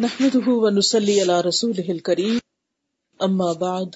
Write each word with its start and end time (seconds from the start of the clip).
نحمده 0.00 0.42
ونسلي 0.46 1.20
على 1.20 1.32
رسوله 1.32 1.84
الكريم. 1.88 2.38
اما 3.18 3.52
بعد 3.52 3.86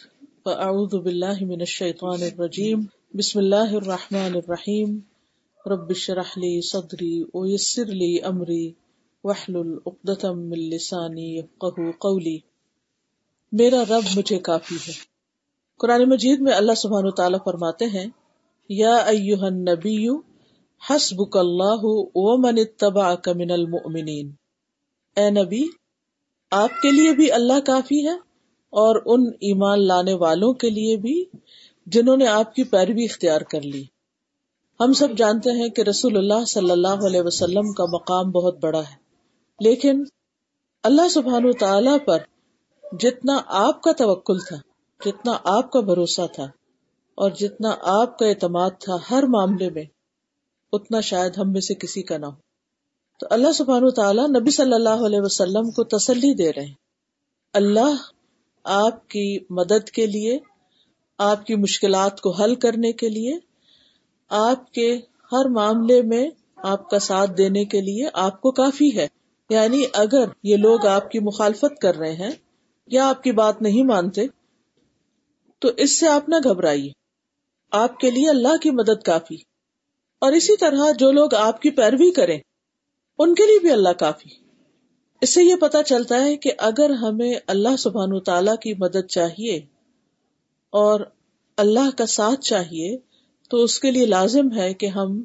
فاعوذ 0.45 0.96
بالله 0.96 1.46
من 1.46 1.61
الشيطان 1.61 2.23
الرجيم. 2.23 2.80
بسم 3.15 3.39
الله 3.39 3.77
الرحمن 3.77 4.35
الرحيم. 4.35 4.99
رب 5.67 5.91
اشرح 5.91 6.39
لي 6.39 6.61
صدري 6.61 7.23
ويسر 7.35 7.85
لي 7.85 8.23
امري 8.23 8.73
واحلل 9.25 9.79
عقدة 9.87 10.35
من 10.35 10.59
لساني 10.59 11.38
يفقهوا 11.38 11.90
قولي. 11.90 12.39
میرا 13.52 13.82
رب 13.89 14.02
مجھے 14.16 14.39
کافی 14.39 14.75
ہے۔ 14.75 14.93
قرآن 15.79 16.09
مجید 16.09 16.41
میں 16.41 16.52
اللہ 16.52 16.73
سبحانہ 16.73 17.07
وتعالی 17.07 17.39
فرماتے 17.45 17.84
ہیں، 17.84 18.07
یا 18.68 18.96
ایها 18.96 19.46
النبی 19.46 20.09
حسبک 20.91 21.36
اللہ 21.36 21.84
ومن 22.14 22.59
اتبعک 22.59 23.29
من 23.29 23.50
المؤمنین۔ 23.50 24.30
اے 25.16 25.30
نبی 25.30 25.84
آپ 26.57 26.82
کے 26.82 26.91
لیے 26.91 27.12
بھی 27.12 27.33
اللہ 27.33 27.60
کافی 27.66 28.06
ہے 28.06 28.15
اور 28.70 29.02
ان 29.06 29.27
ایمان 29.41 29.87
لانے 29.87 30.15
والوں 30.15 30.52
کے 30.52 30.70
لیے 30.70 30.97
بھی 30.97 31.24
جنہوں 31.87 32.16
نے 32.16 32.27
آپ 32.27 32.55
کی 32.55 32.65
پیروی 32.65 33.05
اختیار 33.05 33.41
کر 33.41 33.61
لی۔ 33.61 33.84
ہم 34.80 34.92
سب 34.92 35.09
جانتے 35.16 35.51
ہیں 35.51 35.69
کہ 35.69 35.83
رسول 35.83 36.16
اللہ 36.16 36.45
صلی 36.45 36.70
اللہ 36.70 37.06
علیہ 37.06 37.20
وسلم 37.25 37.73
کا 37.73 37.84
مقام 37.92 38.30
بہت 38.30 38.59
بڑا 38.61 38.78
ہے۔ 38.78 38.97
لیکن 39.61 40.05
اللہ 40.83 41.09
سبحان 41.09 41.52
تعالی 41.52 41.98
پر 41.98 42.19
جتنا 43.00 43.39
آپ 43.47 43.83
کا 43.83 43.92
توکل 43.92 44.39
تھا، 44.39 44.56
جتنا 45.05 45.33
آپ 45.45 45.73
کا 45.73 45.80
بھروسہ 45.80 46.27
تھا 46.33 46.45
اور 47.14 47.30
جتنا 47.30 47.75
آپ 47.83 48.19
کا 48.19 48.27
اعتماد 48.27 48.70
تھا 48.80 48.97
ہر 49.11 49.23
معاملے 49.23 49.70
میں، 49.70 49.84
اتنا 50.73 51.00
شاید 51.00 51.39
ہم 51.39 51.52
میں 51.52 51.61
سے 51.61 51.75
کسی 51.75 52.02
کا 52.02 52.19
نہ 52.19 52.27
ہو۔ 52.27 52.44
تو 53.24 53.28
اللہ 53.30 53.52
سبحانہ 53.52 53.91
تعالیٰ 53.91 54.28
نبی 54.28 54.51
صلی 54.51 54.74
اللہ 54.74 55.06
علیہ 55.06 55.20
وسلم 55.20 55.70
کو 55.70 55.84
تسلی 55.84 56.34
دے 56.34 56.52
رہے 56.52 56.64
ہیں۔ 56.64 56.74
اللہ 57.52 57.97
آپ 58.64 59.09
کی 59.09 59.39
مدد 59.50 59.89
کے 59.89 60.06
لیے، 60.06 60.39
آپ 61.19 61.47
کی 61.47 61.55
مشکلات 61.55 62.20
کو 62.20 62.30
حل 62.30 62.55
کرنے 62.55 62.92
کے 62.92 63.08
لیے، 63.08 63.39
آپ 64.28 64.72
کے 64.72 65.00
ہر 65.33 65.45
معاملے 65.45 66.02
میں 66.02 66.30
آپ 66.56 66.91
کا 66.91 66.98
ساتھ 66.98 67.30
دینے 67.39 67.64
کے 67.64 67.80
لیے 67.80 68.08
آپ 68.12 68.41
کو 68.41 68.50
کافی 68.50 68.98
ہے۔ 68.98 69.06
یعنی 69.50 69.84
اگر 69.92 70.25
یہ 70.42 70.56
لوگ 70.56 70.86
آپ 70.86 71.11
کی 71.11 71.19
مخالفت 71.19 71.80
کر 71.80 71.97
رہے 71.97 72.12
ہیں 72.12 72.33
یا 72.86 73.08
آپ 73.08 73.22
کی 73.22 73.33
بات 73.33 73.62
نہیں 73.62 73.83
مانتے، 73.83 74.27
تو 75.58 75.69
اس 75.77 76.00
سے 76.00 76.08
آپ 76.08 76.28
نہ 76.28 76.36
گھبرائیے۔ 76.45 76.91
آپ 77.72 78.00
کے 78.00 78.11
لیے 78.11 78.28
اللہ 78.28 78.56
کی 78.62 78.70
مدد 78.70 79.02
کافی۔ 79.05 79.36
اور 80.20 80.33
اسی 80.33 80.56
طرح 80.56 80.91
جو 80.98 81.11
لوگ 81.11 81.34
آپ 81.34 81.62
کی 81.62 81.70
پیروی 81.70 82.11
کریں 82.11 82.39
ان 83.19 83.34
کے 83.34 83.47
لیے 83.47 83.59
بھی 83.59 83.70
اللہ 83.70 83.89
کافی 83.89 84.29
اس 85.20 85.34
سے 85.34 85.45
یہ 85.45 85.57
پتا 85.57 85.83
چلتا 85.83 86.25
ہے 86.25 86.37
کہ 86.37 86.51
اگر 86.59 86.91
ہمیں 86.91 87.34
اللہ 87.47 87.77
سبحان 87.79 88.20
تعالی 88.20 88.51
کی 88.62 88.75
مدد 88.79 89.07
چاہیے 89.07 89.61
اور 90.70 91.01
اللہ 91.57 91.97
کا 91.98 92.07
ساتھ 92.07 92.41
چاہیے، 92.41 92.97
تو 93.51 93.62
اس 93.62 93.81
کے 93.81 93.91
لیے 93.91 94.07
لازم 94.07 94.53
ہے 94.53 94.75
کہ 94.75 94.87
ہم 94.87 95.23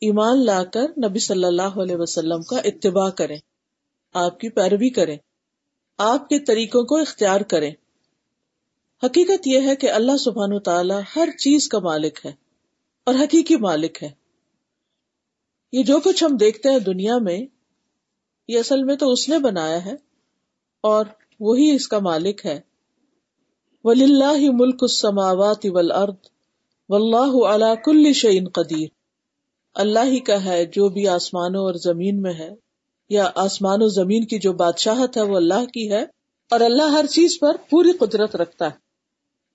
ایمان 0.00 0.44
لا 0.44 0.64
کر 0.64 0.88
نبی 0.88 1.18
صلی 1.18 1.44
اللہ 1.44 1.78
علیہ 1.82 1.96
وسلم 1.96 2.42
کا 2.42 2.56
اتباع 2.56 3.10
کریں، 3.10 3.36
آپ 4.12 4.40
کی 4.40 4.48
پیروی 4.48 4.90
کریں، 4.90 5.16
آپ 5.98 6.28
کے 6.28 6.38
طریقوں 6.38 6.84
کو 6.84 6.96
اختیار 6.96 7.40
کریں۔ 7.40 7.70
حقیقت 9.02 9.46
یہ 9.46 9.60
ہے 9.60 9.76
کہ 9.76 9.90
اللہ 9.90 10.16
سبحان 10.16 10.58
تعالی 10.58 10.94
ہر 11.16 11.28
چیز 11.38 11.68
کا 11.68 11.78
مالک 11.78 12.26
ہے 12.26 12.32
اور 13.04 13.14
حقیقی 13.14 13.56
مالک 13.56 14.02
ہے۔ 14.02 14.21
یہ 15.72 15.82
جو 15.82 15.98
کچھ 16.00 16.22
ہم 16.24 16.36
دیکھتے 16.36 16.68
ہیں 16.68 16.78
دنیا 16.78 17.18
میں، 17.18 17.38
یہ 18.48 18.58
اصل 18.58 18.82
میں 18.84 18.96
تو 18.96 19.10
اس 19.12 19.28
نے 19.28 19.38
بنایا 19.38 19.84
ہے 19.84 19.94
اور 20.84 21.06
وہی 21.40 21.70
اس 21.70 21.88
کا 21.88 21.98
مالک 21.98 22.46
ہے۔ 22.46 22.60
ولی 23.84 24.04
اللہ 24.04 24.50
ملک 24.52 24.82
السماوات 24.82 25.66
والارض 25.66 26.30
واللہ 26.88 27.32
علی 27.46 27.74
کل 27.84 28.12
شعین 28.12 28.48
قدیر 28.48 28.88
اللہ 29.76 30.04
ہی 30.04 30.18
کا 30.20 30.44
ہے 30.44 30.64
جو 30.66 30.88
بھی 30.88 31.06
آسمانوں 31.08 31.64
اور 31.64 31.74
زمین 31.74 32.22
میں 32.22 32.32
ہے، 32.34 32.50
یا 33.10 33.30
آسمان 33.34 33.82
و 33.82 33.88
زمین 33.88 34.26
کی 34.26 34.38
جو 34.38 34.52
بادشاہت 34.52 35.16
ہے 35.16 35.22
وہ 35.22 35.36
اللہ 35.36 35.64
کی 35.64 35.90
ہے، 35.92 36.02
اور 36.50 36.60
اللہ 36.60 36.90
ہر 36.90 37.06
چیز 37.06 37.38
پر 37.40 37.56
پوری 37.70 37.92
قدرت 37.92 38.36
رکھتا 38.36 38.66
ہے۔ 38.66 38.76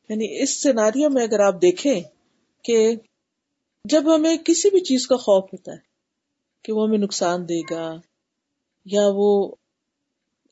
یعنی 0.09 0.43
اس 0.43 0.61
سیناریوں 0.63 1.09
میں 1.09 1.23
اگر 1.23 1.39
آپ 1.39 1.61
دیکھیں 1.61 2.01
کہ 2.65 2.95
جب 3.85 4.15
ہمیں 4.15 4.35
کسی 4.37 4.69
بھی 4.69 4.79
چیز 4.79 5.07
کا 5.07 5.15
خوف 5.15 5.43
ہوتا 5.43 5.71
ہے 5.71 5.86
کہ 6.67 6.73
وہ 6.73 6.87
ہمیں 6.87 6.97
نقصان 6.97 7.49
دے 7.49 7.61
گا 7.61 8.01
یا 8.85 9.01
وہ 9.13 9.55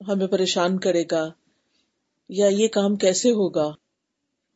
ہمیں 0.08 0.28
پریشان 0.28 0.80
کرے 0.80 1.03
گا 1.12 1.31
یا 2.30 2.48
یہ 2.48 2.68
کام 2.68 2.96
کیسے 2.96 3.30
ہوگا؟ 3.30 3.72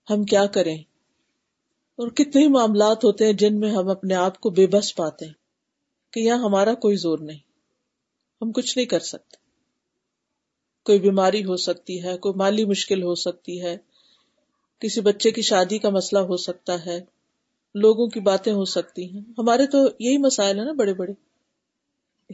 ہم 0.09 0.24
کیا 0.24 0.46
کریں؟ 0.46 0.78
اور 1.96 2.08
کتنے 2.08 2.47
معاملات 2.47 3.03
ہوتے 3.03 3.25
ہیں 3.25 3.34
جن 3.34 3.59
میں 3.59 3.72
ہم 3.72 3.90
اپنے 3.90 4.14
آپ 4.16 4.40
کو 4.40 4.50
بے 4.50 4.68
بس 4.68 4.96
پاتے 4.96 5.25
ہیں 5.25 5.34
کہ 6.14 6.20
یہاں 6.20 6.38
ہمارا 6.38 6.74
کوئی 6.74 6.96
زور 6.96 7.20
نہیں، 7.20 7.40
ہم 8.41 8.52
کچھ 8.52 8.78
نہیں 8.78 8.88
کر 8.88 9.00
سکتے۔ 9.00 9.38
کوئی 10.86 11.00
بیماری 11.00 11.44
ہو 11.44 11.56
سکتی 11.56 12.03
ہے، 12.03 12.18
کوئی 12.18 12.34
مالی 12.36 12.66
مشکل 12.66 13.03
ہو 13.03 13.16
سکتی 13.16 13.62
ہے، 13.62 13.78
کسی 14.80 15.02
بچے 15.02 15.31
کی 15.31 15.41
شادی 15.41 15.78
کا 15.78 15.90
مسئلہ 15.90 16.22
ہو 16.22 16.38
سکتا 16.38 16.86
ہے، 16.86 17.02
لوگوں 17.76 18.08
کی 18.08 18.20
باتیں 18.20 18.53
ہو 18.53 18.66
سکتی 18.66 19.14
ہیں۔ 19.14 19.22
ہمارے 19.38 19.68
تو 19.68 19.78
یہی 20.00 20.18
مسائل 20.18 20.58
ہیں 20.58 20.66
نا 20.66 20.72
بڑے 20.72 20.94
بڑے۔ 20.94 21.28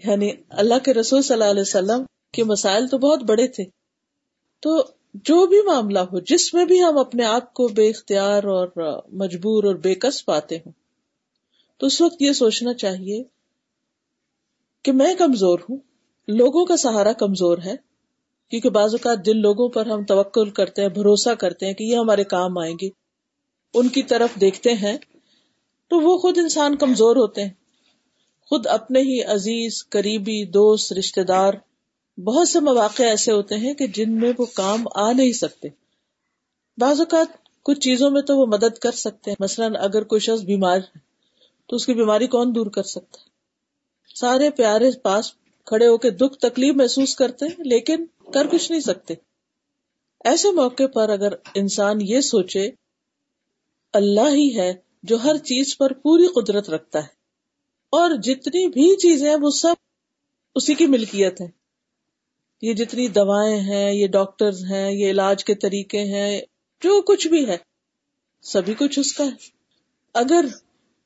یعنی 0.03 0.31
اللہ 0.49 0.79
کے 0.85 0.93
رسول 0.93 1.21
صلی 1.21 1.33
اللہ 1.33 1.51
علیہ 1.51 1.61
وسلم 1.61 2.03
کے 2.33 2.43
مسائل 2.43 2.87
تو 2.87 2.97
بہت 2.97 3.23
بڑے 3.23 3.47
تھے۔ 3.47 3.63
تو 4.59 4.83
جو 5.13 5.45
بھی 5.47 5.61
معاملہ 5.65 5.99
ہو، 5.99 6.19
جس 6.19 6.53
میں 6.53 6.65
بھی 6.65 6.81
ہم 6.83 6.97
اپنے 6.97 7.23
آپ 7.25 7.53
کو 7.53 7.67
بے 7.67 7.89
اختیار 7.89 8.43
اور 8.43 8.67
مجبور 9.11 9.63
اور 9.63 9.75
بے 9.75 9.95
کس 9.95 10.25
پاتے 10.25 10.55
ہوں، 10.55 10.71
تو 11.77 11.87
اس 11.87 12.01
وقت 12.01 12.21
یہ 12.21 12.31
سوچنا 12.31 12.73
چاہیے 12.73 13.23
کہ 14.83 14.91
میں 14.91 15.13
کمزور 15.13 15.59
ہوں، 15.59 15.77
لوگوں 16.27 16.65
کا 16.65 16.77
سہارا 16.77 17.11
کمزور 17.13 17.57
ہے، 17.65 17.75
کیونکہ 18.49 18.69
بعض 18.69 18.93
اوقات 18.93 19.25
جن 19.25 19.37
لوگوں 19.37 19.69
پر 19.69 19.85
ہم 19.85 20.03
توکل 20.05 20.49
کرتے 20.49 20.81
ہیں، 20.81 20.89
بھروسہ 20.89 21.29
کرتے 21.29 21.65
ہیں 21.65 21.73
کہ 21.73 21.83
یہ 21.83 21.97
ہمارے 21.97 22.23
کام 22.23 22.57
آئیں 22.57 22.75
گے، 22.81 22.89
ان 23.73 23.87
کی 23.87 24.03
طرف 24.03 24.41
دیکھتے 24.41 24.73
ہیں، 24.73 24.97
تو 25.87 25.99
وہ 25.99 26.17
خود 26.17 26.37
انسان 26.37 26.75
کمزور 26.75 27.15
ہوتے 27.15 27.43
ہیں۔ 27.43 27.64
خود 28.45 28.67
اپنے 28.67 29.01
ہی 29.01 29.23
عزیز، 29.23 29.89
قریبی، 29.89 30.45
دوست 30.45 30.93
رشتے 30.93 31.23
دار، 31.23 31.53
بہت 32.19 32.49
سے 32.49 32.59
مواقع 32.59 33.03
ایسے 33.03 33.31
ہوتے 33.31 33.55
ہیں 33.55 33.73
کہ 33.73 33.87
جن 33.87 34.19
میں 34.19 34.33
وہ 34.37 34.45
کام 34.45 34.85
آ 34.95 35.11
نہیں 35.11 35.31
سکتے۔ 35.31 35.67
بعض 36.77 36.99
اوقات 36.99 37.27
کچھ 37.63 37.79
چیزوں 37.79 38.11
میں 38.11 38.21
تو 38.21 38.37
وہ 38.37 38.45
مدد 38.45 38.77
کر 38.77 38.91
سکتے 38.91 39.31
ہیں۔ 39.31 39.35
مثلاً 39.39 39.75
اگر 39.79 40.03
کوئی 40.03 40.19
شخص 40.19 40.41
بیمار 40.43 40.77
ہے، 40.77 40.99
تو 41.67 41.75
اس 41.75 41.85
کی 41.85 41.93
بیماری 41.93 42.27
کون 42.27 42.55
دور 42.55 42.65
کر 42.65 42.83
سکتا 42.83 43.21
ہے؟ 43.21 43.25
سارے 44.15 44.49
پیارے 44.49 44.91
پاس 44.91 45.31
کھڑے 45.65 45.87
ہو 45.87 45.97
کے 45.97 46.09
دکھ، 46.09 46.37
تکلیف 46.37 46.75
محسوس 46.75 47.15
کرتے 47.15 47.45
ہیں، 47.45 47.63
لیکن 47.65 48.05
کر 48.33 48.47
کچھ 48.47 48.71
نہیں 48.71 48.81
سکتے۔ 48.81 49.13
ایسے 50.25 50.51
موقع 50.51 50.87
پر 50.93 51.09
اگر 51.09 51.33
انسان 51.55 51.97
یہ 52.01 52.21
سوچے، 52.21 52.69
اللہ 53.93 54.29
ہی 54.33 54.57
ہے 54.57 54.73
جو 55.03 55.23
ہر 55.23 55.37
چیز 55.37 55.77
پر 55.77 55.93
پوری 55.93 56.27
قدرت 56.27 56.69
رکھتا 56.69 56.99
ہے۔ 56.99 57.24
اور 57.95 58.11
جتنی 58.15 58.67
بھی 58.67 58.97
چیزیں 58.97 59.35
وہ 59.41 59.49
سب 59.49 59.73
اسی 60.55 60.73
کی 60.73 60.85
ملکیت 60.85 61.41
ہے 61.41 61.47
یہ 62.61 62.73
جتنی 62.73 63.07
دوائیں 63.07 63.59
ہیں، 63.59 63.93
یہ 63.93 64.07
ڈاکٹر 64.07 64.49
ہیں، 64.49 64.91
یہ 64.91 65.11
علاج 65.11 65.45
کے 65.45 65.55
طریقے 65.55 65.99
ہیں، 65.99 66.41
جو 66.81 67.01
کچھ 67.01 67.27
بھی 67.27 67.47
ہے، 67.47 67.57
سبھی 68.41 68.73
کچھ 68.73 68.99
اس 68.99 69.13
کا 69.13 69.23
ہے۔ 69.23 69.31
اگر 70.13 70.45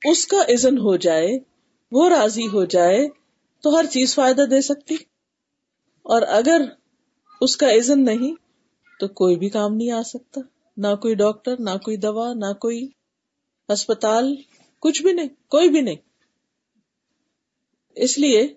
اس 0.05 0.27
کا 0.27 0.37
عزن 0.37 0.77
ہو 0.77 0.95
جائے، 0.95 1.39
وہ 1.91 2.09
راضی 2.09 2.47
ہو 2.47 2.65
جائے، 2.65 3.07
تو 3.61 3.79
ہر 3.79 3.85
چیز 3.85 4.15
فائدہ 4.15 4.41
دے 4.41 4.61
سکتی۔ 4.61 4.95
اور 6.01 6.21
اگر 6.21 6.61
اس 7.41 7.57
کا 7.57 7.69
عزن 7.69 8.05
نہیں، 8.05 8.35
تو 8.99 9.07
کوئی 9.07 9.35
بھی 9.35 9.49
کام 9.49 9.75
نہیں 9.75 9.91
آ 9.91 10.01
سکتا۔ 10.01 10.41
نہ 10.77 10.95
کوئی 10.95 11.15
ڈاکٹر، 11.15 11.55
نہ 11.59 11.77
کوئی 11.85 11.97
دوا، 11.97 12.33
نہ 12.33 12.53
کوئی 12.53 12.87
اسپتال 13.67 14.35
کچھ 14.79 15.03
بھی 15.03 15.11
نہیں، 15.11 15.29
کوئی 15.47 15.69
بھی 15.69 15.81
نہیں۔ 15.81 16.08
اس 18.01 18.17
لیے 18.17 18.47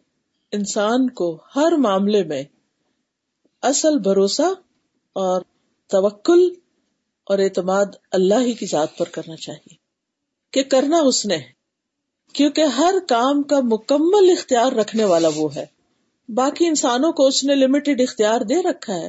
انسان 0.53 1.11
کو 1.11 1.39
ہر 1.56 1.73
معاملے 1.73 2.25
میں 2.25 2.43
اصل 3.62 3.99
بھروسہ 3.99 4.55
اور 5.12 5.43
توکل 5.89 6.55
اور 7.25 7.39
اعتماد 7.39 7.85
اللہ 8.11 8.41
ہی 8.41 8.53
کی 8.53 8.67
ذات 8.67 8.99
پر 8.99 9.06
کرنا 9.06 9.37
چاہیے 9.37 9.75
کہ 10.50 10.62
کرنا 10.62 10.99
اس 10.99 11.27
نے 11.27 11.39
کیونکہ 12.33 12.61
ہر 12.61 12.94
کام 13.09 13.43
کا 13.43 13.61
مکمل 13.62 14.31
اختیار 14.31 14.73
رکھنے 14.73 15.05
والا 15.05 15.29
وہ 15.35 15.55
ہے۔ 15.56 15.67
باقی 16.29 16.67
انسانوں 16.67 17.12
کو 17.12 17.27
اس 17.27 17.44
نے 17.44 17.55
لمیٹڈ 17.55 18.00
اختیار 18.00 18.41
دے 18.41 18.62
رکھا 18.62 18.94
ہے 18.94 19.09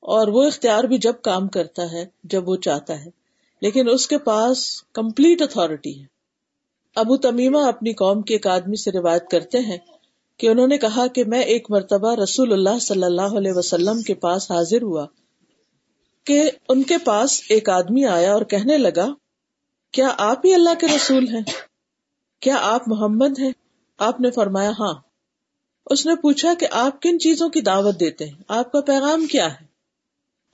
اور 0.00 0.28
وہ 0.28 0.42
اختیار 0.42 0.84
بھی 0.84 0.98
جب 0.98 1.12
کام 1.22 1.48
کرتا 1.48 1.92
ہے، 1.92 2.06
جب 2.24 2.48
وہ 2.48 2.56
چاہتا 2.56 3.04
ہے۔ 3.04 3.10
لیکن 3.60 3.88
اس 3.88 4.06
کے 4.06 4.18
پاس 4.18 4.82
کمپلیٹ 4.82 5.42
اتارٹی 5.42 6.00
ہے۔ 6.00 6.09
ابو 7.00 7.16
تمیمہ 7.16 7.58
اپنی 7.58 7.92
قوم 7.92 8.22
کے 8.22 8.34
ایک 8.34 8.46
آدمی 8.46 8.76
سے 8.76 8.90
روایت 8.90 9.28
کرتے 9.30 9.58
ہیں 9.58 9.78
کہ 10.38 10.46
انہوں 10.46 10.66
نے 10.66 10.78
کہا 10.78 11.06
کہ 11.06 11.24
میں 11.24 11.40
ایک 11.40 11.70
مرتبہ 11.70 12.14
رسول 12.14 12.52
اللہ 12.52 12.78
صلی 12.78 13.04
اللہ 13.04 13.36
علیہ 13.36 13.52
وسلم 13.52 14.02
کے 14.02 14.14
پاس 14.14 14.50
حاضر 14.50 14.82
ہوا 14.82 15.06
کہ 16.24 16.50
ان 16.68 16.82
کے 16.82 16.98
پاس 16.98 17.40
ایک 17.48 17.68
آدمی 17.68 18.04
آیا 18.06 18.32
اور 18.32 18.42
کہنے 18.42 18.78
لگا، 18.78 19.08
کیا 19.92 20.14
آپ 20.18 20.46
ہی 20.46 20.54
اللہ 20.54 20.80
کے 20.80 20.86
رسول 20.86 21.28
ہیں؟ 21.28 21.42
کیا 22.40 22.56
آپ 22.60 22.88
محمد 22.88 23.38
ہیں؟ 23.38 23.52
آپ 23.98 24.20
نے 24.20 24.30
فرمایا 24.30 24.70
ہاں۔ 24.78 24.94
اس 25.86 26.06
نے 26.06 26.14
پوچھا 26.14 26.54
کہ 26.54 26.66
آپ 26.70 27.02
کن 27.02 27.18
چیزوں 27.18 27.48
کی 27.48 27.60
دعوت 27.60 28.00
دیتے 28.00 28.24
ہیں؟ 28.24 28.42
آپ 28.48 28.72
کا 28.72 28.80
پیغام 28.80 29.26
کیا 29.26 29.46
ہے؟ 29.46 29.66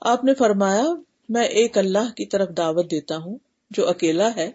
آپ 0.01 0.23
نے 0.23 0.33
فرمایا، 0.33 0.83
میں 1.29 1.43
ایک 1.43 1.77
اللہ 1.77 2.13
کی 2.15 2.25
طرف 2.25 2.49
دعوت 2.57 2.91
دیتا 2.91 3.17
ہوں 3.17 3.37
جو 3.71 3.89
اکیلا 3.89 4.35
ہے۔ 4.35 4.51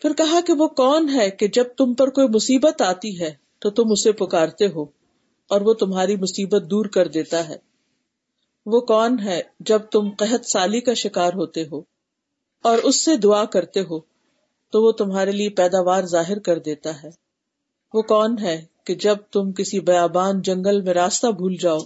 پھر 0.00 0.12
کہا 0.12 0.40
کہ 0.46 0.52
وہ 0.52 0.68
کون 0.68 1.08
ہے 1.08 1.30
کہ 1.30 1.48
جب 1.48 1.64
تم 1.76 1.94
پر 1.94 2.10
کوئی 2.10 2.28
مصیبت 2.28 2.82
آتی 2.82 3.20
ہے 3.20 3.34
تو 3.58 3.70
تم 3.70 3.82
اسے 3.90 4.12
پکارتے 4.12 4.66
ہو 4.66 4.82
اور 5.50 5.60
وہ 5.60 5.74
تمہاری 5.74 6.16
مصیبت 6.16 6.62
دور 6.70 6.84
کر 6.84 7.08
دیتا 7.08 7.48
ہے۔ 7.48 7.56
وہ 8.66 8.80
کون 8.80 9.18
ہے 9.24 9.42
جب 9.60 9.78
تم 9.78 10.08
قحط 10.18 10.44
سالی 10.44 10.80
کا 10.80 10.94
شکار 10.94 11.32
ہوتے 11.34 11.64
ہو 11.72 11.78
اور 12.62 12.78
اس 12.78 13.04
سے 13.04 13.16
دعا 13.16 13.44
کرتے 13.44 13.80
ہو 13.80 14.00
تو 14.72 14.82
وہ 14.82 14.92
تمہارے 14.92 15.32
لیے 15.32 15.48
پیداوار 15.48 16.02
ظاہر 16.02 16.38
کر 16.38 16.58
دیتا 16.58 17.02
ہے۔ 17.02 17.10
وہ 17.94 18.02
کون 18.02 18.38
ہے 18.38 18.64
کہ 18.84 18.94
جب 18.94 19.16
تم 19.32 19.52
کسی 19.52 19.80
بیابان 19.80 20.42
جنگل 20.42 20.80
میں 20.80 20.94
راستہ 20.94 21.26
بھول 21.26 21.56
جاؤ 21.56 21.78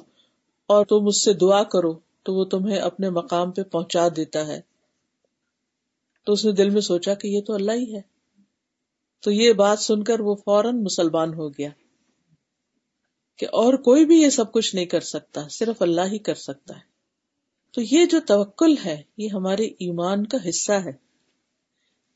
اور 0.66 0.86
تم 0.86 1.06
اس 1.06 1.24
سے 1.24 1.32
دعا 1.32 1.62
کرو 1.62 1.92
تو 2.22 2.34
وہ 2.34 2.44
تمہیں 2.44 2.78
اپنے 2.78 3.10
مقام 3.10 3.50
پہ 3.50 3.62
پہنچا 3.62 4.08
دیتا 4.16 4.46
ہے۔ 4.46 4.60
تو 6.24 6.32
اس 6.32 6.44
نے 6.44 6.52
دل 6.52 6.70
میں 6.70 6.80
سوچا 6.80 7.14
کہ 7.14 7.28
یہ 7.28 7.40
تو 7.40 7.54
اللہ 7.54 7.72
ہی 7.72 7.96
ہے۔ 7.96 8.00
تو 9.22 9.30
یہ 9.30 9.52
بات 9.52 9.78
سن 9.78 10.04
کر 10.04 10.20
وہ 10.20 10.34
فوراً 10.34 10.82
مسلمان 10.82 11.34
ہو 11.34 11.48
گیا 11.48 11.68
کہ 13.38 13.44
اور 13.44 13.74
کوئی 13.74 14.04
بھی 14.04 14.22
یہ 14.22 14.28
سب 14.28 14.52
کچھ 14.52 14.74
نہیں 14.74 14.84
کر 14.84 15.00
سکتا، 15.00 15.48
صرف 15.50 15.82
اللہ 15.82 16.00
ہی 16.00 16.18
کر 16.18 16.34
سکتا 16.34 16.76
ہے۔ 16.76 16.94
تو 17.72 17.80
یہ 17.80 18.06
جو 18.06 18.20
توکل 18.26 18.74
ہے، 18.84 19.02
یہ 19.16 19.28
ہمارے 19.28 19.64
ایمان 19.64 20.26
کا 20.26 20.48
حصہ 20.48 20.72
ہے۔ 20.72 20.92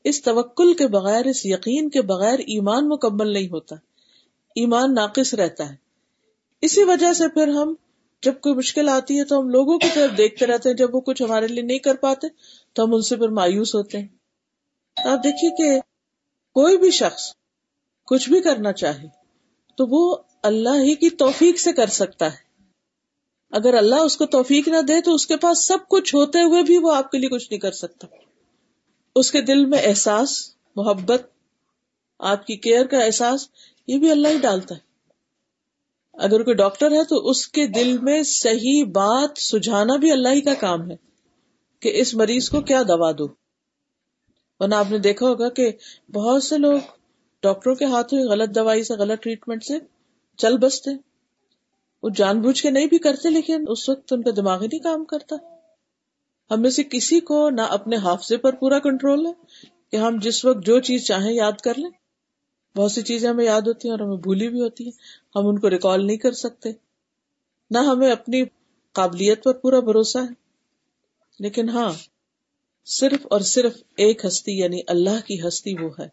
اس 0.03 0.23
توکل 0.23 0.73
کے 0.73 0.87
بغیر، 0.87 1.25
اس 1.25 1.45
یقین 1.45 1.89
کے 1.89 2.01
بغیر 2.01 2.39
ایمان 2.39 2.89
مکمل 2.89 3.27
نہیں 3.27 3.49
ہوتا۔ 3.49 3.75
ایمان 4.55 4.93
ناقص 4.93 5.33
رہتا 5.33 5.69
ہے۔ 5.69 5.75
اسی 6.61 6.83
وجہ 6.83 7.13
سے 7.13 7.27
پھر 7.27 7.47
ہم، 7.47 7.73
جب 8.21 8.33
کوئی 8.41 8.55
مشکل 8.55 8.89
آتی 8.89 9.19
ہے 9.19 9.23
تو 9.23 9.39
ہم 9.39 9.49
لوگوں 9.49 9.79
کی 9.79 9.87
طرف 9.95 10.17
دیکھتے 10.17 10.45
رہتے 10.45 10.69
ہیں، 10.69 10.75
جب 10.75 10.95
وہ 10.95 11.01
کچھ 11.01 11.21
ہمارے 11.21 11.47
لیے 11.47 11.63
نہیں 11.63 11.79
کر 11.79 11.95
پاتے 11.95 12.27
تو 12.73 12.83
ہم 12.83 12.93
ان 12.93 13.01
سے 13.01 13.15
پھر 13.15 13.29
مایوس 13.29 13.75
ہوتے 13.75 13.97
ہیں۔ 13.97 14.07
آپ 15.05 15.23
دیکھیے 15.23 15.49
کہ 15.49 15.79
کوئی 16.53 16.77
بھی 16.77 16.91
شخص 16.91 17.33
کچھ 18.05 18.29
بھی 18.29 18.41
کرنا 18.41 18.73
چاہے 18.73 19.07
تو 19.75 19.85
وہ 19.89 20.15
اللہ 20.43 20.69
ہی 20.69 20.95
کی 20.95 21.09
توفیق 21.09 21.59
سے 21.59 21.73
کر 21.73 21.87
سکتا 21.87 22.25
ہے۔ 22.25 22.63
اگر 23.51 23.73
اللہ 23.73 23.95
اس 23.95 24.17
کو 24.17 24.25
توفیق 24.25 24.67
نہ 24.67 24.81
دے 24.81 25.01
تو 25.01 25.13
اس 25.13 25.27
کے 25.27 25.37
پاس 25.37 25.67
سب 25.67 25.77
کچھ 25.89 26.15
ہوتے 26.15 26.41
ہوئے 26.41 26.63
بھی 26.63 26.77
وہ 26.77 26.95
آپ 26.95 27.11
کے 27.11 27.17
لیے 27.17 27.29
کچھ 27.29 27.47
نہیں 27.51 27.59
کر 27.59 27.71
سکتا۔ 27.71 28.07
اس 29.15 29.31
کے 29.31 29.41
دل 29.41 29.65
میں 29.65 29.79
احساس، 29.83 30.55
محبت، 30.75 31.21
آپ 32.19 32.47
کی 32.47 32.55
کیئر 32.55 32.85
کا 32.85 32.97
احساس، 32.97 33.49
یہ 33.87 33.97
بھی 33.97 34.11
اللہ 34.11 34.27
ہی 34.27 34.37
ڈالتا 34.37 34.75
ہے۔ 34.75 34.79
اگر 36.13 36.43
کوئی 36.43 36.55
ڈاکٹر 36.55 36.91
ہے 36.91 37.03
تو 37.03 37.29
اس 37.29 37.47
کے 37.47 37.67
دل 37.67 37.97
میں 37.97 38.23
صحیح 38.23 38.83
بات 38.85 39.37
سجھانا 39.37 39.95
بھی 39.95 40.11
اللہ 40.11 40.29
ہی 40.29 40.41
کا 40.41 40.53
کام 40.53 40.91
ہے۔ 40.91 41.08
کہ 41.81 41.91
اس 41.93 42.13
مریض 42.15 42.49
کو 42.49 42.61
کیا 42.61 42.81
دوا 42.87 43.11
دو 43.17 43.27
ورنہ 44.59 44.75
آپ 44.75 44.91
نے 44.91 44.97
دیکھا 44.97 45.25
ہوگا 45.27 45.49
کہ 45.49 45.71
بہت 46.13 46.43
سے 46.43 46.57
لوگ 46.57 46.79
ڈاکٹروں 47.43 47.75
کے 47.75 47.85
ہاتھوں 47.85 48.19
غلط 48.19 48.55
دوائی 48.55 48.83
سے، 48.83 48.93
غلط 48.93 49.23
ٹریٹمنٹ 49.23 49.63
سے 49.63 49.73
چل 50.37 50.57
بستے 50.57 50.91
وہ 52.03 52.09
جان 52.09 52.41
بوجھ 52.41 52.61
کے 52.63 52.69
نہیں 52.69 52.87
بھی 52.87 52.97
کرتے، 52.97 53.29
لیکن 53.29 53.65
اس 53.67 53.89
وقت 53.89 54.13
ان 54.13 54.21
کا 54.21 54.31
دماغ 54.37 54.61
ہی 54.61 54.67
نہیں 54.67 54.79
کام 54.79 55.05
کرتا۔ 55.05 55.35
ہم 56.51 56.61
میں 56.61 56.69
سے 56.69 56.83
کسی 56.83 57.19
کو 57.19 57.49
نہ 57.49 57.61
اپنے 57.61 57.95
حافظے 57.95 58.37
پر 58.37 58.55
پورا 58.55 58.79
کنٹرول 58.79 59.25
ہے 59.25 59.31
کہ 59.91 59.97
ہم 59.97 60.17
جس 60.21 60.45
وقت 60.45 60.65
جو 60.65 60.79
چیز 60.79 61.05
چاہیں 61.05 61.33
یاد 61.33 61.61
کر 61.63 61.73
لیں۔ 61.77 61.89
بہت 62.75 62.91
سی 62.91 63.01
چیزیں 63.01 63.29
ہمیں 63.29 63.45
یاد 63.45 63.61
ہوتی 63.61 63.87
ہیں 63.87 63.95
اور 63.95 64.05
ہمیں 64.05 64.17
بھولی 64.17 64.49
بھی 64.49 64.61
ہوتی 64.61 64.83
ہیں۔ 64.83 64.91
ہم 65.35 65.47
ان 65.47 65.59
کو 65.59 65.69
ریکال 65.69 66.07
نہیں 66.07 66.17
کر 66.17 66.31
سکتے۔ 66.31 66.69
نہ 67.71 67.77
ہمیں 67.77 68.11
اپنی 68.11 68.43
قابلیت 68.91 69.43
پر 69.43 69.53
پورا 69.53 69.79
بھروسہ 69.79 70.17
ہے۔ 70.17 70.48
لیکن 71.39 71.69
ہاں 71.69 71.93
صرف 72.85 73.27
اور 73.29 73.39
صرف 73.39 73.83
ایک 73.97 74.25
ہستی 74.25 74.57
یعنی 74.57 74.81
اللہ 74.87 75.27
کی 75.27 75.47
ہستی 75.47 75.73
وہ 75.83 75.89
ہے 75.99 76.07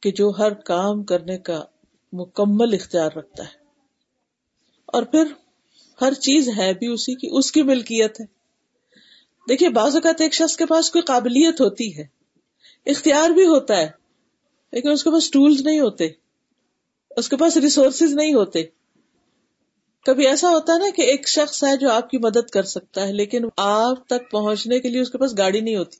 کہ 0.00 0.10
جو 0.10 0.28
ہر 0.28 0.54
کام 0.54 1.04
کرنے 1.04 1.38
کا 1.38 1.64
مکمل 2.12 2.74
اختیار 2.74 3.10
رکھتا 3.16 3.44
ہے۔ 3.44 3.60
اور 4.86 5.02
پھر 5.02 5.24
ہر 6.00 6.14
چیز 6.14 6.48
ہے 6.56 6.74
بھی 6.74 6.86
اسی 6.86 7.14
کی، 7.14 7.28
اس 7.30 7.52
کی 7.52 7.62
ملکیت 7.62 8.20
ہے۔ 8.20 8.26
دیکھیے، 9.48 9.68
بعض 9.68 9.94
اوقات 9.94 10.20
ایک 10.20 10.34
شخص 10.34 10.56
کے 10.56 10.66
پاس 10.66 10.90
کوئی 10.90 11.02
قابلیت 11.02 11.60
ہوتی 11.60 11.98
ہے، 11.98 12.04
اختیار 12.86 13.30
بھی 13.30 13.46
ہوتا 13.46 13.76
ہے، 13.76 13.88
لیکن 14.72 14.90
اس 14.90 15.04
کے 15.04 15.10
پاس 15.10 15.30
ٹولز 15.30 15.62
نہیں 15.62 15.80
ہوتے، 15.80 16.08
اس 17.10 17.28
کے 17.28 17.36
پاس 17.36 17.56
ریسورسز 17.56 18.14
نہیں 18.14 18.34
ہوتے۔ 18.34 18.79
کبھی 20.06 20.26
ایسا 20.26 20.50
ہوتا 20.50 20.72
ہے 20.72 20.78
نا 20.78 20.84
کہ 20.96 21.02
ایک 21.02 21.28
شخص 21.28 21.64
ہے 21.64 21.76
جو 21.76 21.90
آپ 21.90 22.10
کی 22.10 22.18
مدد 22.18 22.50
کر 22.50 22.62
سکتا 22.62 23.08
ہے، 23.08 23.12
لیکن 23.12 23.44
آپ 23.56 24.06
تک 24.06 24.30
پہنچنے 24.30 24.80
کے 24.80 24.88
لیے 24.88 25.00
اس 25.00 25.10
کے 25.10 25.18
پاس 25.18 25.38
گاڑی 25.38 25.60
نہیں 25.60 25.76
ہوتی۔ 25.76 25.96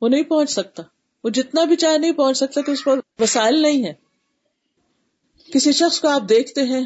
وہ 0.00 0.08
نہیں 0.08 0.22
پہنچ 0.22 0.50
سکتا۔ 0.50 0.82
وہ 1.24 1.30
جتنا 1.30 1.64
بھی 1.64 1.76
چاہے 1.76 1.98
نہیں 1.98 2.12
پہنچ 2.12 2.36
سکتا 2.36 2.60
کہ 2.60 2.70
اس 2.70 2.84
پر 2.84 3.00
وسائل 3.18 3.62
نہیں 3.62 3.84
ہے 3.84 3.92
کسی 5.52 5.72
شخص 5.72 6.00
کو 6.00 6.08
آپ 6.08 6.22
دیکھتے 6.28 6.62
ہیں، 6.62 6.80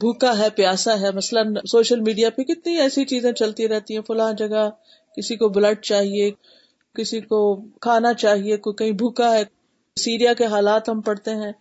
بھوکا 0.00 0.38
ہے، 0.38 0.50
پیاسا 0.50 1.00
ہے، 1.00 1.10
مثلاً 1.10 1.54
سوشل 1.54 2.00
میڈیا 2.00 2.30
پہ 2.30 2.42
کتنی 2.42 2.76
ایسی 2.76 3.04
چیزیں 3.04 3.32
چلتی 3.32 3.68
رہتی 3.68 3.94
ہیں، 3.94 4.02
فلاں 4.02 4.32
جگہ، 4.32 4.70
کسی 5.16 5.36
کو 5.36 5.48
بلڈ 5.48 5.80
چاہیے، 5.80 6.30
کسی 6.94 7.20
کو 7.20 7.60
کھانا 7.80 8.14
چاہیے 8.14 8.56
کوئی 8.56 8.76
کہیں 8.76 8.92
بھوکا 8.92 9.34
ہے۔ 9.34 9.44
سیریا 9.96 10.32
کے 10.32 10.44
حالات 10.44 10.88
ہم 10.88 11.00
پڑھتے 11.00 11.30
ہیں۔ 11.30 11.52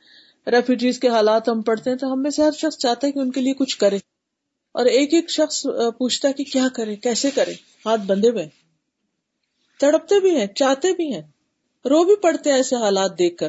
ریفیوجیز 0.48 1.00
کے 1.00 1.08
حالات 1.08 1.50
ہم 1.50 1.62
پڑھتے 1.62 1.90
ہیں 1.90 1.98
تو 1.98 2.14
ہم 2.14 2.22
میں 2.22 2.32
سے 2.32 2.44
ہر 2.44 2.52
شخص 2.52 2.78
چاہتا 2.78 3.08
ہے 3.08 3.12
کہ 3.12 3.20
ان 3.20 3.32
کے 3.32 3.42
لیے 3.42 3.54
کچھ 3.54 3.78
کرے 3.78 3.96
اور 4.72 4.86
ایک 4.86 5.14
ایک 5.14 5.32
شخص 5.32 5.64
پوچھتا 5.98 6.28
ہے 6.28 6.34
کہ 6.34 6.44
کیا 6.44 6.68
کرے، 6.76 6.96
کیسے 6.96 7.32
کرے؟ 7.32 7.54
ہاتھ 7.86 8.02
بندے 8.02 8.30
ہوئے۔ 8.30 8.48
تڑپتے 9.80 10.20
بھی 10.20 10.38
ہیں، 10.38 10.48
چاہتے 10.48 10.94
بھی 10.94 11.14
ہیں۔ 11.14 11.22
رو 11.86 12.04
بھی 12.04 12.16
پڑتے 12.16 12.50
ہیں 12.50 12.58
ایسے 12.58 12.76
حالات 12.76 13.20
دیکھ 13.20 13.38
کر۔ 13.38 13.48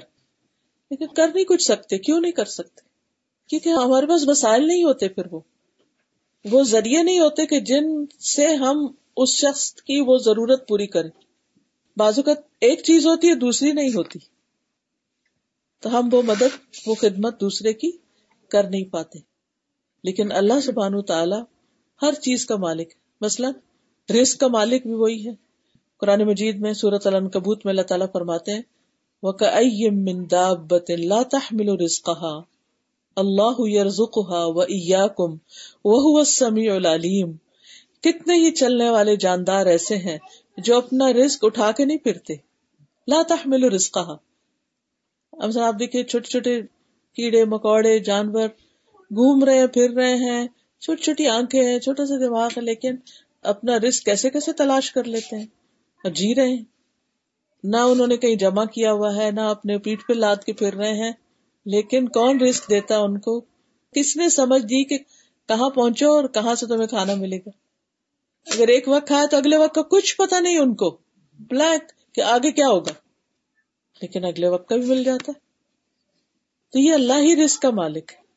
لیکن 0.91 1.07
کر 1.07 1.29
نہیں 1.35 1.45
کچھ 1.45 1.63
سکتے، 1.63 1.99
کیوں 1.99 2.21
نہیں 2.21 2.33
کر 2.33 2.45
سکتے؟ 2.45 2.81
کیونکہ 3.49 3.69
ہمارے 3.69 4.07
پاس 4.07 4.29
وسائل 4.29 4.67
نہیں 4.67 4.85
ہوتے 4.85 5.09
پھر 5.09 5.23
وہ۔ 5.31 5.41
وہ 6.51 6.63
ذریعے 6.63 7.03
نہیں 7.03 7.19
ہوتے 7.19 7.47
کہ 7.47 7.61
جن 7.61 8.07
سے 8.07 8.47
ہم 8.47 8.87
اس 9.17 9.29
شخص 9.29 9.75
کی 9.75 10.01
وہ 10.01 10.19
ضرورت 10.19 10.69
پوری 10.69 10.87
کریں۔ 10.87 11.11
بازو 11.97 12.23
کا 12.23 12.33
ایک 12.61 12.83
چیز 12.83 13.07
ہوتی 13.07 13.29
ہے، 13.29 13.35
دوسری 13.35 13.73
نہیں 13.73 13.89
ہوتی۔ 13.89 14.38
تو 15.81 15.99
ہم 15.99 16.09
وہ 16.13 16.23
مدد، 16.23 16.77
وہ 16.87 16.95
خدمت 16.95 17.41
دوسرے 17.41 17.73
کی 17.73 17.91
کر 18.49 18.71
نہیں 18.71 18.85
پاتے۔ 18.85 19.19
لیکن 20.05 20.33
اللہ 20.33 20.61
سبحان 20.63 21.03
تعالی 21.03 21.37
ہر 22.03 22.13
چیز 22.13 22.47
کا 22.47 22.57
مالک 22.57 22.89
مثلا 23.21 23.51
رزق 24.21 24.41
کا 24.41 24.49
مالک 24.49 24.83
بھی 24.83 24.95
وہی 24.95 25.29
ہے۔ 25.29 25.49
قرآن 25.97 26.23
مجید 26.23 26.61
میں 26.61 26.73
سورت 26.73 27.07
کبوت 27.33 27.67
میں 27.67 27.73
اللہ 27.73 27.83
تعالیٰ 27.83 28.07
فرماتے 28.13 28.53
ہیں 28.53 28.63
وہ 29.23 29.33
اللہ 33.17 33.61
و 35.85 36.19
السمیع 36.19 36.75
العلیم 36.75 37.33
کتنے 38.01 38.35
ہی 38.35 38.51
چلنے 38.51 38.91
والے 38.91 39.17
جاندار 39.17 39.67
ایسے 39.67 39.97
ہیں 39.97 40.19
جو 40.59 40.77
اپنا 40.77 41.13
رزق 41.13 41.45
اٹھا 41.45 41.71
کے 41.71 41.85
نہیں 41.85 41.99
پھرتے۔ 41.99 42.35
لا 43.09 43.23
تحمل 43.29 43.75
اب 45.39 45.59
آپ 45.59 45.75
دیکھیے 45.79 46.05
چھوٹے 46.05 46.29
چھوٹے 46.29 46.63
کیڑے، 47.17 47.45
مکوڑے، 47.45 47.99
جانور 47.99 48.49
گھوم 49.11 49.45
رہے 49.45 49.59
ہیں، 49.59 49.67
پھر 49.67 49.91
رہے 49.91 50.15
ہیں۔ 50.15 50.49
چھوٹی 50.81 51.03
چھوٹی 51.03 51.29
آنکھیں 51.29 51.63
ہیں، 51.63 51.79
چھوٹا 51.79 52.07
سا 52.07 52.15
دماغ 52.17 52.49
ہے، 52.57 52.61
لیکن 52.61 52.95
اپنا 53.43 53.79
رسک 53.79 54.05
کیسے 54.05 54.31
کیسے 54.31 54.53
تلاش 54.53 54.93
کر 54.93 55.05
لیتے 55.05 55.37
ہیں؟ 55.37 55.47
اور 56.05 56.11
جی 56.11 56.35
رہے 56.35 56.49
ہیں۔ 56.49 56.65
نہ 57.65 57.77
انہوں 57.77 58.07
نے 58.07 58.17
کہیں 58.17 58.35
جمع 58.35 58.65
کیا 58.65 58.93
ہوا 58.93 59.17
ہے، 59.17 59.31
نہ 59.31 59.41
اپنے 59.41 59.79
پیٹ 59.79 59.99
پہ 60.09 60.13
لاد 60.13 60.37
کے 60.37 60.53
پھر 60.53 60.75
رہے 60.75 60.95
ہیں۔ 60.95 61.13
لیکن 61.67 62.09
کون 62.09 62.41
رسک 62.41 62.71
دیتا 62.71 62.99
ان 62.99 63.19
کو؟ 63.19 63.41
کس 63.95 64.17
نے 64.17 64.29
سمجھ 64.29 64.63
دی 64.63 64.85
کہ 64.85 64.99
کہاں 65.49 65.71
پہنچو 65.71 66.13
اور 66.13 66.25
کہاں 66.25 66.55
سے 66.55 66.67
تمہیں 66.67 66.87
کھانا 66.87 67.15
ملے 67.15 67.39
گا؟ 67.39 67.51
اگر 68.55 68.69
ایک 68.69 68.89
وقت 68.89 69.07
کھایا 69.07 69.27
تو 69.27 69.37
اگلے 69.37 69.57
وقت 69.57 69.75
کا 69.75 69.83
کچھ 69.83 70.17
پتا 70.17 70.41
نہیں 70.41 70.59
ان 70.59 70.75
کو۔ 70.75 70.99
بلیک 71.39 72.15
کہ 72.15 72.21
آگے 72.21 72.53
کیا 72.53 72.69
ہوگا؟ 72.69 73.08
لیکن 74.01 74.25
اگلے 74.25 74.49
وقت 74.49 74.69
کا 74.69 74.77
بھی 74.77 74.87
مل 74.87 75.05
جاتا 75.05 75.33
ہے۔ 75.37 75.49
تو 76.73 76.79
یہ 76.79 76.93
اللہ 76.93 77.13
ہی 77.13 77.45
رسک 77.45 77.63
کا 77.63 77.71
مالک 77.71 78.13
ہے۔ 78.13 78.29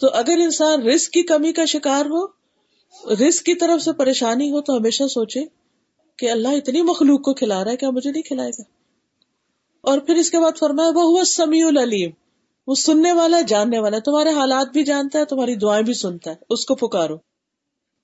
تو 0.00 0.08
اگر 0.12 0.36
انسان 0.38 0.82
رسک 0.82 1.12
کی 1.12 1.22
کمی 1.22 1.52
کا 1.52 1.64
شکار 1.64 2.04
ہو 2.04 2.42
رسک 3.28 3.44
کی 3.44 3.54
طرف 3.54 3.82
سے 3.82 3.92
پریشانی 3.92 4.50
ہو، 4.50 4.60
تو 4.60 4.76
ہمیشہ 4.76 5.04
سوچے 5.06 5.44
کہ 6.18 6.30
اللہ 6.30 6.48
اتنی 6.48 6.82
مخلوق 6.82 7.22
کو 7.22 7.34
کھلا 7.34 7.64
رہا 7.64 7.70
ہے 7.70 7.76
کیا 7.76 7.90
مجھے 7.90 8.10
نہیں 8.10 8.22
کھلائے 8.22 8.50
گا۔ 8.50 8.62
اور 9.80 9.98
پھر 9.98 10.14
اس 10.14 10.30
کے 10.30 10.40
بعد 10.40 10.58
فرمایا، 10.58 10.88
وہ 10.88 11.02
ہوا 11.02 11.24
سمیع 11.24 11.66
العلیم۔ 11.66 12.10
وہ 12.66 12.74
سننے 12.74 13.12
والا، 13.12 13.40
جاننے 13.40 13.78
والا 13.78 13.98
تمہارے 13.98 14.28
حالات 14.28 14.68
بھی 14.72 14.82
جانتا 14.84 15.18
ہے، 15.18 15.24
تمہاری 15.24 15.54
دعائیں 15.54 15.84
بھی 15.84 15.94
سنتا 15.94 16.30
ہے۔ 16.30 16.36
اس 16.50 16.66
کو 16.66 16.74
پکارو، 16.74 17.16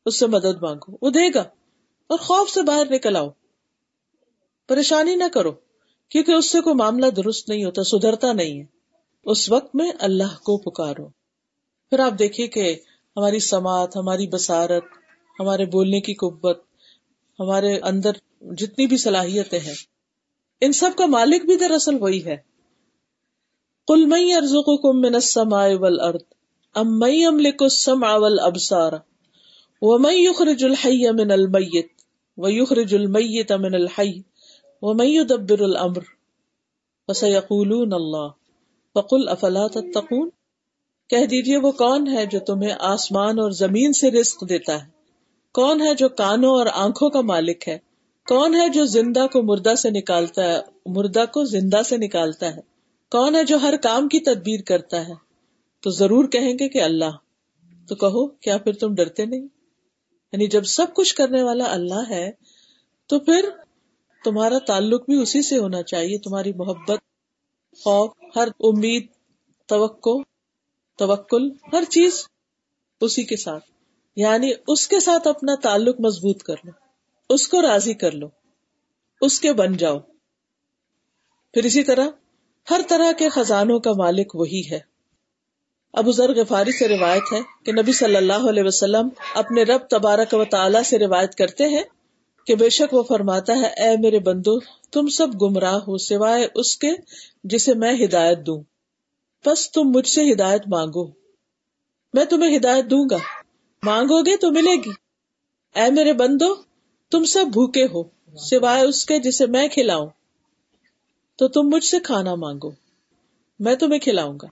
اس 0.07 0.19
سے 0.19 0.26
مدد 0.26 0.62
مانگو۔ 0.62 0.97
وہ 1.02 1.11
دے 1.11 1.35
گا 1.35 1.45
اور 2.07 2.19
خوف 2.19 2.50
سے 2.50 2.62
باہر 2.62 2.90
نکل 2.90 3.17
آؤ۔ 3.17 3.28
پریشانی 4.69 5.14
نہ 5.14 5.25
کرو۔ 5.33 5.52
کیونکہ 6.09 6.33
اس 6.33 6.50
سے 6.50 6.61
کوئی 6.61 6.77
معاملہ 6.77 7.07
درست 7.07 7.49
نہیں 7.49 7.65
ہوتا، 7.65 7.83
سدھرتا 7.85 8.33
نہیں 8.33 8.61
ہے۔ 8.61 8.65
اس 9.25 9.50
وقت 9.50 9.75
میں 9.75 9.93
اللہ 9.99 10.37
کو 10.37 10.59
پکارو۔ 10.59 11.09
پھر 11.91 11.99
آپ 11.99 12.19
دیکھیے 12.19 12.47
کہ 12.47 12.77
ہماری 13.17 13.38
سماعت، 13.38 13.97
ہماری 13.97 14.27
بسارت 14.27 14.85
ہمارے 15.41 15.65
بولنے 15.65 16.00
کی 16.00 16.15
قبت 16.15 16.61
ہمارے 17.41 17.79
اندر 17.79 18.11
جتنی 18.55 18.87
بھی 18.87 18.97
صلاحیتیں 18.97 19.59
ہیں، 19.59 19.75
ان 20.61 20.73
سب 20.73 20.91
کا 20.99 21.07
مالک 21.07 21.45
بھی 21.45 21.57
دراصل 21.57 21.95
وہی 22.00 22.25
ہے۔ 22.25 22.37
کل 23.87 24.07
مئی 24.07 24.33
ارزو 24.33 24.62
کو 24.62 24.93
من 24.93 25.15
السماء 25.15 25.69
والارض، 25.81 26.23
ام 26.75 26.99
مئی 26.99 27.25
املک 27.25 27.62
السمع 27.62 28.17
والابصار 28.17 28.93
ومن 29.83 30.12
يخرج 30.12 30.65
الحي 30.65 31.11
من 31.12 31.31
الميت 31.31 31.88
ويخرج 32.37 32.95
الميت 32.95 33.53
من 33.53 33.75
الحي 33.75 34.12
ومن 34.82 35.06
يدبر 35.06 35.61
الامر 35.61 36.00
وسيقولون 37.08 37.92
الله. 37.92 38.28
فقل 38.94 39.28
افلا 39.28 39.66
تتقون؟ 39.66 40.30
کہہ 41.08 41.26
دیجیے، 41.26 41.56
وہ 41.56 41.73
کون 41.73 42.08
ہے 42.08 42.26
جو 42.26 42.40
تمہیں 42.40 42.75
آسمان 42.80 43.38
اور 43.38 43.50
زمین 43.50 43.92
سے 43.92 44.11
رزق 44.11 44.49
دیتا 44.49 44.85
ہے؟ 44.85 44.88
کون 45.52 45.80
ہے 45.80 45.94
جو 45.94 46.08
کانوں 46.08 46.50
اور 46.50 46.66
آنکھوں 46.75 47.11
کا 47.11 47.20
مالک 47.20 47.68
ہے؟ 47.68 47.78
کون 48.28 48.54
ہے 48.54 48.68
جو 48.68 48.85
زندہ 48.85 49.26
کو 49.26 49.42
مردہ 49.42 49.75
سے 49.75 49.90
نکالتا 49.90 50.42
ہے، 50.42 50.61
مردہ 50.87 51.25
کو 51.32 51.44
زندہ 51.44 51.82
سے 51.82 51.97
نکالتا 51.97 52.56
ہے؟ 52.56 52.61
کون 53.11 53.35
ہے 53.35 53.44
جو 53.44 53.56
ہر 53.56 53.75
کام 53.82 54.08
کی 54.08 54.20
تدبیر 54.20 54.61
کرتا 54.66 55.08
ہے؟ 55.08 55.12
تو 55.80 55.90
ضرور 55.90 56.25
کہیں 56.25 56.52
گے 56.58 56.68
کہ 56.68 56.82
اللہ. 56.82 57.16
تو 57.88 57.94
کہو، 57.94 58.26
کیا 58.26 58.58
پھر 58.58 58.73
تم 58.73 58.94
ڈرتے 58.94 59.25
نہیں؟ 59.26 59.47
یعنی 60.32 60.47
جب 60.47 60.64
سب 60.64 60.87
کچھ 60.94 61.14
کرنے 61.14 61.42
والا 61.42 61.64
اللہ 61.64 62.08
ہے، 62.08 62.30
تو 63.06 63.18
پھر 63.18 63.49
تمہارا 64.25 64.59
تعلق 64.59 65.05
بھی 65.05 65.23
اسی 65.23 65.43
سے 65.43 65.59
ہونا 65.59 65.83
چاہیے، 65.83 66.19
تمہاری 66.19 66.53
محبت، 66.53 66.99
خوف، 67.85 68.11
ہر 68.37 68.49
امید، 68.61 69.07
توقع، 69.67 70.23
توکل، 70.99 71.51
ہر 71.73 71.85
چیز 71.85 72.27
اسی 73.01 73.23
کے 73.23 73.37
ساتھ۔ 73.37 73.65
یعنی 74.17 74.53
اس 74.69 74.89
کے 74.89 75.01
ساتھ 75.01 75.29
اپنا 75.29 75.55
تعلق 75.63 76.01
مضبوط 76.01 76.43
کر 76.43 76.55
لو، 76.65 76.71
اس 77.31 77.49
کو 77.49 77.63
راضی 77.63 77.95
کر 77.95 78.13
لو، 78.13 78.29
اس 79.21 79.41
کے 79.41 79.53
بن 79.53 79.77
جاؤ۔ 79.77 79.99
پھر 81.53 81.65
اسی 81.65 81.83
طرح 81.83 82.09
ہر 82.71 82.81
طرح 82.89 83.13
کے 83.13 83.29
خزانوں 83.29 83.81
کا 83.81 83.93
مالک 83.93 84.35
وہی 84.35 84.63
ہے۔ 84.71 84.99
ابو 85.93 86.13
ذر 86.13 86.35
غفاری 86.35 86.73
سے 86.73 86.89
روایت 86.89 87.23
ہے 87.33 87.41
کہ 87.65 87.73
نبی 87.73 87.93
صلی 87.93 88.17
اللہ 88.17 88.49
علیہ 88.49 88.63
وسلم 88.63 89.09
اپنے 89.35 89.63
رب 89.63 89.81
تبارک 89.91 90.35
و 90.35 90.45
تعالی 90.45 90.85
سے 90.85 90.99
روایت 90.99 91.35
کرتے 91.35 91.69
ہیں 91.69 91.83
کہ 92.49 92.55
بے 92.55 92.71
شک 92.71 92.95
وہ 92.95 93.02
فرماتا 93.02 93.52
ہے، 93.52 93.67
اے 93.67 93.97
میرے 93.97 94.19
بندو، 94.19 94.61
تم 94.90 95.09
سب 95.09 95.43
گمراہ 95.43 95.75
ہو 95.75 95.99
سوائے 95.99 96.49
اس 96.55 96.76
کے 96.76 96.88
جسے 97.45 97.75
میں 97.75 98.05
ہدایت 98.05 98.47
دوں۔ 98.47 98.62
بس 99.47 99.73
تم 99.73 99.83
مجھ 99.85 100.09
سے 100.09 100.33
ہدایت 100.33 100.62
مانگو۔ 100.67 101.07
میں 102.14 102.25
تمہیں 102.25 102.57
ہدایت 102.57 102.85
دوں 102.85 103.05
گا۔ 103.11 103.19
مانگو 103.83 104.23
گے 104.23 104.37
تو 104.37 104.50
ملے 104.50 104.76
گی۔ 104.76 104.90
اے 105.75 105.90
میرے 105.90 106.12
بندو، 106.12 106.55
تم 107.11 107.25
سب 107.25 107.45
بھوکے 107.52 107.85
ہو 107.85 108.02
سوائے 108.37 108.85
اس 108.85 109.07
کے 109.07 109.19
جسے 109.19 109.47
میں 109.47 109.69
کھلاؤں۔ 109.69 110.09
تو 111.37 111.49
تم 111.49 111.62
مجھ 111.62 111.85
سے 111.85 112.00
کھانا 112.00 112.35
مانگو۔ 112.35 112.71
میں 113.59 113.75
تمہیں 113.75 114.00
کھلاؤں 114.00 114.38
گا۔ 114.43 114.47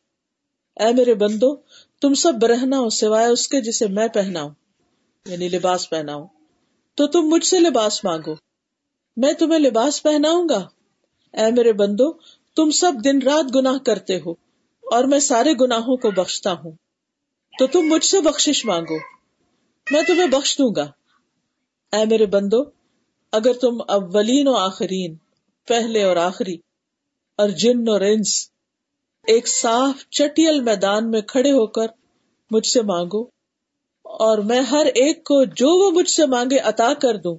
اے 0.85 0.93
میرے 0.93 1.15
بندو، 1.15 1.57
تم 2.01 2.15
سب 2.15 2.33
برہنا 2.41 2.79
ہو 2.79 2.89
سوائے 2.89 3.27
اس 3.27 3.49
کے 3.49 3.61
جسے 3.61 3.87
میں 3.87 4.09
پہناؤں 4.09 4.51
یعنی 5.27 5.49
لباس 5.49 5.91
پہناؤں۔ 5.91 6.36
تو 6.97 7.07
تم 7.07 7.21
مجھ 7.21 7.45
سے 7.45 7.59
لباس 7.59 8.05
مانگو۔ 8.05 8.35
میں 9.17 9.33
تمہیں 9.33 9.61
لباس 9.61 10.03
پہناؤں 10.03 10.49
گا۔ 10.49 10.69
اے 11.33 11.51
میرے 11.53 11.73
بندو، 11.73 12.13
تم 12.57 12.71
سب 12.71 12.93
دن 13.05 13.23
رات 13.23 13.55
گناہ 13.55 13.79
کرتے 13.79 14.21
ہو 14.21 14.31
اور 14.83 15.05
میں 15.05 15.19
سارے 15.19 15.53
گناہوں 15.61 15.97
کو 15.97 16.11
بخشتا 16.11 16.53
ہوں۔ 16.53 16.71
تو 17.59 17.67
تم 17.67 17.81
مجھ 17.81 18.05
سے 18.05 18.21
بخشش 18.21 18.65
مانگو۔ 18.65 18.97
میں 19.91 20.03
تمہیں 20.03 20.27
بخش 20.27 20.59
دوں 20.59 20.75
گا۔ 20.77 20.91
اے 21.97 22.05
میرے 22.05 22.27
بندو، 22.27 22.63
اگر 23.33 23.53
تم 23.53 23.81
اولین 23.89 24.49
و 24.49 24.55
آخرین، 24.55 25.15
پہلے 25.69 26.03
اور 26.03 26.17
آخری، 26.17 26.57
اور 27.37 27.49
جن 27.49 27.89
اور 27.89 28.01
انس 28.01 28.51
ایک 29.27 29.49
صاف 29.49 30.09
چٹیل 30.11 30.61
میدان 30.61 31.11
میں 31.11 31.21
کھڑے 31.21 31.53
ہو 31.53 31.67
کر 31.67 31.87
مجھ 32.51 32.67
سے 32.67 32.83
مانگو 32.83 33.36
اور 34.19 34.39
میں 34.39 34.61
ہر 34.61 34.87
ایک 34.87 35.25
کو 35.25 35.45
جو 35.45 35.85
وہ 35.85 35.91
مجھ 35.91 36.11
سے 36.11 36.27
مانگے 36.27 36.59
عطا 36.59 36.93
کر 36.95 37.17
دوں، 37.17 37.37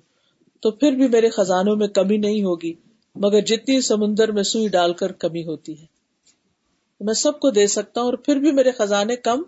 تو 0.62 0.72
پھر 0.72 0.92
بھی 0.92 1.08
میرے 1.08 1.30
خزانوں 1.30 1.76
میں 1.76 1.88
کمی 1.88 2.18
نہیں 2.18 2.44
ہوگی، 2.44 2.74
مگر 3.16 3.42
جتنی 3.42 3.82
سمندر 3.82 4.32
میں 4.32 4.44
سوئی 4.44 4.68
ڈال 4.68 4.94
کر 4.94 5.12
کمی 5.12 5.46
ہوتی 5.46 5.82
ہے۔ 5.82 5.86
میں 7.00 7.14
سب 7.14 7.40
کو 7.40 7.50
دے 7.50 7.68
سکتا 7.68 8.02
ہوں 8.02 8.08
اور 8.08 8.14
پھر 8.14 8.36
بھی 8.36 8.52
میرے 8.52 8.72
خزانے 8.72 9.16
کم 9.16 9.44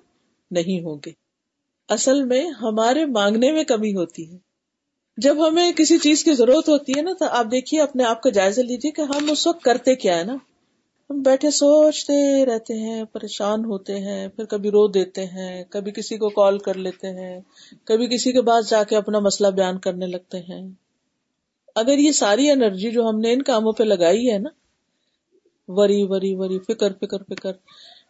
نہیں 0.51 0.83
ہوں 0.83 0.97
گے۔ 1.05 1.11
اصل 1.89 2.23
میں 2.23 2.49
ہمارے 2.49 3.05
مانگنے 3.05 3.51
میں 3.51 3.63
کمی 3.63 3.95
ہوتی 3.95 4.31
ہے۔ 4.31 4.37
جب 5.17 5.47
ہمیں 5.47 5.71
کسی 5.71 5.97
چیز 5.97 6.23
کی 6.23 6.33
ضرورت 6.33 6.69
ہوتی 6.69 6.91
ہے 6.97 7.01
نا، 7.01 7.13
تو 7.19 7.25
آپ 7.29 7.45
دیکھیے، 7.45 7.81
اپنے 7.81 8.03
آپ 8.03 8.21
کا 8.21 8.29
جائزہ 8.29 8.61
لیجیے 8.61 8.91
کہ 8.91 9.01
ہم 9.01 9.31
اس 9.31 9.47
وقت 9.47 9.63
کرتے 9.63 9.95
کیا 9.95 10.19
ہے 10.19 10.23
نا۔ 10.23 10.35
ہم 11.09 11.21
بیٹھے 11.21 11.51
سوچتے 11.51 12.45
رہتے 12.45 12.73
ہیں، 12.73 13.03
پریشان 13.03 13.65
ہوتے 13.65 13.99
ہیں، 13.99 14.27
پھر 14.27 14.45
کبھی 14.45 14.69
رو 14.69 14.87
دیتے 14.87 15.25
ہیں، 15.25 15.63
کبھی 15.63 15.91
کسی 15.91 16.17
کو 16.17 16.29
کال 16.29 16.57
کر 16.57 16.73
لیتے 16.73 17.07
ہیں، 17.07 17.41
کبھی 17.83 18.07
کسی 18.07 18.31
کے 18.31 18.41
پاس 18.41 18.69
جا 18.69 18.83
کے 18.83 18.95
اپنا 18.95 19.19
مسئلہ 19.19 19.47
بیان 19.47 19.79
کرنے 19.79 20.05
لگتے 20.05 20.37
ہیں۔ 20.39 20.69
اگر 21.75 21.97
یہ 21.97 22.11
ساری 22.11 22.49
انرجی 22.49 22.91
جو 22.91 23.09
ہم 23.09 23.19
نے 23.19 23.33
ان 23.33 23.41
کاموں 23.41 23.71
پہ 23.71 23.83
لگائی 23.83 24.31
ہے 24.31 24.37
نا، 24.37 24.49
وری 25.67 26.03
وری 26.03 26.35
وری، 26.35 26.59
فکر 26.59 26.93
فکر 26.93 27.23
فکر، 27.23 27.51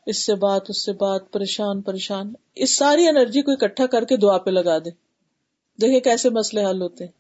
اس 0.06 0.26
سے 0.26 0.36
بات، 0.36 0.62
اس 0.70 0.86
سے 0.86 0.94
بات، 0.94 1.32
پریشان 1.32 1.82
پریشان، 1.82 2.34
اس 2.56 2.78
ساری 2.78 3.08
انرجی 3.08 3.42
کو 3.42 3.52
اکٹھا 3.52 3.86
کر 3.86 4.06
کے 4.06 4.18
دعا 4.18 4.38
پہ 4.38 4.50
لگا 4.50 4.78
دے 4.78 4.90
دیکھیں 5.82 6.00
کیسے 6.00 6.30
مسئلے 6.30 6.66
حل 6.66 6.82
ہوتے 6.82 7.04
ہیں۔ 7.04 7.12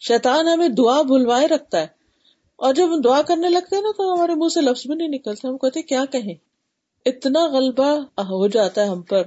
شیطان 0.00 0.48
ہمیں 0.48 0.68
دعا 0.68 1.02
بھلوائے 1.02 1.46
رکھتا 1.46 1.80
ہے۔ 1.80 1.95
اور 2.56 2.74
جب 2.74 2.94
ہم 2.94 3.00
دعا 3.00 3.22
کرنے 3.22 3.48
لگتے 3.48 3.76
ہیں 3.76 3.82
نا 3.82 3.90
تو 3.96 4.14
ہمارے 4.14 4.34
منہ 4.34 4.48
سے 4.48 4.60
لفظ 4.60 4.86
بھی 4.86 4.94
نہیں 4.94 5.08
نکلتے 5.08 5.48
ہم 5.48 5.58
کہتے 5.58 5.82
کیا 5.82 6.04
کہیں؟ 6.04 6.34
اتنا 7.06 7.46
غلبہ 7.46 7.96
ہو 8.18 8.46
جاتا 8.46 8.82
ہے 8.82 8.86
ہم 8.86 9.02
پر، 9.02 9.22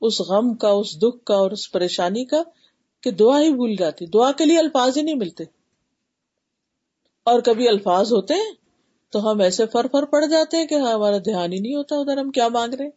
اس 0.00 0.20
غم 0.20 0.54
کا، 0.54 0.68
اس 0.68 0.98
دکھ 0.98 1.24
کا 1.24 1.34
اور 1.34 1.50
اس 1.50 1.72
پریشانی 1.72 2.24
کا، 2.24 2.42
کہ 3.00 3.10
دعا 3.10 3.40
ہی 3.40 3.54
بھول 3.54 3.76
جاتی، 3.76 4.06
دعا 4.06 4.32
کے 4.32 4.44
لیے 4.44 4.58
الفاظ 4.58 4.96
ہی 4.96 5.02
نہیں 5.02 5.14
ملتے۔ 5.14 5.44
اور 7.24 7.40
کبھی 7.40 7.68
الفاظ 7.68 8.12
ہوتے 8.12 8.34
ہیں 8.34 8.52
تو 9.10 9.30
ہم 9.30 9.40
ایسے 9.40 9.66
فر 9.66 9.86
فر 9.92 10.04
پڑ 10.04 10.24
جاتے 10.26 10.56
ہیں 10.56 10.66
کہ 10.66 10.74
ہاں، 10.74 10.92
ہمارا 10.92 11.18
دھیان 11.18 11.52
ہی 11.52 11.58
نہیں 11.58 11.74
ہوتا، 11.74 11.96
ادھر 11.96 12.18
ہم 12.18 12.30
کیا 12.30 12.48
مانگ 12.48 12.74
رہے 12.74 12.84
ہیں؟ 12.84 12.92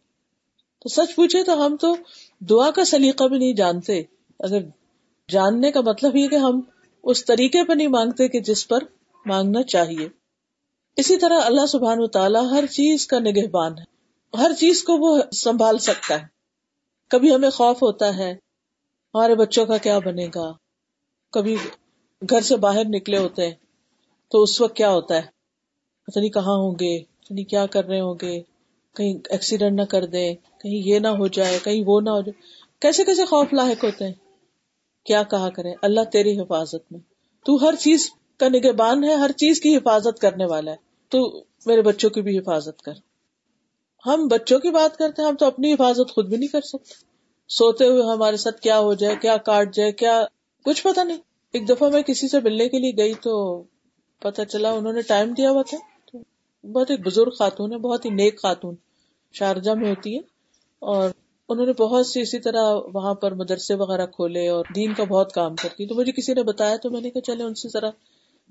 تو 0.80 0.88
سچ 0.88 1.14
پوچھے 1.14 1.42
تو 1.42 1.66
ہم 1.66 1.76
تو 1.76 1.94
دعا 2.40 2.70
کا 2.70 2.84
سلیقہ 2.84 3.24
بھی 3.24 3.38
نہیں 3.38 3.52
جانتے۔ 3.52 4.02
اگر 4.40 4.58
جاننے 5.28 5.72
کا 5.72 5.80
مطلب 5.80 6.16
یہ 6.16 6.28
کہ 6.28 6.34
ہم 6.34 6.60
اس 7.02 7.24
طریقے 7.24 7.64
پہ 7.64 7.72
نہیں 7.72 7.88
مانگتے 7.88 8.28
کہ 8.28 8.40
جس 8.40 8.68
پر 8.68 8.78
مانگنا 9.28 9.62
چاہیے۔ 9.62 10.08
اسی 10.96 11.16
طرح 11.16 11.40
اللہ 11.44 11.66
سبحان 11.66 11.98
و 12.00 12.06
تعالیٰ 12.06 12.50
ہر 12.50 12.66
چیز 12.66 13.06
کا 13.06 13.18
نگہبان 13.18 13.78
ہے۔ 13.78 13.98
ہر 14.36 14.50
چیز 14.58 14.84
کو 14.84 14.96
وہ 14.96 15.22
سنبھال 15.32 15.78
سکتا 15.78 16.14
ہے۔ 16.14 16.26
کبھی 17.10 17.34
ہمیں 17.34 17.50
خوف 17.50 17.76
ہوتا 17.76 18.16
ہے، 18.16 18.32
ہمارے 19.14 19.34
بچوں 19.34 19.66
کا 19.66 19.76
کیا 19.76 19.98
بنے 19.98 20.26
گا؟ 20.34 20.52
کبھی 21.32 21.56
گھر 22.30 22.40
سے 22.40 22.56
باہر 22.56 22.82
نکلے 22.88 23.18
ہوتے 23.18 23.46
ہیں 23.46 23.54
تو 24.30 24.42
اس 24.42 24.60
وقت 24.60 24.76
کیا 24.76 24.90
ہوتا 24.90 25.14
ہے؟ 25.14 25.22
پتہ 26.06 26.18
نہیں 26.18 26.30
کہاں 26.30 26.54
ہوں 26.54 26.72
گے، 26.72 27.02
پتہ 27.02 27.32
نہیں 27.32 27.44
کیا 27.44 27.66
کر 27.66 27.84
رہے 27.84 28.00
ہوں 28.00 28.14
گے۔ 28.22 28.40
کہیں 28.94 29.14
ایکسیڈنٹ 29.30 29.80
نہ 29.80 29.84
کر 29.84 30.06
دیں، 30.06 30.34
کہیں 30.34 30.88
یہ 30.88 30.98
نہ 30.98 31.08
ہو 31.08 31.26
جائے، 31.26 31.58
کہیں 31.64 31.84
وہ 31.86 32.00
نہ 32.00 32.10
ہو 32.10 32.20
جائے۔ 32.20 32.42
کیسے 32.80 33.04
کیسے 33.04 33.24
خوف 33.24 33.52
لاحق 33.52 33.84
ہوتے 33.84 34.06
ہیں؟ 34.06 34.14
کیا 35.04 35.22
کہا 35.22 35.50
کرے 35.50 35.72
اللہ 35.82 36.00
تیری 36.12 36.40
حفاظت 36.40 36.92
میں۔ 36.92 37.00
تو 37.44 37.68
ہر 37.68 37.74
چیز 37.74 38.10
کا 38.38 38.48
نگہبان 38.48 39.04
ہے، 39.04 39.14
ہر 39.14 39.32
چیز 39.32 39.60
کی 39.60 39.76
حفاظت 39.76 40.18
کرنے 40.18 40.44
والا 40.44 40.70
ہے۔ 40.70 40.76
تو 41.08 41.44
میرے 41.66 41.82
بچوں 41.82 42.10
کی 42.10 42.22
بھی 42.22 42.38
حفاظت 42.38 42.82
کر۔ 42.82 42.92
ہم 44.06 44.28
بچوں 44.28 44.58
کی 44.58 44.70
بات 44.70 44.96
کرتے 44.96 45.22
ہیں، 45.22 45.28
ہم 45.28 45.36
تو 45.36 45.46
اپنی 45.46 45.72
حفاظت 45.72 46.14
خود 46.14 46.28
بھی 46.28 46.36
نہیں 46.36 46.48
کر 46.48 46.60
سکتے۔ 46.60 46.94
سوتے 47.48 47.84
ہوئے 47.84 48.02
ہمارے 48.02 48.36
ساتھ 48.36 48.60
کیا 48.60 48.78
ہو 48.78 48.94
جائے، 48.94 49.16
کیا 49.16 49.36
کاٹ 49.36 49.74
جائے، 49.74 49.92
کیا 49.92 50.24
کچھ 50.64 50.82
پتا 50.82 51.02
نہیں۔ 51.02 51.18
ایک 51.52 51.68
دفعہ 51.68 51.90
میں 51.90 52.02
کسی 52.02 52.28
سے 52.28 52.40
ملنے 52.40 52.68
کے 52.68 52.78
لیے 52.78 52.92
گئی 52.96 53.14
تو 53.14 53.62
پتا 54.18 54.44
چلا 54.44 54.70
انہوں 54.70 54.92
نے 54.92 55.02
ٹائم 55.02 55.34
دیا 55.34 55.50
ہوا 55.50 55.62
تھا۔ 55.62 55.76
تو 56.12 56.18
بہت 56.68 56.90
ایک 56.90 57.00
بزرگ 57.06 57.30
خاتون 57.30 57.72
ہے، 57.72 57.78
بہت 57.78 58.04
ہی 58.04 58.10
نیک 58.10 58.42
خاتون، 58.42 58.74
شارجہ 59.32 59.70
میں 59.70 59.90
ہوتی 59.90 60.14
ہے۔ 60.14 60.20
اور 60.78 61.10
انہوں 61.48 61.66
نے 61.66 61.72
بہت 61.72 62.06
سی 62.06 62.20
اسی 62.20 62.38
طرح 62.38 62.74
وہاں 62.94 63.14
پر 63.14 63.34
مدرسے 63.34 63.74
وغیرہ 63.74 64.06
کھولے 64.06 64.48
اور 64.48 64.64
دین 64.74 64.94
کا 64.94 65.04
بہت 65.04 65.32
کام 65.32 65.56
کرتی۔ 65.56 65.86
تو 65.86 65.94
مجھے 65.94 66.12
کسی 66.12 66.34
نے 66.34 66.42
بتایا 66.42 66.76
تو 66.76 66.90
میں 66.90 67.00
نے 67.00 67.10
کہا 67.10 67.20
چلے 67.20 67.44
ان 67.44 67.54
سے 67.54 67.68
ذرا 67.68 67.90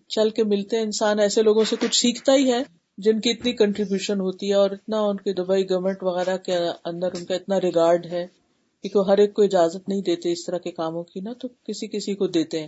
چل 0.07 0.29
کے 0.29 0.43
ملتے 0.43 0.79
انسان 0.79 1.19
ایسے 1.19 1.41
لوگوں 1.41 1.63
سے 1.63 1.75
کچھ 1.79 2.01
سیکھتا 2.01 2.33
ہی 2.33 2.51
ہے 2.51 2.63
جن 2.97 3.19
کی 3.19 3.29
اتنی 3.29 3.51
کنٹریبیوشن 3.51 4.19
ہوتی 4.19 4.49
ہے 4.49 4.53
اور 4.53 4.71
اتنا 4.71 4.99
ان 4.99 5.17
کے 5.17 5.33
دبئی 5.33 5.69
گورنمنٹ 5.69 6.03
وغیرہ 6.03 6.37
کے 6.37 6.55
اندر 6.85 7.07
ان 7.13 7.25
کا 7.25 7.35
اتنا 7.35 7.61
ریگارڈ 7.61 8.05
ہے 8.05 8.27
کہ 8.83 8.89
وہ 8.95 9.07
ہر 9.07 9.17
ایک 9.17 9.33
کو 9.33 9.41
اجازت 9.41 9.89
نہیں 9.89 10.01
دیتے 10.01 10.31
اس 10.31 10.45
طرح 10.45 10.57
کے 10.57 10.71
کاموں 10.71 11.03
کی 11.03 11.19
نا 11.19 11.33
تو 11.33 11.47
کسی 11.47 11.87
کسی 11.87 12.15
کو 12.15 12.27
دیتے 12.27 12.59
ہیں۔ 12.59 12.67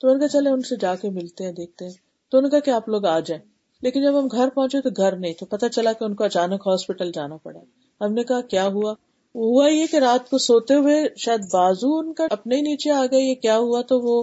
تو 0.00 0.08
ان 0.08 0.20
کا 0.20 0.28
چلے 0.28 0.50
ان 0.50 0.62
سے 0.62 0.76
جا 0.80 0.94
کے 0.94 1.10
ملتے 1.10 1.44
ہیں، 1.44 1.52
دیکھتے 1.52 1.84
ہیں۔ 1.84 1.92
تو 2.30 2.38
ان 2.38 2.50
کا 2.50 2.60
کہ 2.60 2.70
آپ 2.70 2.88
لوگ 2.88 3.04
آ 3.04 3.20
جائیں۔ 3.20 3.42
لیکن 3.82 4.02
جب 4.02 4.18
ہم 4.18 4.26
گھر 4.26 4.48
پہنچے 4.48 4.80
تو 4.80 4.90
گھر 4.96 5.16
نہیں، 5.16 5.34
تو 5.40 5.46
پتا 5.46 5.68
چلا 5.68 5.92
کہ 5.92 6.04
ان 6.04 6.14
کو 6.14 6.24
اچانک 6.24 6.60
ہاسپٹل 6.66 7.12
جانا 7.12 7.36
پڑا۔ 7.36 7.60
ہم 8.04 8.12
نے 8.12 8.24
کہا، 8.24 8.40
کیا 8.40 8.66
ہوا؟ 8.66 8.94
ہوا 9.34 9.68
یہ 9.68 9.86
کہ 9.90 9.96
رات 9.96 10.30
کو 10.30 10.38
سوتے 10.38 10.74
ہوئے 10.74 11.04
شاید 11.16 11.40
بازو 11.40 11.98
ان 11.98 12.12
کا 12.12 12.26
اپنے 12.30 12.56
نیچے 12.56 12.90
آ 12.90 13.06
گئے، 13.10 13.20
یہ 13.20 13.34
کیا 13.34 13.58
ہوا؟ 13.58 13.82
تو 13.82 14.00
وہ 14.00 14.22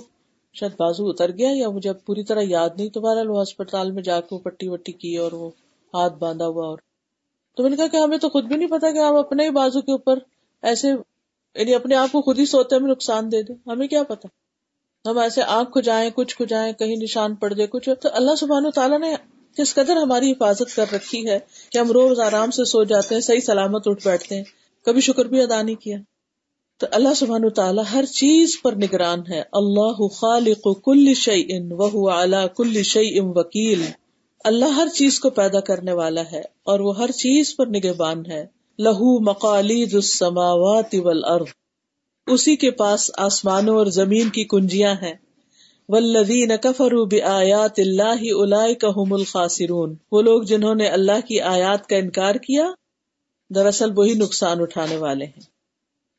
شاید 0.53 0.71
بازو 0.71 1.09
اتر 1.09 1.31
گیا 1.31 1.49
یا 1.53 1.69
مجھے 1.69 1.93
پوری 1.93 2.23
طرح 2.23 2.41
یاد 2.43 2.69
نہیں 2.77 2.89
تو 2.89 3.01
بہرحال 3.01 3.29
وہ 3.29 3.41
ہسپتال 3.41 3.91
میں 3.91 4.03
جا 4.03 4.21
کے 4.21 4.37
پٹی 4.37 4.67
وٹی 4.67 4.91
کی 4.91 5.17
اور 5.17 5.31
وہ 5.31 5.49
ہاتھ 5.93 6.13
باندھا 6.13 6.47
ہوا 6.47 6.65
اور 6.65 6.77
تو 7.55 7.63
میں 7.63 7.69
نے 7.69 7.75
کہا 7.75 7.87
کہ 7.87 7.97
ہمیں 7.97 8.17
تو 8.17 8.29
خود 8.29 8.45
بھی 8.45 8.55
نہیں 8.55 8.69
پتا 8.69 8.91
کہ 8.91 8.99
آپ 8.99 9.15
اپنے 9.15 9.45
ہی 9.45 9.49
بازو 9.49 9.81
کے 9.81 9.91
اوپر 9.91 10.19
ایسے 10.61 10.89
یعنی 11.55 11.75
اپنے 11.75 11.95
آپ 11.95 12.11
کو 12.11 12.21
خود 12.21 12.39
ہی 12.39 12.45
سوتے 12.45 12.79
میں 12.79 12.91
نقصان 12.91 13.31
دے 13.31 13.41
دیں 13.41 13.55
ہمیں 13.67 13.87
کیا 13.87 14.03
پتا؟ 14.03 14.27
ہم 15.09 15.17
ایسے 15.17 15.41
آنکھ 15.41 15.71
کھجائیں، 15.71 16.09
کچھ 16.15 16.37
کھجائیں، 16.37 16.73
کہیں 16.73 16.95
نشان 16.95 17.35
پڑ 17.35 17.53
جائے، 17.53 17.67
کچھ۔ 17.67 17.89
تو 18.01 18.09
اللہ 18.13 18.35
سبحانہ 18.35 18.67
تعالیٰ 18.75 18.99
نے 18.99 19.15
کس 19.57 19.73
قدر 19.73 19.95
ہماری 19.95 20.31
حفاظت 20.31 20.75
کر 20.75 20.85
رکھی 20.93 21.29
ہے 21.29 21.39
کہ 21.69 21.77
ہم 21.77 21.91
روز 21.91 22.19
آرام 22.19 22.51
سے 22.51 22.65
سو 22.65 22.83
جاتے 22.83 23.15
ہیں، 23.15 23.21
صحیح 23.21 23.39
سلامت 23.39 23.81
اٹھ 23.85 24.03
بیٹھتے 24.03 24.35
ہیں، 24.35 24.43
کبھی 24.85 25.01
شکر 25.01 25.25
بھی 25.25 25.41
ادا 25.41 25.61
نہیں 25.61 25.75
کیا۔ 25.75 25.97
تو 26.77 26.87
اللہ 26.91 27.13
سبحان 27.13 27.49
تعالیٰ 27.49 27.83
ہر 27.93 28.05
چیز 28.05 28.61
پر 28.61 28.73
نگران 28.73 29.19
ہے۔ 29.29 29.43
اللہ 29.51 30.07
خالق 30.07 30.83
کل 30.83 31.13
شعی 31.13 31.69
وہ 31.69 32.09
اعلیٰ 32.09 32.47
کل 32.57 32.83
شعی 32.83 33.19
ام 33.19 33.31
وکیل۔ 33.35 33.83
اللہ 34.43 34.65
ہر 34.65 34.87
چیز 34.87 35.19
کو 35.19 35.29
پیدا 35.29 35.59
کرنے 35.59 35.93
والا 35.93 36.21
ہے 36.31 36.39
اور 36.39 36.79
وہ 36.79 36.97
ہر 36.97 37.11
چیز 37.11 37.55
پر 37.55 37.65
نگہبان 37.67 38.25
ہے۔ 38.25 38.45
لہو 38.79 39.19
مقالید 39.19 39.93
السماوات 39.93 40.95
والارض۔ 40.95 41.47
اسی 42.27 42.55
کے 42.55 42.71
پاس 42.71 43.11
آسمانوں 43.17 43.77
اور 43.77 43.85
زمین 43.85 44.29
کی 44.29 44.43
کنجیاں 44.43 44.95
ہیں۔ 45.01 45.13
والذین 45.89 46.51
کفروا 46.61 47.05
بآیات 47.05 47.79
اللہ 47.79 48.33
اولئک 48.33 48.85
هم 48.97 49.13
الخاسرون۔ 49.13 49.95
وہ 50.11 50.21
لوگ 50.21 50.41
جنہوں 50.41 50.75
نے 50.75 50.87
اللہ 50.87 51.27
کی 51.27 51.41
آیات 51.41 51.87
کا 51.87 51.95
انکار 51.95 52.35
کیا، 52.35 52.69
دراصل 53.55 53.89
وہی 53.95 54.13
نقصان 54.13 54.61
اٹھانے 54.61 54.97
والے 54.97 55.25
ہیں۔ 55.25 55.52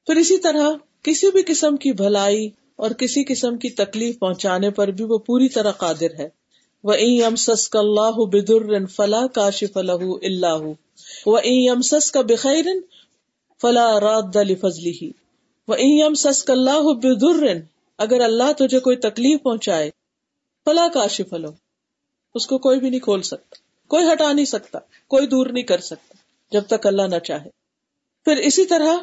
پھر 0.07 0.17
اسی 0.17 0.39
طرح 0.39 0.71
کسی 1.03 1.31
بھی 1.31 1.43
قسم 1.47 1.77
کی 1.77 1.93
بھلائی 1.93 2.49
اور 2.77 2.91
کسی 2.91 3.25
قسم 3.25 3.57
کی 3.57 3.71
تکلیف 3.71 4.19
پہنچانے 4.19 4.71
پر 4.71 4.89
بھی 4.89 5.05
وہ 5.05 5.19
پوری 5.19 5.49
طرح 5.49 5.73
قادر 5.73 6.19
ہے۔ 6.19 6.29
وہ 6.85 6.95
ام 7.27 7.37
سس 7.37 7.69
کا 7.69 7.79
اللہ 7.79 8.17
بدر 8.25 8.87
فلاح 8.87 9.27
کاشف 9.27 9.77
اللہ 9.77 10.03
اللہ 10.23 10.65
وہ 11.27 11.39
ام 11.45 11.81
سس 11.81 12.11
کا 12.11 12.21
بخیر 12.21 12.67
فلا 13.61 14.01
راد 14.01 14.37
فضلی 14.61 15.11
وہ 15.69 15.75
ام 15.75 16.15
سس 16.15 16.43
کا 16.45 16.53
اللہ 16.53 16.93
بدر 16.95 17.47
اگر 17.99 18.21
اللہ 18.21 18.53
تجھے 18.53 18.81
کوئی 18.81 18.97
تکلیف 18.97 19.43
پہنچائے، 19.43 19.91
فلا 20.67 20.87
کاشف 20.95 21.33
اللہ 21.33 21.55
اس 22.35 22.47
کو 22.47 22.59
کوئی 22.59 22.81
بھی 22.81 22.91
نہیں 22.91 23.01
کھول 23.01 23.23
سکتا، 23.23 23.57
کوئی 23.91 24.07
ہٹا 24.13 24.33
نہیں 24.33 24.45
سکتا، 24.45 24.79
کوئی 25.09 25.27
دور 25.27 25.47
نہیں 25.47 25.65
کر 25.65 25.81
سکتا 25.81 26.15
جب 26.53 26.67
تک 26.67 26.87
اللہ 26.87 27.07
نہ 27.09 27.19
چاہے۔ 27.19 27.49
پھر 28.27 28.37
اسی 28.43 28.65
طرح 28.65 28.97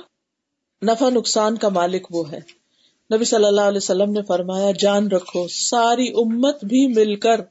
نفع 0.85 1.09
نقصان 1.09 1.57
کا 1.57 1.69
مالک 1.69 2.07
وہ 2.11 2.31
ہے۔ 2.31 2.39
نبی 3.15 3.25
صلی 3.25 3.45
اللہ 3.45 3.61
علیہ 3.61 3.77
وسلم 3.77 4.11
نے 4.11 4.21
فرمایا، 4.21 4.71
جان 4.79 5.07
رکھو، 5.07 5.47
ساری 5.47 6.07
امت 6.07 6.65
بھی 6.65 6.87
مل 6.87 7.15
کر 7.15 7.41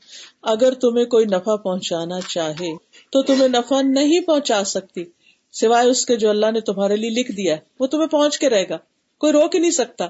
اگر 0.42 0.74
تمہیں 0.74 1.04
کوئی 1.04 1.24
نفع 1.24 1.56
پہنچانا 1.56 2.20
چاہے 2.20 2.76
تو 3.12 3.22
تمہیں 3.22 3.48
نفع 3.48 3.80
نہیں 3.80 4.20
پہنچا 4.20 4.64
سکتی۔ 4.64 5.04
سوائے 5.52 5.88
اس 5.88 6.06
کے 6.06 6.16
جو 6.16 6.30
اللہ 6.30 6.50
نے 6.50 6.60
تمہارے 6.60 6.96
لیے 6.96 7.10
لکھ 7.10 7.32
دیا 7.32 7.54
ہے، 7.54 7.60
وہ 7.80 7.86
تمہیں 7.86 8.06
پہنچ 8.06 8.38
کے 8.38 8.50
رہے 8.50 8.68
گا، 8.68 8.76
کوئی 9.18 9.32
روک 9.32 9.54
ہی 9.54 9.60
نہیں 9.60 9.70
سکتا۔ 9.70 10.04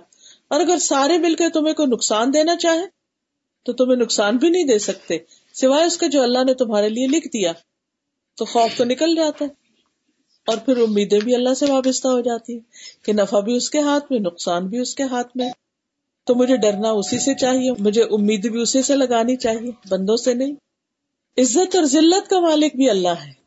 اور 0.48 0.60
اگر 0.60 0.78
سارے 0.78 1.18
مل 1.18 1.34
کے 1.34 1.48
تمہیں 1.48 1.74
کوئی 1.74 1.88
نقصان 1.88 2.34
دینا 2.34 2.56
چاہے 2.56 2.86
تو 3.64 3.72
تمہیں 3.72 3.96
نقصان 3.96 4.36
بھی 4.36 4.48
نہیں 4.48 4.64
دے 4.64 4.78
سکتے۔ 4.78 5.18
سوائے 5.54 5.84
اس 5.84 5.98
کے 5.98 6.08
جو 6.08 6.22
اللہ 6.22 6.44
نے 6.44 6.54
تمہارے 6.54 6.88
لیے 6.88 7.06
لکھ 7.06 7.28
دیا، 7.28 7.52
تو 8.36 8.44
خوف 8.44 8.76
تو 8.76 8.84
نکل 8.84 9.16
جاتا 9.16 9.44
ہے۔ 9.44 9.59
اور 10.50 10.58
پھر 10.58 10.76
امیدیں 10.76 11.20
بھی 11.20 11.34
اللہ 11.34 11.54
سے 11.54 11.66
وابستہ 11.68 12.08
ہو 12.08 12.20
جاتی 12.20 12.52
ہیں 12.52 12.60
کہ 13.04 13.12
نفع 13.12 13.40
بھی 13.40 13.54
اس 13.56 13.70
کے 13.70 13.78
ہاتھ 13.78 14.12
میں، 14.12 14.20
نقصان 14.20 14.66
بھی 14.66 14.78
اس 14.78 14.94
کے 14.94 15.02
ہاتھ 15.02 15.36
میں۔ 15.36 15.50
تو 16.26 16.34
مجھے 16.34 16.56
ڈرنا 16.56 16.90
اسی 16.90 17.18
سے 17.18 17.34
چاہیے، 17.34 17.70
مجھے 17.78 18.02
امید 18.02 18.50
بھی 18.50 18.60
اسی 18.60 18.82
سے 18.82 18.94
لگانی 18.94 19.36
چاہیے، 19.36 19.70
بندوں 19.88 20.16
سے 20.16 20.34
نہیں۔ 20.34 20.52
عزت 21.38 21.76
اور 21.76 21.84
ذلت 21.84 22.30
کا 22.30 22.40
مالک 22.40 22.76
بھی 22.76 22.90
اللہ 22.90 23.08
ہے۔ 23.08 23.40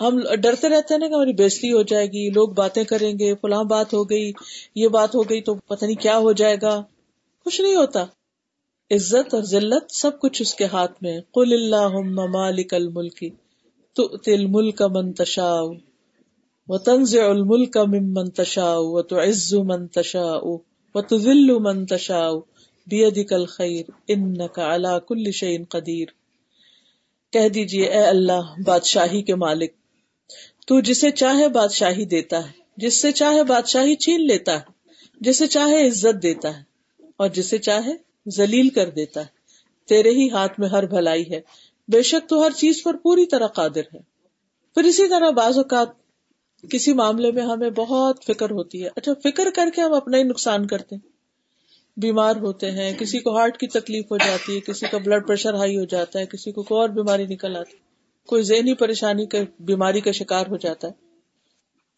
ہم 0.00 0.20
ڈرتے 0.42 0.68
رہتے 0.68 0.94
ہیں 0.94 0.98
نا 0.98 1.08
کہ 1.08 1.14
ہماری 1.14 1.32
بےزتی 1.32 1.72
ہو 1.72 1.82
جائے 1.82 2.06
گی، 2.06 2.30
لوگ 2.30 2.48
باتیں 2.48 2.84
کریں 2.84 3.18
گے، 3.18 3.34
فلاں 3.34 3.64
بات 3.64 3.94
ہو 3.94 4.10
گئی، 4.10 4.32
یہ 4.74 4.88
بات 4.88 5.14
ہو 5.14 5.22
گئی 5.22 5.42
تو 5.42 5.54
پتہ 5.54 5.84
نہیں 5.84 6.02
کیا 6.02 6.18
ہو 6.18 6.32
جائے 6.32 6.56
گا۔ 6.62 6.82
کچھ 7.44 7.60
نہیں 7.60 7.74
ہوتا۔ 7.74 8.04
عزت 8.90 9.34
اور 9.34 9.42
ذلت 9.42 9.94
سب 9.94 10.20
کچھ 10.20 10.42
اس 10.42 10.54
کے 10.54 10.64
ہاتھ 10.64 11.02
میں 11.02 11.20
قل 11.20 11.52
اللہ 11.52 11.88
مالک 12.26 12.74
الملکی 12.74 13.30
تو 13.92 14.16
تل 14.16 14.46
ملک 14.46 14.82
منتشا 14.82 15.52
و 16.68 16.78
تنز 16.78 17.14
الملک 17.16 17.76
ممن 17.76 18.30
تشاء 18.30 18.78
و 18.78 19.02
تعز 19.02 19.54
من 19.54 19.86
تشاء 19.86 20.40
و 20.94 21.02
تذل 21.02 21.58
من 21.58 21.86
تشاء 21.86 22.32
بیدک 22.86 23.32
الخیر 23.32 23.90
انک 24.08 24.58
علی 24.58 24.94
کل 25.08 25.30
شیء 25.30 25.58
قدیر 25.68 26.08
کہہ 27.32 27.48
دیجیے، 27.48 27.86
اے 27.86 28.04
اللہ، 28.04 28.52
بادشاہی 28.64 29.22
کے 29.22 29.34
مالک، 29.34 29.72
تو 30.66 30.80
جسے 30.80 31.10
چاہے 31.10 31.48
بادشاہی 31.48 32.04
دیتا 32.04 32.46
ہے 32.46 32.52
جس 32.76 33.00
سے 33.02 33.12
چاہے 33.12 33.42
بادشاہی 33.42 33.94
چھین 33.96 34.26
لیتا 34.26 34.52
ہے، 34.52 34.62
جسے 35.20 35.46
چاہے 35.46 35.86
عزت 35.88 36.22
دیتا 36.22 36.56
ہے، 36.56 36.62
اور 37.16 37.28
جسے 37.28 37.58
چاہے 37.58 37.92
ذلیل 38.30 38.68
کر 38.68 38.90
دیتا 38.90 39.20
ہے۔ 39.20 39.36
تیرے 39.88 40.10
ہی 40.10 40.30
ہاتھ 40.30 40.60
میں 40.60 40.68
ہر 40.68 40.86
بھلائی 40.86 41.30
ہے، 41.30 41.40
بے 41.88 42.02
شک 42.02 42.28
تو 42.28 42.42
ہر 42.44 42.50
چیز 42.50 42.82
پر 42.82 42.96
پوری 42.96 43.26
طرح 43.26 43.46
قادر 43.46 43.94
ہے۔ 43.94 44.00
پھر 44.74 44.84
اسی 44.84 45.08
طرح 45.08 45.30
بعض 45.30 45.58
اوقات 45.58 45.88
کسی 46.70 46.92
معاملے 46.92 47.32
میں 47.32 47.42
ہمیں 47.42 47.70
بہت 47.70 48.24
فکر 48.24 48.50
ہوتی 48.50 48.84
ہے۔ 48.84 48.88
اچھا 48.96 49.12
فکر 49.24 49.48
کر 49.54 49.68
کے 49.74 49.80
ہم 49.80 49.92
اپنا 49.92 50.18
ہی 50.18 50.22
نقصان 50.22 50.66
کرتے 50.66 50.94
ہیں۔ 50.94 51.08
بیمار 51.96 52.36
ہوتے 52.36 52.70
ہیں، 52.70 52.94
کسی 52.98 53.18
کو 53.18 53.36
ہارٹ 53.36 53.58
کی 53.58 53.66
تکلیف 53.66 54.04
ہو 54.10 54.16
جاتی 54.16 54.54
ہے، 54.54 54.60
کسی 54.60 54.86
کا 54.86 54.98
بلڈ 54.98 55.28
پریشر 55.28 55.54
ہائی 55.54 55.76
ہو 55.76 55.84
جاتا 55.84 56.18
ہے، 56.18 56.26
کسی 56.26 56.52
کو 56.52 56.62
کوئی 56.62 56.80
اور 56.80 56.88
بیماری 56.88 57.26
نکل 57.26 57.56
آتی 57.56 57.76
کوئی 58.26 58.42
ذہنی 58.42 58.74
پریشانی 58.74 59.26
کا، 59.26 59.38
بیماری 59.60 60.00
کا 60.00 60.10
شکار 60.10 60.46
ہو 60.50 60.56
جاتا 60.56 60.88
ہے۔ 60.88 60.92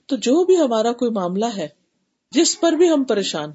تو 0.07 0.16
جو 0.16 0.44
بھی 0.44 0.57
ہمارا 0.57 0.92
کوئی 0.92 1.11
معاملہ 1.11 1.46
ہے، 1.57 1.68
جس 2.33 2.61
پر 2.61 2.73
بھی 2.73 2.90
ہم 2.90 3.05
پریشان 3.05 3.51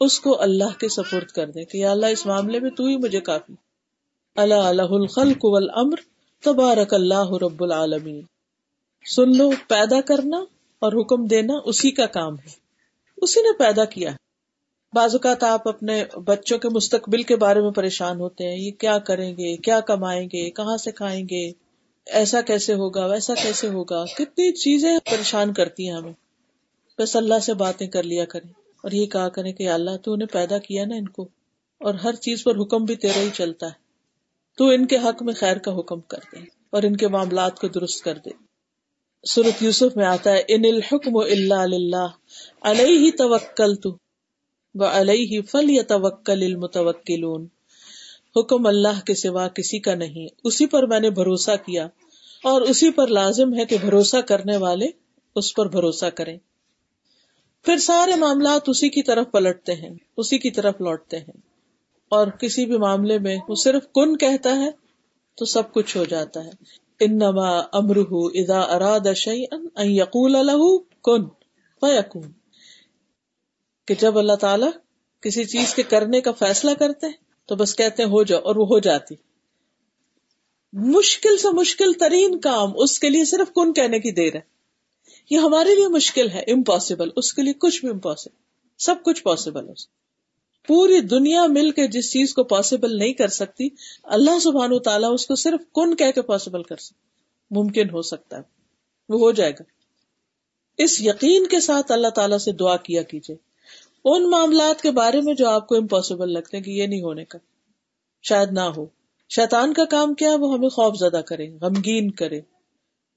اس 0.00 0.20
کو 0.20 0.40
اللہ 0.40 0.80
کے 0.80 0.88
سپورٹ 0.88 1.26
کر 1.26 1.50
دیں 1.50 1.64
کہ 1.64 1.86
اللہ، 1.86 2.06
اس 2.06 2.26
معاملے 2.26 2.60
میں 2.60 2.70
تو 2.70 2.84
ہی 2.84 2.96
مجھے 2.96 3.20
کافی۔ 3.20 3.54
اللہ 4.36 4.54
اللہ 4.54 4.82
الخلق 4.82 5.44
والامر، 5.44 5.96
تبارک 6.42 6.94
اللہ 6.94 7.32
رب 7.32 7.64
العالمین۔ 7.64 8.20
سن 9.06 9.36
لو، 9.36 9.50
پیدا 9.68 10.00
کرنا 10.00 10.36
اور 10.78 10.92
حکم 11.00 11.26
دینا 11.26 11.54
اسی 11.64 11.90
کا 11.90 12.06
کام 12.06 12.38
ہے۔ 12.38 12.50
اسی 13.16 13.40
نے 13.40 13.58
پیدا 13.58 13.84
کیا 13.84 14.10
بعض 14.92 15.14
اوقات 15.14 15.42
آپ 15.42 15.68
اپنے 15.68 16.04
بچوں 16.24 16.58
کے 16.58 16.68
مستقبل 16.68 17.22
کے 17.22 17.36
بارے 17.36 17.60
میں 17.60 17.70
پریشان 17.70 18.20
ہوتے 18.20 18.48
ہیں، 18.48 18.56
یہ 18.56 18.70
کیا 18.70 18.98
کریں 18.98 19.32
گے، 19.32 19.56
کیا 19.56 19.80
کمائیں 19.80 20.26
گے، 20.26 20.50
کہاں 20.50 20.76
سے 20.76 20.92
کھائیں 20.92 21.24
گے، 21.30 21.52
ایسا 22.06 22.40
کیسے 22.40 22.74
ہوگا، 22.74 23.06
ویسا 23.06 23.34
کیسے 23.34 23.68
ہوگا، 23.68 24.04
کتنی 24.04 24.52
چیزیں 24.52 24.98
پریشان 25.10 25.52
کرتی 25.52 25.88
ہیں 25.88 25.96
ہمیں۔ 25.96 26.12
بس 26.98 27.16
اللہ 27.16 27.38
سے 27.38 27.54
باتیں 27.54 27.86
کر 27.86 28.02
لیا 28.02 28.24
کریں 28.24 28.50
اور 28.82 28.90
یہ 28.90 29.06
کہا 29.06 29.28
کریں 29.28 29.52
کہ 29.52 29.68
اللہ، 29.68 29.96
تو 29.96 30.12
انہیں 30.12 30.32
پیدا 30.32 30.58
کیا 30.58 30.84
نا 30.84 30.94
ان 30.94 31.08
کو۔ 31.08 31.22
اور 31.78 31.94
ہر 31.94 32.14
چیز 32.14 32.44
پر 32.44 32.56
حکم 32.56 32.84
بھی 32.84 32.96
تیرا 32.96 33.20
ہی 33.20 33.28
چلتا 33.34 33.66
ہے۔ 33.66 33.72
تو 34.56 34.66
ان 34.66 34.86
کے 34.86 34.96
حق 34.96 35.22
میں 35.22 35.34
خیر 35.34 35.56
کا 35.56 35.78
حکم 35.78 36.00
کر 36.00 36.18
دے 36.32 36.38
اور 36.70 36.82
ان 36.82 36.96
کے 36.96 37.08
معاملات 37.08 37.60
کو 37.60 37.68
درست 37.68 38.04
کر 38.04 38.18
دے۔ 38.18 38.51
سورت 39.26 39.62
یوسف 39.62 39.96
میں 39.96 40.06
آتا 40.06 40.32
ہے، 40.32 40.42
ان 40.48 40.64
الحکم 40.64 41.16
اللہ 41.16 42.06
علیہ 42.62 43.10
توکل 43.18 43.74
تو 43.74 43.96
علیہ 44.90 45.40
فل 45.42 45.70
یا 45.70 45.82
توکل 45.88 46.42
المتوکلون۔ 46.42 47.46
حکم 48.36 48.66
اللہ 48.66 49.00
کے 49.06 49.14
سوا 49.14 49.48
کسی 49.48 49.78
کا 49.78 49.94
نہیں۔ 49.94 50.28
اسی 50.44 50.66
پر 50.66 50.86
میں 50.86 51.00
نے 51.00 51.10
بھروسہ 51.10 51.50
کیا 51.66 51.88
اور 52.42 52.62
اسی 52.62 52.90
پر 52.90 53.06
لازم 53.06 53.54
ہے 53.54 53.64
کہ 53.64 53.76
بھروسہ 53.80 54.16
کرنے 54.16 54.56
والے 54.56 54.86
اس 55.34 55.54
پر 55.54 55.68
بھروسہ 55.68 56.06
کریں۔ 56.06 56.38
پھر 57.62 57.76
سارے 57.76 58.14
معاملات 58.14 58.68
اسی 58.68 58.88
کی 58.88 59.02
طرف 59.02 59.26
پلٹتے 59.32 59.74
ہیں، 59.74 59.90
اسی 60.16 60.38
کی 60.38 60.50
طرف 60.50 60.74
لوٹتے 60.80 61.18
ہیں۔ 61.18 61.36
اور 62.08 62.26
کسی 62.26 62.64
بھی 62.64 62.78
معاملے 62.78 63.18
میں 63.18 63.36
وہ 63.48 63.54
صرف 63.54 63.82
کن 63.94 64.16
کہتا 64.16 64.56
ہے 64.56 64.70
تو 65.36 65.44
سب 65.44 65.72
کچھ 65.72 65.96
ہو 65.96 66.04
جاتا 66.04 66.44
ہے۔ 66.44 66.50
انما 67.04 67.58
امرہ 67.58 68.12
اذا 68.12 68.60
اراد 68.60 69.14
شیئا 69.16 69.54
ان 69.54 69.90
یقول 69.90 70.32
له 70.32 70.76
کن 71.02 71.28
فیکون۔ 71.80 72.32
کہ 73.86 73.94
جب 74.00 74.18
اللہ 74.18 74.32
تعالی 74.32 74.66
کسی 75.20 75.44
چیز 75.44 75.74
کے 75.74 75.82
کرنے 75.82 76.20
کا 76.20 76.32
فیصلہ 76.32 76.70
کرتے 76.78 77.06
ہیں، 77.06 77.14
تو 77.46 77.56
بس 77.56 77.76
کہتے 77.76 78.02
ہیں 78.02 78.10
ہو 78.10 78.22
جاؤ، 78.22 78.40
اور 78.40 78.56
وہ 78.56 78.66
ہو 78.66 78.78
جاتی۔ 78.78 79.14
مشکل 80.72 81.38
سے 81.38 81.48
مشکل 81.54 81.92
ترین 81.92 82.40
کام 82.40 82.70
اس 82.76 82.98
کے 82.98 83.08
لیے 83.08 83.24
صرف 83.24 83.52
کن 83.52 83.72
کہنے 83.72 83.98
کی 83.98 84.10
دیر 84.10 84.34
ہے۔ 84.34 84.40
یہ 85.30 85.38
ہمارے 85.38 85.74
لیے 85.74 85.88
مشکل 85.88 86.30
ہے 86.30 86.40
امپاسبل 86.40 87.08
اس 87.16 87.32
کے 87.32 87.42
لیے 87.42 87.52
کچھ 87.52 87.80
بھی 87.80 87.88
امپاسبل 87.88 88.36
سب 88.78 88.94
کچھ 89.04 89.22
پاسبل 89.22 89.68
ہے 89.68 90.01
پوری 90.66 91.00
دنیا 91.00 91.46
مل 91.46 91.70
کے 91.70 91.88
جس 91.88 92.12
چیز 92.12 92.34
کو 92.34 92.44
پاسبل 92.44 92.98
نہیں 92.98 93.12
کر 93.12 93.28
سکتی، 93.28 93.68
اللہ 94.02 94.38
سبحان 94.38 94.72
و 94.72 94.78
تعالیٰ 94.78 95.14
اس 95.14 95.26
کو 95.26 95.34
صرف 95.34 95.60
کن 95.74 95.96
کہہ 95.96 96.10
کے 96.10 96.22
پاسبل 96.22 96.62
کر 96.62 96.76
سکتا 96.76 97.12
ممکن 97.50 97.90
ہو 97.90 98.02
سکتا 98.02 98.36
ہے۔ 98.36 98.42
وہ 99.08 99.18
ہو 99.18 99.32
جائے 99.32 99.50
گا۔ 99.50 99.62
اس 100.78 101.00
یقین 101.00 101.46
کے 101.46 101.60
ساتھ 101.60 101.92
اللہ 101.92 102.08
تعالیٰ 102.08 102.38
سے 102.38 102.52
دعا 102.52 102.76
کیا 102.76 103.02
کیجیے 103.02 103.36
ان 104.04 104.30
معاملات 104.30 104.80
کے 104.82 104.90
بارے 104.90 105.20
میں 105.20 105.34
جو 105.34 105.48
آپ 105.48 105.68
کو 105.68 105.76
امپاسبل 105.76 106.32
لگتے 106.32 106.56
ہیں 106.56 106.64
کہ 106.64 106.70
یہ 106.70 106.86
نہیں 106.86 107.02
ہونے 107.02 107.24
کا۔ 107.24 107.38
شاید 108.22 108.48
نہ 108.52 108.60
ہو۔ 108.60 108.86
شیطان 109.28 109.72
کا 109.72 109.84
کام 109.84 110.14
کیا 110.14 110.36
وہ 110.40 110.54
ہمیں 110.54 110.68
خوف 110.68 110.96
زدہ 110.98 111.20
کرے 111.20 111.48
غمگین 111.60 112.10
کرے 112.10 112.40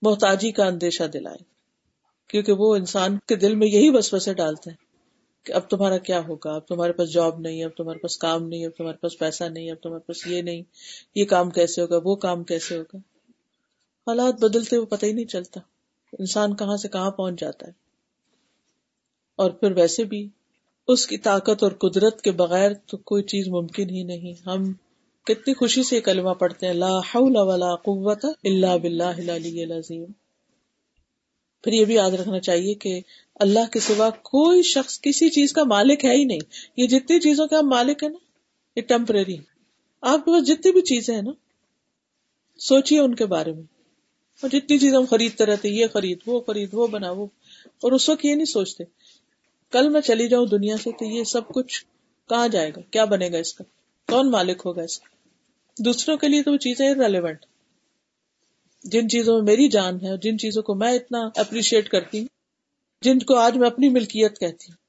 محتاجی 0.01 0.51
کا 0.51 0.65
اندیشہ 0.65 1.03
دلائے 1.03 1.43
کیونکہ 2.29 2.51
وہ 2.51 2.75
انسان 2.75 3.17
کے 3.27 3.35
دل 3.35 3.55
میں 3.55 3.67
یہی 3.67 3.91
بس 3.91 4.13
بسے 4.13 4.33
ڈالتے 4.33 4.69
ہیں۔ 4.69 4.84
کہ 5.45 5.53
اب 5.53 5.69
تمہارا 5.69 5.97
کیا 5.97 6.19
ہوگا؟ 6.27 6.55
اب 6.55 6.67
تمہارے 6.67 6.93
پاس 6.93 7.13
جاب 7.13 7.39
نہیں، 7.39 7.63
اب 7.63 7.71
تمہارے 7.77 7.99
پاس 7.99 8.17
کام 8.17 8.47
نہیں، 8.47 8.65
اب 8.65 8.71
تمہارے 8.77 8.97
پاس 8.97 9.19
پیسہ 9.19 9.43
نہیں، 9.43 9.71
اب 9.71 9.77
تمہارے 9.83 9.99
پاس 9.99 10.27
یہ 10.27 10.41
نہیں۔ 10.41 10.61
یہ 11.15 11.25
کام 11.25 11.49
کیسے 11.49 11.81
ہوگا؟ 11.81 11.99
وہ 12.03 12.15
کام 12.15 12.43
کیسے 12.43 12.77
ہوگا؟ 12.77 12.97
حالات 14.07 14.33
بدلتے 14.41 14.75
ہوئے 14.75 14.85
پتہ 14.85 15.05
ہی 15.05 15.11
نہیں 15.11 15.25
چلتا۔ 15.25 15.59
انسان 16.19 16.55
کہاں 16.55 16.77
سے 16.77 16.87
کہاں 16.87 17.11
پہنچ 17.11 17.39
جاتا 17.39 17.67
ہے۔ 17.67 17.71
اور 19.35 19.51
پھر 19.51 19.71
ویسے 19.71 20.03
بھی 20.03 20.29
اس 20.87 21.07
کی 21.07 21.17
طاقت 21.17 21.63
اور 21.63 21.71
قدرت 21.71 22.21
کے 22.21 22.31
بغیر 22.31 22.71
تو 22.73 22.97
کوئی 22.97 23.23
چیز 23.23 23.47
ممکن 23.47 23.89
ہی 23.89 24.03
نہیں۔ 24.03 24.49
ہم 24.49 24.73
کتنی 25.25 25.53
خوشی 25.53 25.83
سے 25.83 26.01
کلمہ 26.01 26.29
پڑھتے 26.29 26.67
ہیں، 26.67 26.73
لا 26.73 26.99
حول 26.99 27.33
ولا 27.35 27.75
قوت 27.75 28.25
الا 28.43 28.77
باللہ 28.77 29.03
العلی 29.03 29.63
العظیم۔ 29.63 30.05
پھر 31.65 31.73
یہ 31.73 31.85
بھی 31.85 31.93
یاد 31.93 32.11
رکھنا 32.11 32.39
چاہیے 32.39 32.73
کہ 32.73 32.99
اللہ 33.35 33.71
کے 33.73 33.79
سوا 33.79 34.09
کوئی 34.09 34.61
شخص 34.61 35.01
کسی 35.01 35.29
چیز 35.29 35.53
کا 35.53 35.63
مالک 35.63 36.05
ہے 36.05 36.15
ہی 36.15 36.23
نہیں۔ 36.23 36.39
یہ 36.77 36.87
جتنی 36.87 37.19
چیزوں 37.19 37.47
کا 37.47 37.61
مالک 37.61 38.03
ہے 38.03 38.09
نا، 38.09 38.17
یہ 38.75 38.81
ٹیمپرری 38.81 39.37
آپ 40.01 40.25
کے 40.25 40.31
پاس 40.31 40.47
جتنی 40.47 40.71
بھی 40.71 40.81
چیزیں 40.81 41.15
ہیں 41.15 41.21
نا 41.21 41.31
سوچیے 42.59 42.99
ان 42.99 43.15
کے 43.15 43.25
بارے 43.25 43.51
میں۔ 43.51 43.63
اور 44.41 44.49
جتنی 44.49 44.77
چیز 44.77 44.95
ہم 44.95 45.05
خریدتے 45.09 45.45
رہتے 45.45 45.69
یہ 45.69 45.85
خرید، 45.93 46.17
وہ 46.25 46.39
خرید، 46.39 46.69
وہ 46.73 46.87
بنا، 46.87 47.11
وہ۔ 47.11 47.25
اور 47.65 47.91
اس 47.91 48.09
وقت 48.09 48.25
یہ 48.25 48.35
نہیں 48.35 48.45
سوچتے، 48.45 48.83
کل 49.71 49.89
میں 49.89 50.01
چلی 50.01 50.27
جاؤں 50.27 50.45
دنیا 50.45 50.77
سے 50.77 50.91
تو 50.91 51.05
یہ 51.05 51.23
سب 51.23 51.47
کچھ 51.47 51.85
کہاں 52.29 52.47
جائے 52.47 52.69
گا؟ 52.69 52.81
کیا 52.91 53.05
بنے 53.05 53.31
گا 53.31 53.37
اس 53.37 53.53
کا؟ 53.53 53.63
کون 54.11 54.31
مالک 54.31 54.61
ہوگا 54.65 54.81
اس 54.81 54.99
کا؟ 54.99 55.07
دوسروں 55.85 56.17
کے 56.17 56.27
لیے 56.27 56.43
تو 56.43 56.51
وہ 56.51 56.57
چیزیں 56.57 56.93
ریلیونٹ 56.93 57.45
جن 58.85 59.09
چیزوں 59.09 59.35
میں 59.35 59.43
میری 59.43 59.67
جان 59.67 59.95
ہے 59.95 60.17
جن 60.17 60.37
چیزوں 60.37 60.63
کو 60.63 60.75
میں 60.75 60.93
اتنا 60.93 61.29
اپریشیٹ 61.35 61.89
کرتی 61.89 62.19
ہوں، 62.19 62.27
جن 63.01 63.19
کو 63.19 63.35
آج 63.35 63.57
میں 63.57 63.67
اپنی 63.67 63.89
ملکیت 63.89 64.39
کہتی 64.39 64.71
ہوں۔ 64.71 64.85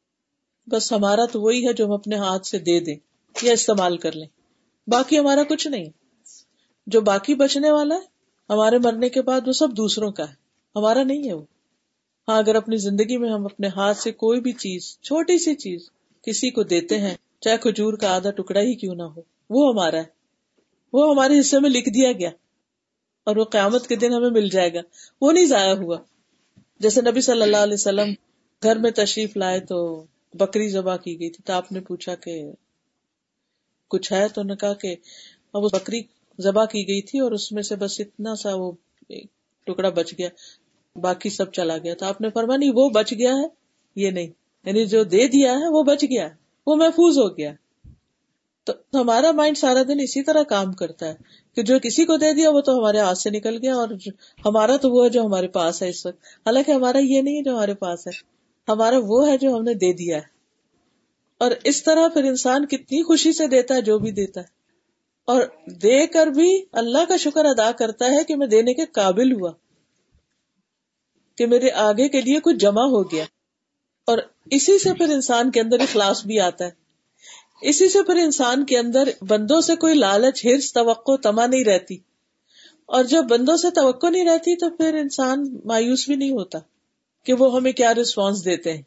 بس 0.71 0.93
ہمارا 0.93 1.25
تو 1.33 1.41
وہی 1.41 1.69
ہے 1.69 1.73
جو 1.73 1.87
ہم 1.87 1.93
اپنے 1.93 2.17
ہاتھ 2.17 2.47
سے 2.47 2.59
دے 2.59 2.81
دیں 2.81 2.97
یا 3.43 3.53
استعمال 3.53 3.97
کر 3.97 4.13
لیں۔ 4.13 4.27
باقی 4.87 5.19
ہمارا 5.19 5.43
کچھ 5.43 5.69
نہیں۔ 5.69 5.85
جو 6.87 7.01
باقی 7.01 7.35
بچنے 7.35 7.71
والا 7.71 7.95
ہے، 7.95 8.01
ہمارے 8.51 8.79
مرنے 8.79 9.09
کے 9.09 9.23
بعد 9.23 9.41
وہ 9.47 9.53
سب 9.53 9.69
دوسروں 9.77 10.13
کا 10.13 10.29
ہے۔ 10.29 10.35
ہمارا 10.77 11.03
نہیں 11.03 11.29
ہے 11.29 11.33
وہ۔ 11.33 11.43
ہاں 12.29 12.39
اگر 12.39 12.55
اپنی 12.55 12.77
زندگی 12.77 13.17
میں 13.17 13.31
ہم 13.31 13.45
اپنے 13.45 13.67
ہاتھ 13.67 13.99
سے 13.99 14.13
کوئی 14.13 14.41
بھی 14.41 14.53
چیز، 14.53 14.99
چھوٹی 15.01 15.39
سی 15.39 15.55
چیز 15.55 15.91
کسی 16.23 16.51
کو 16.51 16.63
دیتے 16.63 16.99
ہیں، 16.99 17.15
چاہے 17.41 17.57
کھجور 17.57 17.95
کا 17.95 18.15
آدھا 18.17 18.31
ٹکڑا 18.31 18.61
ہی 18.61 18.75
کیوں 18.75 18.95
نہ 18.95 19.03
ہو، 19.03 19.21
وہ 19.51 19.73
ہمارا 19.73 19.97
ہے۔ 19.97 20.05
وہ 20.93 21.11
ہمارے 21.11 21.41
حصے 21.41 21.61
میں 21.61 21.71
لکھ 21.71 21.89
دیا 21.89 22.13
گیا۔ 22.13 22.31
اور 23.27 23.37
وہ 23.37 23.45
قیامت 23.45 23.87
کے 23.87 23.97
دن 23.97 24.13
ہمیں 24.13 24.31
مل 24.31 24.49
جائے 24.49 24.75
گا۔ 24.75 24.81
وہ 25.21 25.33
نہیں 25.33 25.47
ضائع 25.47 25.75
ہوا۔ 25.75 25.99
جیسے 26.81 27.01
نبی 27.01 27.21
صلی 27.21 27.43
اللہ 27.43 27.57
علیہ 27.57 27.75
وسلم 27.75 28.15
گھر 28.63 28.77
میں 28.77 28.91
تشریف 28.91 29.37
لائے 29.37 29.61
تو 29.61 30.05
بکری 30.35 30.69
ذبح 30.69 30.97
کی 30.97 31.21
گئی 31.21 31.31
تھی 31.31 31.45
تو 31.45 31.53
آپ 31.53 31.73
نے 31.73 31.81
پوچھا 31.81 32.15
کہ 32.15 32.43
کچھ 33.89 34.13
ہے؟ 34.13 34.29
تو 34.29 34.43
نے 34.43 34.57
کہا 34.57 34.73
کہ 34.75 34.97
وہ 35.55 35.69
بکری 35.73 36.03
ذبح 36.41 36.65
کی 36.65 36.89
گئی 36.89 37.03
تھی 37.03 37.21
اور 37.21 37.33
اس 37.33 37.53
میں 37.53 37.63
سے 37.63 37.77
بس 37.77 38.01
اتنا 38.01 38.35
سا 38.35 38.55
وہ 38.55 38.73
ٹکڑا 39.65 39.89
بچ 39.89 40.15
گیا، 40.19 40.29
باقی 40.97 41.31
سب 41.31 41.53
چلا 41.53 41.79
گیا۔ 41.79 41.95
تو 41.95 42.07
آپ 42.07 42.21
نے 42.21 42.31
فرما 42.31 42.57
نہیں، 42.57 42.71
وہ 42.75 42.91
بچ 42.91 43.13
گیا 43.19 43.31
ہے، 43.31 43.47
یہ 43.97 44.11
نہیں۔ 44.11 44.27
یعنی 44.65 44.87
جو 44.87 45.05
دے 45.05 45.29
دیا 45.29 45.53
ہے، 45.53 45.69
وہ 45.69 45.83
بچ 45.83 46.03
گیا 46.03 46.29
وہ 46.67 46.77
محفوظ 46.77 47.19
ہو 47.19 47.37
گیا۔ 47.37 47.53
تو 48.67 49.01
ہمارا 49.01 49.33
مائنڈ 49.33 49.59
سارا 49.59 49.83
دن 49.83 50.01
اسی 50.01 50.23
طرح 50.23 50.43
کام 50.43 50.73
کرتا 50.73 51.09
ہے 51.09 51.15
کہ 51.55 51.63
جو 51.63 51.79
کسی 51.83 52.05
کو 52.05 52.17
دے 52.17 52.33
دیا 52.33 52.51
وہ 52.51 52.61
تو 52.61 52.79
ہمارے 52.79 52.99
ہاتھ 52.99 53.19
سے 53.19 53.31
نکل 53.31 53.57
گیا 53.57 53.75
اور 53.75 53.89
ہمارا 54.47 54.77
تو 54.77 54.91
وہ 54.91 55.05
ہے 55.05 55.11
جو 55.11 55.23
ہمارے 55.23 55.49
پاس 55.49 55.83
ہے 55.83 55.89
اس 55.89 56.07
وقت۔ 56.07 56.17
حالانکہ 56.17 56.71
ہمارا 56.71 56.99
یہ 56.99 57.23
نہیں 57.23 57.37
ہے 57.37 57.43
جو 57.43 57.53
ہمارے 57.53 57.75
پاس 57.75 58.07
ہے، 58.07 58.13
ہمارا 58.69 58.97
وہ 59.03 59.29
ہے 59.29 59.39
جو 59.39 59.57
ہم 59.57 59.63
نے 59.63 59.75
دے 59.75 59.93
دیا 59.93 60.17
ہے۔ 60.17 60.37
اور 61.39 61.51
اس 61.65 61.85
طرح 61.85 62.09
پھر 62.09 62.25
انسان 62.25 62.67
کتنی 62.67 63.03
خوشی 63.03 63.33
سے 63.33 63.47
دیتا 63.47 63.75
ہے 63.75 63.81
جو 63.81 63.99
بھی 63.99 64.11
دیتا 64.11 64.41
ہے۔ 64.41 64.47
اور 65.25 65.43
دے 65.67 66.07
کر 66.07 66.27
بھی 66.27 66.65
اللہ 66.73 67.05
کا 67.09 67.17
شکر 67.17 67.45
ادا 67.45 67.73
کرتا 67.73 68.07
ہے 68.07 68.25
کہ 68.25 68.37
میں 68.37 68.47
دینے 68.47 68.75
کے 68.75 68.85
قابل 68.85 69.33
ہوا۔ 69.33 69.53
کہ 71.37 71.47
میرے 71.47 71.71
آگے 71.71 72.09
کے 72.09 72.21
لیے 72.21 72.41
کچھ 72.41 72.57
جمع 72.57 72.83
ہو 72.83 73.03
گیا۔ 73.03 73.25
اور 74.07 74.19
اسی 74.51 74.79
سے 74.79 74.95
پھر 74.95 75.15
انسان 75.15 75.51
کے 75.51 75.61
اندر 75.61 75.81
اخلاص 75.81 76.27
بھی 76.27 76.41
آتا 76.41 76.65
ہے۔ 76.65 76.86
اسی 77.63 77.89
سے 77.89 78.03
پھر 78.03 78.17
انسان 78.17 78.67
کے 78.67 78.79
اندر 78.79 79.09
بندوں 79.29 79.61
سے 79.61 79.77
کوئی 79.77 79.95
لالچ، 79.95 80.47
ہرس، 80.47 80.73
توقع، 80.73 81.13
تما 81.23 81.47
نہیں 81.47 81.65
رہتی۔ 81.65 81.99
اور 82.87 83.05
جب 83.05 83.25
بندوں 83.25 83.57
سے 83.57 83.71
توقع 83.71 84.07
نہیں 84.07 84.25
رہتی 84.25 84.57
تو 84.57 84.71
پھر 84.71 84.95
انسان 84.95 85.59
مایوس 85.65 86.07
بھی 86.07 86.17
نہیں 86.17 86.31
ہوتا 86.31 86.59
کہ 87.25 87.33
وہ 87.33 87.57
ہمیں 87.57 87.73
کیا 87.73 87.95
رسپانس 87.95 88.45
دیتے 88.45 88.73
ہیں۔ 88.73 88.83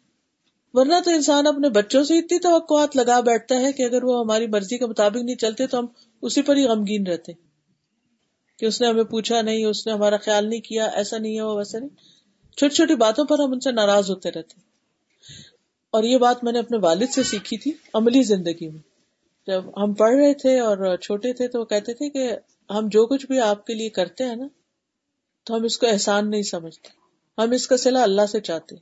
ورنہ 0.73 0.93
تو 1.05 1.11
انسان 1.11 1.47
اپنے 1.47 1.69
بچوں 1.69 2.03
سے 2.03 2.17
اتنی 2.17 2.39
توقعات 2.39 2.95
لگا 2.95 3.19
بیٹھتا 3.19 3.59
ہے 3.59 3.71
کہ 3.71 3.83
اگر 3.83 4.03
وہ 4.03 4.19
ہماری 4.19 4.47
مرضی 4.47 4.77
کے 4.77 4.85
مطابق 4.85 5.17
نہیں 5.17 5.35
چلتے 5.35 5.67
تو 5.67 5.79
ہم 5.79 5.85
اسی 6.21 6.41
پر 6.41 6.55
ہی 6.55 6.63
غمگین 6.63 7.07
رہتے 7.07 7.31
کہ 8.57 8.65
اس 8.65 8.81
نے 8.81 8.87
ہمیں 8.87 9.03
پوچھا 9.03 9.41
نہیں، 9.41 9.65
اس 9.65 9.87
نے 9.87 9.93
ہمارا 9.93 10.17
خیال 10.17 10.49
نہیں 10.49 10.61
کیا، 10.61 10.85
ایسا 10.85 11.17
نہیں 11.17 11.35
ہے، 11.35 11.41
وہ 11.41 11.55
ویسا 11.55 11.79
نہیں۔ 11.79 11.89
چھوٹی 12.57 12.75
چھوٹی 12.75 12.95
باتوں 12.95 13.25
پر 13.25 13.39
ہم 13.39 13.51
ان 13.51 13.59
سے 13.59 13.71
ناراض 13.71 14.09
ہوتے 14.09 14.31
رہتے 14.31 14.68
اور 15.91 16.03
یہ 16.03 16.17
بات 16.17 16.43
میں 16.43 16.51
نے 16.51 16.59
اپنے 16.59 16.77
والد 16.81 17.07
سے 17.09 17.23
سیکھی 17.23 17.57
تھی 17.57 17.71
عملی 17.93 18.23
زندگی 18.23 18.69
میں۔ 18.69 18.81
جب 19.47 19.83
ہم 19.83 19.93
پڑھ 19.93 20.15
رہے 20.15 20.33
تھے 20.33 20.59
اور 20.59 20.97
چھوٹے 20.97 21.33
تھے 21.33 21.47
تو 21.47 21.59
وہ 21.59 21.65
کہتے 21.65 21.93
تھے 21.93 22.09
کہ 22.09 22.31
ہم 22.69 22.87
جو 22.87 23.05
کچھ 23.05 23.25
بھی 23.25 23.39
آپ 23.39 23.65
کے 23.65 23.73
لیے 23.73 23.89
کرتے 23.89 24.23
ہیں 24.23 24.35
نا، 24.35 24.47
تو 25.43 25.55
ہم 25.55 25.63
اس 25.63 25.77
کو 25.77 25.87
احسان 25.87 26.29
نہیں 26.29 26.41
سمجھتے۔ 26.41 26.89
ہم 27.41 27.51
اس 27.51 27.67
کا 27.67 27.77
صلاح 27.77 28.03
اللہ 28.03 28.25
سے 28.25 28.39
چاہتے۔ 28.39 28.75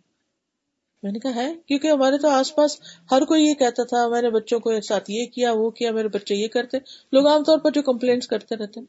میں 1.04 1.12
نے 1.12 1.20
کہا، 1.20 1.36
ہے؟ 1.36 1.56
کیونکہ 1.66 1.88
ہمارے 1.88 2.18
تو 2.18 2.30
آس 2.30 2.56
پاس 2.56 2.82
ہر 3.12 3.22
کوئی 3.22 3.46
یہ 3.46 3.54
کہتا 3.54 3.84
تھا 3.84 4.08
میرے 4.08 4.30
بچوں 4.30 4.60
کو 4.60 4.82
ساتھ 4.82 5.12
یہ 5.12 5.26
کیا، 5.26 5.52
وہ 5.52 5.70
کیا، 5.70 5.92
میرے 5.92 6.08
بچے 6.08 6.36
یہ 6.36 6.48
کرتے۔ 6.48 6.78
لوگ 7.12 7.28
عام 7.28 7.44
طور 7.44 7.58
پر 7.58 7.72
جو 7.72 7.82
کمپلینٹس 7.82 8.28
کرتے 8.28 8.56
رہتے 8.56 8.80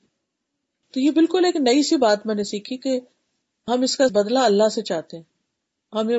تو 0.92 1.00
یہ 1.00 1.10
بالکل 1.10 1.44
ایک 1.44 1.56
نئی 1.56 1.82
سی 1.82 1.96
بات 1.96 2.26
میں 2.26 2.34
نے 2.34 2.44
سیکھی 2.44 2.76
کہ 2.76 3.00
ہم 3.68 3.82
اس 3.82 3.96
کا 3.96 4.06
بدلہ 4.12 4.38
اللہ 4.38 4.68
سے 4.68 4.82
چاہتے 4.82 5.16
ہیں۔ 5.16 5.24
ہمیں 5.92 6.18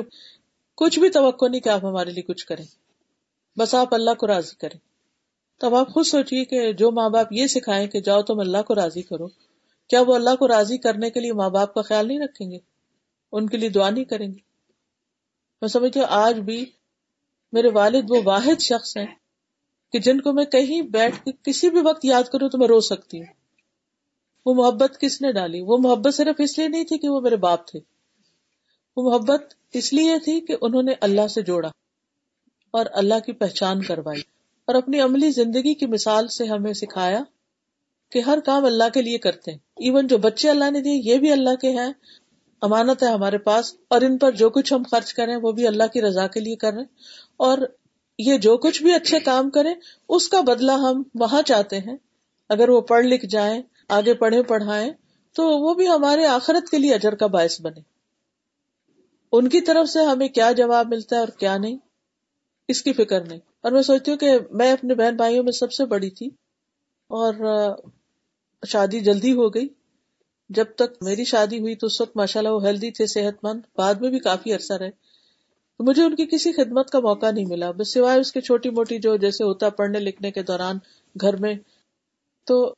کچھ 0.80 0.98
بھی 0.98 1.10
توقع 1.10 1.48
نہیں 1.48 1.60
کہ 1.60 1.68
آپ 1.68 1.84
ہمارے 1.84 2.10
لیے 2.10 2.22
کچھ 2.22 2.46
کریں۔ 2.46 2.64
بس 3.58 3.74
آپ 3.74 3.94
اللہ 3.94 4.14
کو 4.14 4.26
راضی 4.26 4.56
کریں۔ 4.56 4.78
تب 5.60 5.74
آپ 5.74 5.92
خود 5.92 6.06
سوچیے 6.06 6.44
کہ 6.44 6.72
جو 6.72 6.90
ماں 6.90 7.08
باپ 7.10 7.26
یہ 7.30 7.46
سکھائیں 7.46 7.86
کہ 7.86 8.00
جاؤ 8.00 8.22
تم 8.22 8.40
اللہ 8.40 8.62
کو 8.62 8.74
راضی 8.74 9.02
کرو، 9.02 9.28
کیا 9.88 10.00
وہ 10.00 10.14
اللہ 10.14 10.36
کو 10.38 10.48
راضی 10.48 10.78
کرنے 10.78 11.10
کے 11.10 11.20
لیے 11.20 11.32
ماں 11.32 11.50
باپ 11.50 11.74
کا 11.74 11.82
خیال 11.82 12.08
نہیں 12.08 12.18
رکھیں 12.18 12.50
گے؟ 12.50 12.58
ان 13.32 13.48
کے 13.48 13.56
لیے 13.56 13.68
دعا 13.68 13.90
نہیں 13.90 14.04
کریں 14.04 14.26
گے۔ 14.26 14.40
میں 15.60 15.68
سمجھتی 15.68 16.00
ہوں، 16.00 16.06
آج 16.10 16.38
بھی 16.38 16.64
میرے 17.52 17.68
والد 17.74 18.04
وہ 18.08 18.20
واحد 18.24 18.60
شخص 18.60 18.96
ہیں 18.96 19.06
کہ 19.92 19.98
جن 19.98 20.20
کو 20.20 20.32
میں 20.32 20.44
کہیں 20.44 20.82
بیٹھ 20.82 21.24
کے 21.24 21.30
کسی 21.42 21.70
بھی 21.70 21.80
وقت 21.84 22.04
یاد 22.04 22.22
کروں 22.22 22.48
تو 22.48 22.58
میں 22.58 22.68
رو 22.68 22.80
سکتی 22.80 23.18
ہوں۔ 23.18 23.34
وہ 24.46 24.54
محبت 24.54 25.00
کس 25.00 25.20
نے 25.20 25.32
ڈالی؟ 25.32 25.60
وہ 25.60 25.78
محبت 25.78 26.14
صرف 26.14 26.36
اس 26.38 26.58
لیے 26.58 26.68
نہیں 26.68 26.84
تھی 26.84 26.98
کہ 26.98 27.08
وہ 27.08 27.20
میرے 27.20 27.36
باپ 27.36 27.68
تھے۔ 27.68 27.80
وہ 29.00 29.10
محبت 29.10 29.54
اس 29.72 29.92
لیے 29.92 30.18
تھی 30.18 30.40
کہ 30.40 30.56
انہوں 30.60 30.82
نے 30.82 30.92
اللہ 31.00 31.28
سے 31.28 31.42
جوڑا 31.42 31.68
اور 32.70 32.86
اللہ 32.92 33.14
کی 33.26 33.32
پہچان 33.32 33.82
کروائی 33.82 34.22
اور 34.64 34.74
اپنی 34.74 35.00
عملی 35.00 35.30
زندگی 35.30 35.74
کی 35.74 35.86
مثال 35.86 36.28
سے 36.28 36.44
ہمیں 36.44 36.72
سکھایا 36.72 37.22
کہ 38.12 38.18
ہر 38.18 38.38
کام 38.40 38.64
اللہ 38.64 38.84
کے 38.94 39.02
لیے 39.02 39.18
کرتے 39.18 39.50
ہیں۔ 39.50 39.58
ایون 39.76 40.06
جو 40.06 40.18
بچے 40.18 40.50
اللہ 40.50 40.70
نے 40.70 40.80
دیے، 40.80 41.00
یہ 41.04 41.18
بھی 41.18 41.32
اللہ 41.32 41.54
کے 41.54 41.70
ہیں۔ 41.70 41.92
امانت 42.62 43.02
ہے 43.02 43.08
ہمارے 43.08 43.38
پاس 43.38 43.74
اور 43.88 44.00
ان 44.00 44.18
پر 44.18 44.32
جو 44.32 44.50
کچھ 44.50 44.72
ہم 44.72 44.82
خرچ 44.90 45.14
کریں، 45.14 45.36
وہ 45.36 45.52
بھی 45.52 45.66
اللہ 45.66 45.84
کی 45.92 46.02
رضا 46.02 46.26
کے 46.26 46.40
لیے 46.40 46.56
کر 46.56 46.72
رہے 46.72 46.82
اور 47.36 47.58
یہ 48.18 48.38
جو 48.38 48.56
کچھ 48.56 48.82
بھی 48.82 48.94
اچھے 48.94 49.20
کام 49.20 49.50
کریں، 49.50 49.74
اس 50.08 50.28
کا 50.28 50.40
بدلہ 50.40 50.72
ہم 50.72 51.02
وہاں 51.14 51.42
چاہتے 51.42 51.78
ہیں۔ 51.78 51.96
اگر 52.48 52.68
وہ 52.68 52.80
پڑھ 52.80 53.06
لکھ 53.06 53.26
جائیں، 53.26 53.62
آگے 53.88 54.14
پڑھے 54.14 54.42
پڑھائیں، 54.42 54.90
تو 55.32 55.48
وہ 55.48 55.74
بھی 55.74 55.88
ہمارے 55.88 56.26
آخرت 56.26 56.70
کے 56.70 56.78
لیے 56.78 56.94
اجر 56.94 57.14
کا 57.14 57.26
باعث 57.26 57.60
بنے۔ 57.60 57.89
ان 59.32 59.48
کی 59.48 59.60
طرف 59.60 59.88
سے 59.88 60.04
ہمیں 60.04 60.28
کیا 60.28 60.52
جواب 60.52 60.88
ملتا 60.88 61.16
ہے 61.16 61.20
اور 61.20 61.28
کیا 61.28 61.58
نہیں؟ 61.58 61.76
اس 62.68 62.82
کی 62.82 62.92
فکر 62.92 63.26
نہیں۔ 63.26 63.38
اور 63.60 63.72
میں 63.72 63.82
سوچتی 63.82 64.10
ہوں 64.10 64.18
کہ 64.18 64.38
میں 64.50 64.72
اپنے 64.72 64.94
بہن 64.94 65.16
بھائیوں 65.16 65.44
میں 65.44 65.52
سب 65.52 65.72
سے 65.72 65.84
بڑی 65.84 66.10
تھی 66.10 66.26
اور 67.08 67.34
شادی 68.66 69.00
جلدی 69.00 69.32
ہو 69.32 69.54
گئی۔ 69.54 69.68
جب 70.48 70.64
تک 70.76 71.02
میری 71.02 71.24
شادی 71.24 71.60
ہوئی 71.60 71.76
تو 71.76 71.86
اس 71.86 72.00
وقت 72.00 72.16
ماشاء 72.16 72.40
اللہ 72.40 72.52
وہ 72.52 72.66
ہیلدی 72.66 72.90
تھے 72.90 73.06
صحت 73.06 73.44
مند 73.44 73.60
بعد 73.76 73.94
میں 73.94 74.10
بھی 74.10 74.18
کافی 74.18 74.54
عرصہ 74.54 74.72
رہے۔ 74.72 74.90
تو 75.78 75.84
مجھے 75.84 76.02
ان 76.02 76.16
کی 76.16 76.26
کسی 76.26 76.52
خدمت 76.52 76.90
کا 76.90 77.00
موقع 77.00 77.30
نہیں 77.30 77.44
ملا۔ 77.44 77.70
بس 77.70 77.92
سوائے 77.92 78.20
اس 78.20 78.32
کے 78.32 78.40
چھوٹی 78.40 78.70
موٹی 78.70 78.98
جو 78.98 79.16
جیسے 79.16 79.44
ہوتا 79.44 79.68
پڑھنے 79.68 79.98
لکھنے 79.98 80.30
کے 80.30 80.42
دوران 80.42 80.78
گھر 81.20 81.36
میں۔ 81.36 81.54
تو 82.46 82.74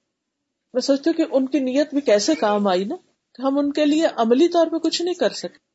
میں 0.73 0.81
سوچتی 0.81 1.11
ہوں 1.11 1.17
کہ 1.17 1.35
ان 1.35 1.47
کی 1.47 1.59
نیت 1.59 1.91
بھی 1.93 2.01
کیسے 2.01 2.35
کام 2.35 2.69
آئی 2.69 2.85
نا؟ 2.85 2.97
ہم 3.39 3.59
ان 3.59 3.73
کے 3.73 3.85
لیے 3.87 4.07
عملی 4.17 4.49
طور 4.49 4.67
پہ 4.67 4.79
کچھ 4.79 5.03
نہیں 5.03 5.15
کر 5.15 5.31
سکتے۔ 5.31 5.72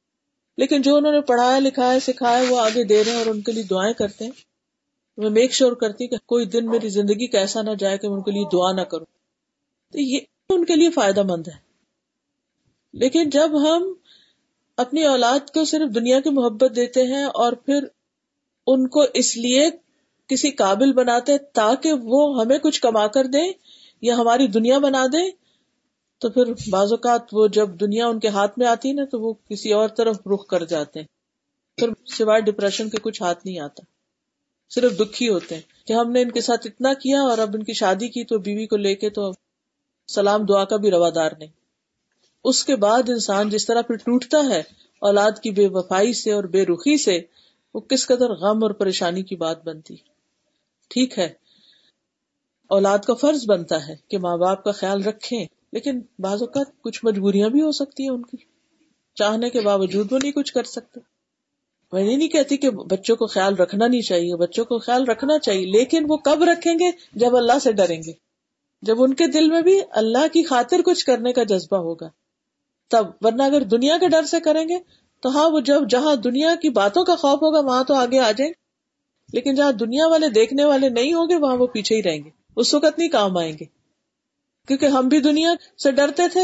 لیکن 0.57 0.81
جو 0.81 0.95
انہوں 0.95 1.11
نے 1.11 1.21
پڑھایا 1.21 1.59
لکھایا 1.59 1.99
سکھایا 1.99 2.43
وہ 2.49 2.59
آگے 2.59 2.83
دے 2.83 3.03
رہے 3.03 3.11
ہیں 3.11 3.17
اور 3.17 3.25
ان 3.25 3.41
کے 3.41 3.51
لیے 3.51 3.63
دعائیں 3.63 3.93
کرتے 3.93 4.25
ہیں۔ 4.25 4.31
میں 5.17 5.29
میک 5.29 5.53
شیور 5.53 5.71
کرتی 5.71 6.07
کہ 6.07 6.15
کوئی 6.25 6.45
دن 6.45 6.65
میری 6.65 6.89
زندگی 6.89 7.27
کا 7.27 7.39
ایسا 7.39 7.61
نہ 7.61 7.71
جائے 7.79 7.97
کہ 7.97 8.07
میں 8.07 8.17
ان 8.17 8.23
کے 8.23 8.31
لیے 8.31 8.43
دعا 8.53 8.71
نہ 8.71 8.81
کروں۔ 8.81 9.05
تو 9.91 9.99
یہ 9.99 10.19
ان 10.49 10.65
کے 10.65 10.75
لیے 10.75 10.89
فائدہ 10.89 11.23
مند 11.23 11.47
ہے۔ 11.47 11.67
لیکن 12.93 13.29
جب 13.29 13.61
ہم 13.61 13.93
اپنی 14.77 15.03
اولاد 15.03 15.49
کو 15.53 15.65
صرف 15.65 15.95
دنیا 15.95 16.19
کی 16.19 16.29
محبت 16.29 16.75
دیتے 16.75 17.03
ہیں 17.03 17.23
اور 17.23 17.53
پھر 17.53 17.83
ان 18.67 18.87
کو 18.87 19.05
اس 19.13 19.37
لیے 19.37 19.69
کسی 20.27 20.51
قابل 20.51 20.93
بناتے 20.93 21.37
تاکہ 21.37 21.93
وہ 21.93 22.41
ہمیں 22.41 22.57
کچھ 22.57 22.81
کما 22.81 23.07
کر 23.07 23.25
دیں 23.25 23.51
یا 24.01 24.15
ہماری 24.15 24.47
دنیا 24.47 24.77
بنا 24.77 25.05
دیں 25.13 25.31
تو 26.19 26.29
پھر 26.29 26.43
بعض 26.69 26.91
اوقات 26.91 27.21
وہ 27.31 27.47
جب 27.47 27.69
دنیا 27.69 28.07
ان 28.07 28.19
کے 28.19 28.27
ہاتھ 28.27 28.59
میں 28.59 28.67
آتی 28.67 28.91
نا 28.91 29.05
تو 29.05 29.19
وہ 29.19 29.33
کسی 29.33 29.73
اور 29.73 29.89
طرف 29.89 30.15
رخ 30.33 30.47
کر 30.47 30.63
جاتے 30.63 30.99
ہیں۔ 30.99 31.07
پھر 31.77 31.89
سوائے 32.05 32.41
ڈپریشن 32.41 32.89
کے 32.89 32.97
کچھ 33.01 33.21
ہاتھ 33.21 33.45
نہیں 33.45 33.59
آتا۔ 33.59 33.83
صرف 34.69 34.99
دکھی 34.99 35.29
ہوتے 35.29 35.55
ہیں 35.55 35.61
کہ 35.87 35.93
ہم 35.93 36.11
نے 36.11 36.21
ان 36.21 36.31
کے 36.31 36.41
ساتھ 36.41 36.67
اتنا 36.67 36.93
کیا 36.93 37.21
اور 37.21 37.37
اب 37.37 37.49
ان 37.53 37.63
کی 37.63 37.73
شادی 37.73 38.07
کی 38.07 38.23
تو 38.23 38.39
بیوی 38.39 38.67
کو 38.67 38.77
لے 38.77 38.95
کے 38.95 39.09
تو 39.09 39.31
سلام 40.07 40.45
دعا 40.45 40.63
کا 40.65 40.77
بھی 40.77 40.91
روادار 40.91 41.31
نہیں۔ 41.39 41.49
اس 42.43 42.65
کے 42.65 42.75
بعد 42.75 43.09
انسان 43.09 43.49
جس 43.49 43.65
طرح 43.65 43.81
پھر 43.81 43.95
ٹوٹتا 43.95 44.37
ہے، 44.49 44.63
اولاد 45.01 45.31
کی 45.31 45.51
بے 45.51 45.67
وفائی 45.67 46.13
سے 46.13 46.31
اور 46.31 46.43
بے 46.43 46.65
رخی 46.65 46.97
سے، 46.97 47.19
وہ 47.73 47.79
کس 47.79 48.07
قدر 48.07 48.29
غم 48.29 48.63
اور 48.63 48.71
پریشانی 48.71 49.23
کی 49.23 49.35
بات 49.35 49.65
بنتی۔ 49.65 49.95
ٹھیک 50.89 51.19
ہے۔ 51.19 51.33
اولاد 52.67 52.99
کا 52.99 53.13
فرض 53.13 53.45
بنتا 53.47 53.87
ہے 53.87 53.95
کہ 54.07 54.17
ماں 54.17 54.37
باپ 54.37 54.63
کا 54.63 54.71
خیال 54.71 55.03
رکھیں۔ 55.03 55.45
لیکن 55.77 56.01
بعض 56.19 56.41
اوقات 56.41 56.81
کچھ 56.81 56.99
مجبوریاں 57.03 57.49
بھی 57.49 57.61
ہو 57.61 57.71
سکتی 57.71 58.03
ہیں 58.03 58.09
ان 58.09 58.21
کی۔ 58.21 58.37
چاہنے 59.15 59.49
کے 59.49 59.61
باوجود 59.61 60.11
وہ 60.11 60.19
نہیں 60.23 60.31
کچھ 60.31 60.53
کر 60.53 60.63
سکتے۔ 60.63 60.99
میں 61.91 62.03
یہ 62.03 62.17
نہیں 62.17 62.27
کہتی 62.27 62.57
کہ 62.57 62.69
بچوں 62.69 63.15
کو 63.15 63.27
خیال 63.27 63.55
رکھنا 63.55 63.87
نہیں 63.87 64.01
چاہیے، 64.01 64.35
بچوں 64.35 64.65
کو 64.65 64.79
خیال 64.79 65.05
رکھنا 65.05 65.39
چاہیے، 65.39 65.65
لیکن 65.65 66.05
وہ 66.07 66.17
کب 66.17 66.43
رکھیں 66.43 66.73
گے؟ 66.79 66.91
جب 67.13 67.35
اللہ 67.35 67.59
سے 67.61 67.71
ڈریں 67.71 68.03
گے۔ 68.03 68.11
جب 68.81 68.95
ان 69.03 69.13
کے 69.13 69.27
دل 69.27 69.49
میں 69.49 69.61
بھی 69.61 69.81
اللہ 69.91 70.27
کی 70.33 70.43
خاطر 70.43 70.81
کچھ 70.85 71.05
کرنے 71.05 71.33
کا 71.33 71.43
جذبہ 71.43 71.77
ہوگا۔ 71.77 72.09
تب، 72.89 73.05
ورنہ 73.21 73.43
اگر 73.43 73.61
دنیا 73.61 73.97
کے 73.97 74.07
ڈر 74.07 74.23
سے 74.23 74.39
کریں 74.39 74.69
گے، 74.69 74.75
تو 75.21 75.29
ہاں 75.29 75.49
وہ 75.49 75.59
جب 75.59 75.89
جہاں 75.89 76.15
دنیا 76.15 76.55
کی 76.61 76.69
باتوں 76.69 77.05
کا 77.05 77.15
خوف 77.15 77.43
ہوگا، 77.43 77.59
وہاں 77.59 77.83
تو 77.83 77.93
آگے 77.93 78.19
آ 78.19 78.31
جائیں۔ 78.31 78.53
لیکن 79.33 79.55
جہاں 79.55 79.71
دنیا 79.71 80.07
والے 80.07 80.29
دیکھنے 80.29 80.65
والے 80.65 80.89
نہیں 80.89 81.13
ہوں 81.13 81.29
گے، 81.29 81.35
وہاں 81.35 81.57
وہ 81.57 81.67
پیچھے 81.67 81.95
ہی 81.95 82.03
رہیں 82.03 82.23
گے۔ 82.23 82.29
اس 82.55 82.73
وقت 82.73 82.99
نہیں 82.99 83.09
کام 83.09 83.37
آئیں 83.37 83.53
گے۔ 83.53 83.76
کیونکہ 84.67 84.85
ہم 84.85 85.07
بھی 85.07 85.19
دنیا 85.19 85.53
سے 85.83 85.91
ڈرتے 85.91 86.23
تھے، 86.31 86.41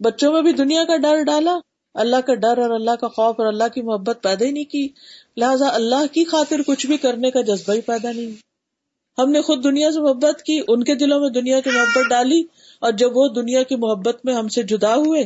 بچوں 0.00 0.32
میں 0.32 0.42
بھی 0.42 0.52
دنیا 0.52 0.84
کا 0.84 0.96
ڈر 0.96 1.22
ڈالا۔ 1.22 1.58
اللہ 1.94 2.16
کا 2.26 2.34
ڈر 2.34 2.58
اور 2.58 2.70
اللہ 2.70 2.90
کا 2.90 3.08
خوف 3.08 3.34
اور 3.38 3.46
اللہ 3.46 3.68
کی 3.74 3.82
محبت 3.82 4.18
پیدا 4.22 4.44
ہی 4.44 4.50
نہیں 4.50 4.64
کی۔ 4.64 4.88
لہٰذا 5.36 5.66
اللہ 5.68 6.06
کی 6.12 6.24
خاطر 6.24 6.60
کچھ 6.66 6.86
بھی 6.86 6.96
کرنے 6.96 7.30
کا 7.30 7.40
جذبہ 7.40 7.74
ہی 7.74 7.80
پیدا 7.80 8.12
نہیں۔ 8.12 8.30
ہم 9.18 9.30
نے 9.30 9.40
خود 9.40 9.64
دنیا 9.64 9.90
سے 9.90 10.00
محبت 10.00 10.42
کی، 10.42 10.60
ان 10.68 10.84
کے 10.84 10.94
دلوں 10.94 11.20
میں 11.20 11.30
دنیا 11.30 11.60
کی 11.60 11.70
محبت 11.70 12.10
ڈالی 12.10 12.42
اور 12.80 12.92
جب 12.92 13.16
وہ 13.16 13.28
دنیا 13.28 13.62
کی 13.62 13.76
محبت 13.76 14.24
میں 14.24 14.34
ہم 14.34 14.48
سے 14.48 14.62
جدا 14.62 14.94
ہوئے، 14.94 15.24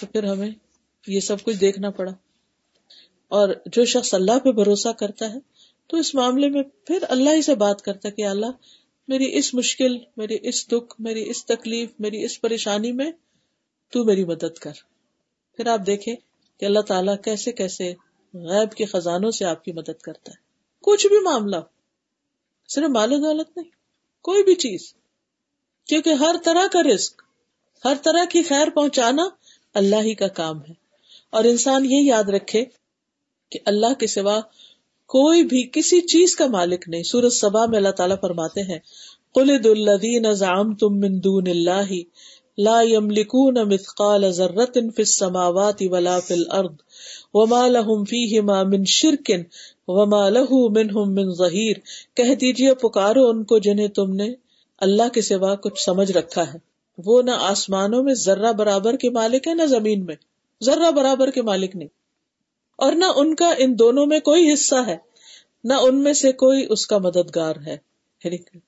تو 0.00 0.06
پھر 0.06 0.24
ہمیں 0.24 0.50
یہ 1.06 1.20
سب 1.20 1.36
کچھ 1.42 1.56
دیکھنا 1.56 1.90
پڑا۔ 1.90 2.12
اور 3.28 3.48
جو 3.66 3.84
شخص 3.84 4.14
اللہ 4.14 4.38
پہ 4.38 4.52
بھروسہ 4.52 4.88
کرتا 4.88 5.34
ہے، 5.34 5.38
تو 5.86 5.96
اس 5.96 6.14
معاملے 6.14 6.48
میں 6.48 6.62
پھر 6.62 6.98
اللہ 7.08 7.30
ہی 7.30 7.42
سے 7.42 7.54
بات 7.54 7.82
کرتا 7.82 8.08
ہے 8.08 8.12
کہ 8.12 8.26
اللہ 8.26 8.46
میری 9.08 9.38
اس 9.38 9.54
مشکل، 9.54 9.98
میری 10.16 10.38
اس 10.42 10.68
دکھ، 10.68 10.94
میری 10.98 11.30
اس 11.30 11.46
تکلیف، 11.46 11.90
میری 11.98 12.24
اس 12.24 12.40
پریشانی 12.40 12.92
میں 12.92 13.12
تو 13.92 14.04
میری 14.04 14.24
مدد 14.24 14.58
کر۔ 14.58 14.72
پھر 15.56 15.66
آپ 15.66 15.80
دیکھیں 15.86 16.16
کہ 16.60 16.64
اللہ 16.64 16.80
تعالیٰ 16.80 17.14
کیسے 17.24 17.52
کیسے 17.52 17.94
غیب 18.34 18.74
کے 18.74 18.84
خزانوں 18.84 19.30
سے 19.30 19.44
آپ 19.44 19.64
کی 19.64 19.72
مدد 19.72 20.00
کرتا 20.02 20.32
ہے۔ 20.32 20.36
کچھ 20.82 21.06
بھی 21.06 21.20
معاملہ، 21.20 21.56
صرف 22.68 22.84
مال 22.84 23.12
و 23.12 23.16
دولت 23.16 23.56
نہیں، 23.56 23.70
کوئی 24.22 24.42
بھی 24.42 24.54
چیز۔ 24.54 24.94
کیونکہ 25.86 26.10
ہر 26.10 26.36
طرح 26.44 26.66
کا 26.72 26.82
رسک 26.82 27.22
ہر 27.84 27.94
طرح 28.02 28.24
کی 28.24 28.42
خیر 28.42 28.70
پہنچانا 28.70 29.22
اللہ 29.74 29.96
ہی 29.96 30.14
کا 30.14 30.28
کام 30.28 30.58
ہے۔ 30.58 30.72
اور 31.30 31.44
انسان 31.44 31.84
یہ 31.84 31.96
یاد 31.96 32.24
رکھے 32.24 32.64
کہ 33.50 33.58
اللہ 33.64 33.94
کے 33.94 34.06
سوا 34.06 34.40
کوئی 35.08 35.42
بھی 35.42 35.70
کسی 35.72 36.00
چیز 36.00 36.36
کا 36.36 36.46
مالک 36.46 36.84
نہیں۔ 36.88 37.02
سورج 37.02 37.32
سبا 37.32 37.66
میں 37.66 37.78
اللہ 37.78 37.88
تعالیٰ 37.88 38.16
فرماتے 38.20 38.62
ہیں 38.62 38.78
قلد 39.34 39.66
الدین 39.66 40.34
تم 40.76 40.98
من 40.98 41.24
دون 41.24 41.46
اللہ 41.46 41.92
لا 42.58 42.80
يملكون 42.82 43.54
مثقال 43.54 44.30
ذرة 44.30 44.72
في 44.74 45.02
السماوات 45.02 45.82
ولا 45.82 46.18
في 46.20 46.34
الارض 46.34 46.74
وما 47.34 47.68
لهم 47.68 48.04
فيهما 48.04 48.62
من 48.62 48.84
شرك 48.84 49.30
وما 49.88 50.28
له 50.28 50.58
منهم 50.68 51.14
من 51.14 51.34
ظهير۔ 51.34 51.76
کہہ 52.14 52.34
دیجیے، 52.34 52.74
پکارو 52.74 53.28
ان 53.28 53.44
کو 53.44 53.58
جنہیں 53.58 53.88
تم 53.88 54.14
نے 54.14 54.34
اللہ 54.78 55.08
کے 55.14 55.22
سوا 55.22 55.54
کچھ 55.54 55.82
سمجھ 55.82 56.12
رکھا 56.12 56.42
ہے۔ 56.42 56.58
وہ 56.98 57.22
نہ 57.22 57.30
آسمانوں 57.30 58.02
میں 58.02 58.14
ذرہ 58.14 58.52
برابر 58.52 58.96
کے 58.96 59.10
مالک 59.10 59.48
ہے 59.48 59.54
نہ 59.54 59.66
زمین 59.66 60.04
میں۔ 60.04 60.14
ذرہ 60.64 60.90
برابر 60.90 61.30
کے 61.30 61.42
مالک 61.42 61.76
نہیں۔ 61.76 62.01
اور 62.82 62.92
نہ 62.92 63.04
ان 63.16 63.34
کا 63.34 63.54
ان 63.58 63.78
دونوں 63.78 64.06
میں 64.06 64.20
کوئی 64.20 64.52
حصہ 64.52 64.74
ہے، 64.86 64.96
نہ 65.64 65.72
ان 65.72 66.02
میں 66.02 66.12
سے 66.12 66.32
کوئی 66.32 66.66
اس 66.70 66.86
کا 66.86 66.98
مددگار 66.98 67.56
ہے۔ 67.66 67.76
یعنی 68.24 68.58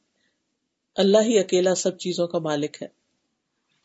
اللہ 0.97 1.19
ہی 1.23 1.39
اکیلا 1.39 1.75
سب 1.75 1.99
چیزوں 1.99 2.27
کا 2.27 2.39
مالک 2.39 2.83
ہے۔ 2.83 2.87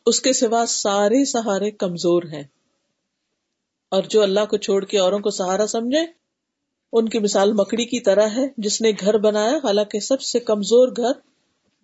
اس 0.06 0.20
کے 0.20 0.32
سوا 0.32 0.64
سارے 0.68 1.24
سہارے 1.24 1.70
کمزور 1.70 2.22
ہیں۔ 2.22 2.42
اور 3.88 4.02
جو 4.02 4.22
اللہ 4.22 4.44
کو 4.50 4.56
چھوڑ 4.56 4.84
کے 4.84 4.98
اوروں 4.98 5.18
کو 5.18 5.30
سہارا 5.30 5.66
سمجھے، 5.66 6.06
ان 6.92 7.08
کی 7.08 7.18
مثال 7.18 7.52
مکڑی 7.52 7.84
کی 7.84 8.00
طرح 8.00 8.28
ہے، 8.36 8.46
جس 8.56 8.80
نے 8.80 8.90
گھر 9.00 9.18
بنایا۔ 9.18 9.56
حالانکہ 9.56 10.00
سب 10.00 10.20
سے 10.20 10.40
کمزور 10.40 10.88
گھر 10.88 11.12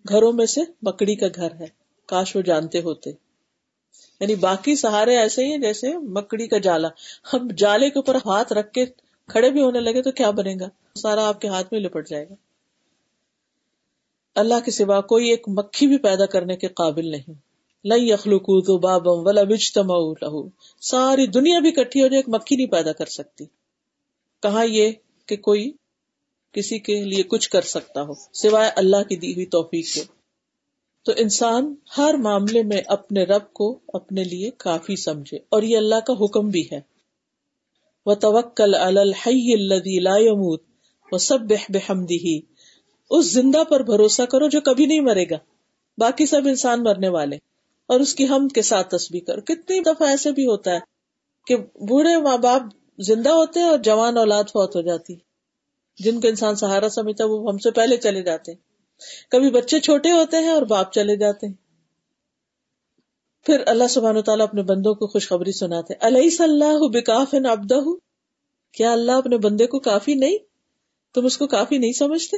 گھروں 0.09 0.33
میں 0.33 0.45
سے 0.45 0.61
مکڑی 0.81 1.15
کا 1.15 1.27
گھر 1.35 1.51
ہے۔ 1.51 1.67
کاش 2.05 2.35
وہ 2.35 2.41
جانتے 2.41 2.81
ہوتے۔ 2.81 3.26
یعنی 4.19 4.35
باقی 4.35 4.75
سہارے 4.75 5.17
ایسے 5.17 5.45
ہی 5.45 5.51
ہیں 5.51 5.57
جیسے 5.57 5.97
مکڑی 5.97 6.47
کا 6.47 6.57
جالا۔ 6.57 6.87
ہم 7.33 7.47
جالے 7.57 7.89
کے 7.89 7.99
اوپر 7.99 8.15
ہاتھ 8.15 8.53
رکھ 8.53 8.73
کے 8.73 8.85
کھڑے 9.27 9.49
بھی 9.49 9.61
ہونے 9.61 9.79
لگے 9.79 10.01
تو 10.01 10.11
کیا 10.11 10.29
بنے 10.29 10.55
گا؟ 10.59 10.67
سارا 10.95 11.27
آپ 11.27 11.41
کے 11.41 11.47
ہاتھ 11.47 11.67
میں 11.71 11.79
لپٹ 11.79 12.09
جائے 12.09 12.25
گا۔ 12.29 12.33
اللہ 14.35 14.53
کے 14.65 14.71
سوا 14.71 15.01
کوئی 15.01 15.29
ایک 15.29 15.43
مکھی 15.47 15.87
بھی 15.87 15.97
پیدا 15.97 16.25
کرنے 16.25 16.55
کے 16.55 16.67
قابل 16.67 17.11
نہیں۔ 17.11 17.33
لئی 17.85 18.13
اخلوق 18.13 18.41
تو 18.41 18.77
بابم 18.77 19.27
ولا 19.27 19.43
بجتما 19.43 19.93
لہو 19.93 20.49
ساری 20.81 21.27
دنیا 21.27 21.59
بھی 21.59 21.71
کٹھی 21.71 22.01
ہو 22.01 22.07
جائے، 22.07 22.19
ایک 22.19 22.29
مکھی 22.29 22.55
نہیں 22.55 22.67
پیدا 22.67 22.91
کر 22.91 23.05
سکتی۔ 23.05 23.45
کہا 24.41 24.63
یہ 24.63 24.91
کہ 25.25 25.35
کوئی 25.35 25.71
کسی 26.51 26.79
کے 26.79 27.03
لیے 27.03 27.23
کچھ 27.23 27.49
کر 27.49 27.61
سکتا 27.61 28.01
ہو؟ 28.01 28.13
سوائے 28.33 28.71
اللہ 28.75 29.03
کی 29.09 29.15
دی 29.15 29.33
ہوئی 29.33 29.45
توفیق 29.45 29.93
کے۔ 29.93 30.16
تو 31.07 31.13
انسان 31.17 31.75
ہر 31.97 32.13
معاملے 32.13 32.63
میں 32.63 32.81
اپنے 32.87 33.23
رب 33.23 33.53
کو 33.53 33.79
اپنے 33.87 34.23
لیے 34.23 34.51
کافی 34.51 34.95
سمجھے 34.95 35.37
اور 35.49 35.63
یہ 35.63 35.77
اللہ 35.77 35.95
کا 35.95 36.13
حکم 36.13 36.49
بھی 36.49 36.67
ہے۔ 36.71 36.81
وہ 38.05 38.13
توکل 38.13 38.75
الحی 38.75 39.55
لا 39.99 40.17
يموت 40.17 40.63
وہ 41.11 41.17
سب 41.17 41.39
بحمدہ 41.41 42.39
اس 43.09 43.33
زندہ 43.33 43.63
پر 43.63 43.79
بھروسہ 43.79 44.21
کرو 44.23 44.47
جو 44.47 44.61
کبھی 44.61 44.85
نہیں 44.85 45.01
مرے 45.01 45.25
گا۔ 45.29 45.37
باقی 45.97 46.25
سب 46.25 46.41
انسان 46.45 46.83
مرنے 46.83 47.09
والے 47.09 47.35
اور 47.85 47.99
اس 47.99 48.15
کی 48.15 48.25
حمد 48.25 48.55
کے 48.55 48.61
ساتھ 48.61 48.89
تسبیح 48.89 49.21
کرو۔ 49.27 49.41
کتنی 49.41 49.79
دفعہ 49.79 50.07
ایسے 50.07 50.31
بھی 50.31 50.45
ہوتا 50.45 50.71
ہے 50.71 50.79
کہ 51.47 51.57
بوڑھے 51.57 52.21
ماں 52.21 52.37
باپ 52.37 52.61
زندہ 52.99 53.29
ہوتے 53.29 53.59
ہیں 53.59 53.67
اور 53.67 53.77
جوان 53.77 54.17
اولاد 54.17 54.43
فوت 54.43 54.75
ہو 54.75 54.81
جاتی۔ 54.81 55.15
جن 55.99 56.21
کو 56.21 56.27
انسان 56.27 56.55
سہارا 56.55 56.89
سمجھتا 56.89 57.25
وہ 57.25 57.51
ہم 57.51 57.57
سے 57.57 57.71
پہلے 57.71 57.97
چلے 57.97 58.21
جاتے 58.23 58.51
ہیں۔ 58.51 58.66
کبھی 59.31 59.49
بچے 59.49 59.79
چھوٹے 59.79 60.11
ہوتے 60.11 60.37
ہیں 60.37 60.49
اور 60.49 60.61
باپ 60.61 60.91
چلے 60.91 61.15
جاتے 61.15 61.47
ہیں۔ 61.47 61.53
پھر 63.45 63.63
اللہ 63.65 63.87
سبحانہ 63.89 64.19
تعالیٰ 64.19 64.47
اپنے 64.47 64.61
بندوں 64.61 64.93
کو 64.93 65.07
خوشخبری 65.07 65.51
سناتے 65.51 65.93
علیہ 66.01 66.29
صلاح 66.29 66.77
بکاف 66.81 67.35
ابدہ 67.51 67.75
کیا 68.73 68.91
اللہ 68.91 69.11
اپنے 69.11 69.37
بندے 69.37 69.67
کو 69.67 69.79
کافی 69.79 70.13
نہیں؟ 70.13 70.37
تم 71.13 71.25
اس 71.25 71.37
کو 71.37 71.47
کافی 71.47 71.77
نہیں 71.77 71.93
سمجھتے؟ 71.93 72.37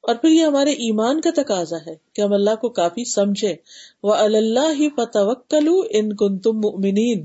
اور 0.00 0.14
پھر 0.14 0.28
یہ 0.28 0.44
ہمارے 0.44 0.70
ایمان 0.70 1.20
کا 1.20 1.30
تقاضا 1.36 1.76
ہے 1.86 1.96
کہ 2.12 2.22
ہم 2.22 2.32
اللہ 2.32 2.54
کو 2.60 2.68
کافی 2.68 3.10
سمجھے 3.10 3.56
وہ 4.02 4.14
اللہ 4.14 4.72
ہی 4.78 4.88
فتوکلو 4.90 5.82
ان 5.90 6.16
کن 6.16 6.38
تم 6.38 6.56
مومنین 6.56 7.24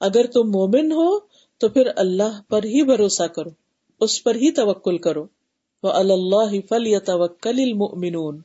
اگر 0.00 0.26
تم 0.26 0.50
مومن 0.50 0.92
ہو 0.92 1.18
تو 1.58 1.68
پھر 1.68 1.88
اللہ 1.96 2.40
پر 2.48 2.64
ہی 2.64 2.82
بھروسہ 2.82 3.22
کرو، 3.22 3.50
اس 4.00 4.24
پر 4.24 4.34
ہی 4.34 4.52
توکل 4.52 4.98
کرو۔ 4.98 5.26
وہ 5.82 5.90
اللہ 5.90 6.60
فل 6.68 6.86
یا 6.86 6.98
توکل 6.98 7.58
المؤمنون۔ 7.58 8.40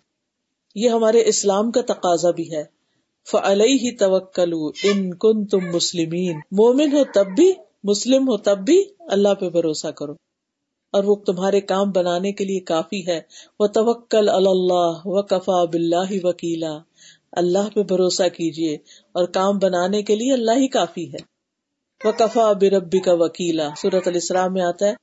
یہ 0.75 0.89
ہمارے 0.89 1.23
اسلام 1.25 1.71
کا 1.71 1.81
تقاضا 1.81 2.31
بھی 2.31 2.55
ہے۔ 2.55 2.63
فعلیہ 3.31 3.77
ہی 3.81 3.89
ان 4.83 5.13
کن 5.13 5.45
تم 5.45 5.59
مسلمین۔ 5.75 6.39
مومن 6.51 6.93
ہو 6.93 7.03
تب 7.13 7.25
بھی، 7.35 7.53
مسلم 7.83 8.21
ہو 8.21 8.37
تب 8.37 8.57
بھی 8.57 8.83
اللہ 8.99 9.33
پہ 9.33 9.49
بھروسہ 9.49 9.87
کرو۔ 9.87 10.13
اور 10.91 11.03
وہ 11.03 11.15
تمہارے 11.15 11.61
کام 11.61 11.91
بنانے 11.91 12.31
کے 12.31 12.45
لیے 12.45 12.59
کافی 12.59 13.07
ہے۔ 13.07 13.21
وہ 13.59 13.67
توکل 13.67 14.29
اللہ 14.29 15.01
و 15.05 15.21
کفا 15.21 15.65
بلّہ 15.65 16.25
وکیلا۔ 16.25 16.77
اللہ 17.31 17.69
پہ 17.73 17.83
بھروسہ 17.83 18.27
کیجیے 18.27 18.73
اور 19.11 19.25
کام 19.25 19.57
بنانے 19.57 20.03
کے 20.03 20.15
لیے 20.15 20.33
اللہ 20.33 20.51
ہی 20.51 20.67
کافی 20.67 21.13
ہے۔ 21.13 21.35
وہ 22.07 22.11
کفا 22.11 22.51
بربی 22.51 22.99
کا 22.99 23.13
وکیلا۔ 23.13 23.69
سورت 23.77 24.07
السلام 24.07 24.53
میں 24.53 24.61
آتا 24.61 24.85
ہے، 24.85 24.93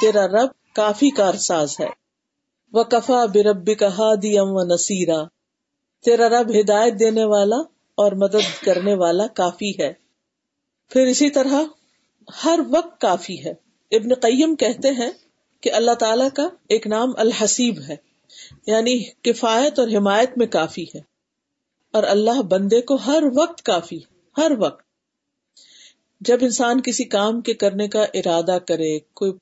تیرا 0.00 0.26
رب 0.26 0.61
کافی 0.74 1.10
کار 1.10 1.34
ساز 1.34 1.76
ہے۔ 1.80 1.88
وہ 2.72 2.84
کفا 2.84 3.24
بربی 3.24 3.74
کا 3.74 3.86
ہادی 3.86 4.38
ام 4.38 4.48
و 4.50 4.74
نصیرہ 4.74 5.24
تیرا 6.04 6.28
رب 6.28 6.50
ہدایت 6.60 7.00
دینے 7.00 7.24
والا 7.24 7.56
اور 7.94 8.12
مدد 8.12 8.64
کرنے 8.64 8.94
والا 8.94 9.26
کافی 9.26 9.70
ہے۔ 9.78 9.92
پھر 10.88 11.06
اسی 11.06 11.30
طرح 11.30 11.62
ہر 12.44 12.60
وقت 12.70 13.00
کافی 13.00 13.44
ہے۔ 13.44 13.50
ابن 13.90 14.14
قیم 14.14 14.54
کہتے 14.54 14.90
ہیں 14.90 15.10
کہ 15.60 15.72
اللہ 15.72 15.90
تعالی 15.90 16.24
کا 16.36 16.48
ایک 16.68 16.86
نام 16.86 17.08
الحسیب 17.16 17.80
ہے 17.88 17.96
یعنی 18.66 19.04
کفایت 19.04 19.78
اور 19.78 19.88
حمایت 19.88 20.30
میں 20.36 20.46
کافی 20.46 20.84
ہے۔ 20.94 21.00
اور 21.92 22.02
اللہ 22.02 22.42
بندے 22.42 22.80
کو 22.80 22.94
ہر 22.94 23.22
وقت 23.36 23.62
کافی 23.62 23.98
ہر 24.38 24.52
وقت۔ 24.58 24.82
جب 26.20 26.38
انسان 26.40 26.82
کسی 26.82 27.04
کام 27.04 27.40
کے 27.40 27.54
کرنے 27.54 27.88
کا 27.88 28.02
ارادہ 28.14 28.58
کرے، 28.66 28.98
کوئی 28.98 29.32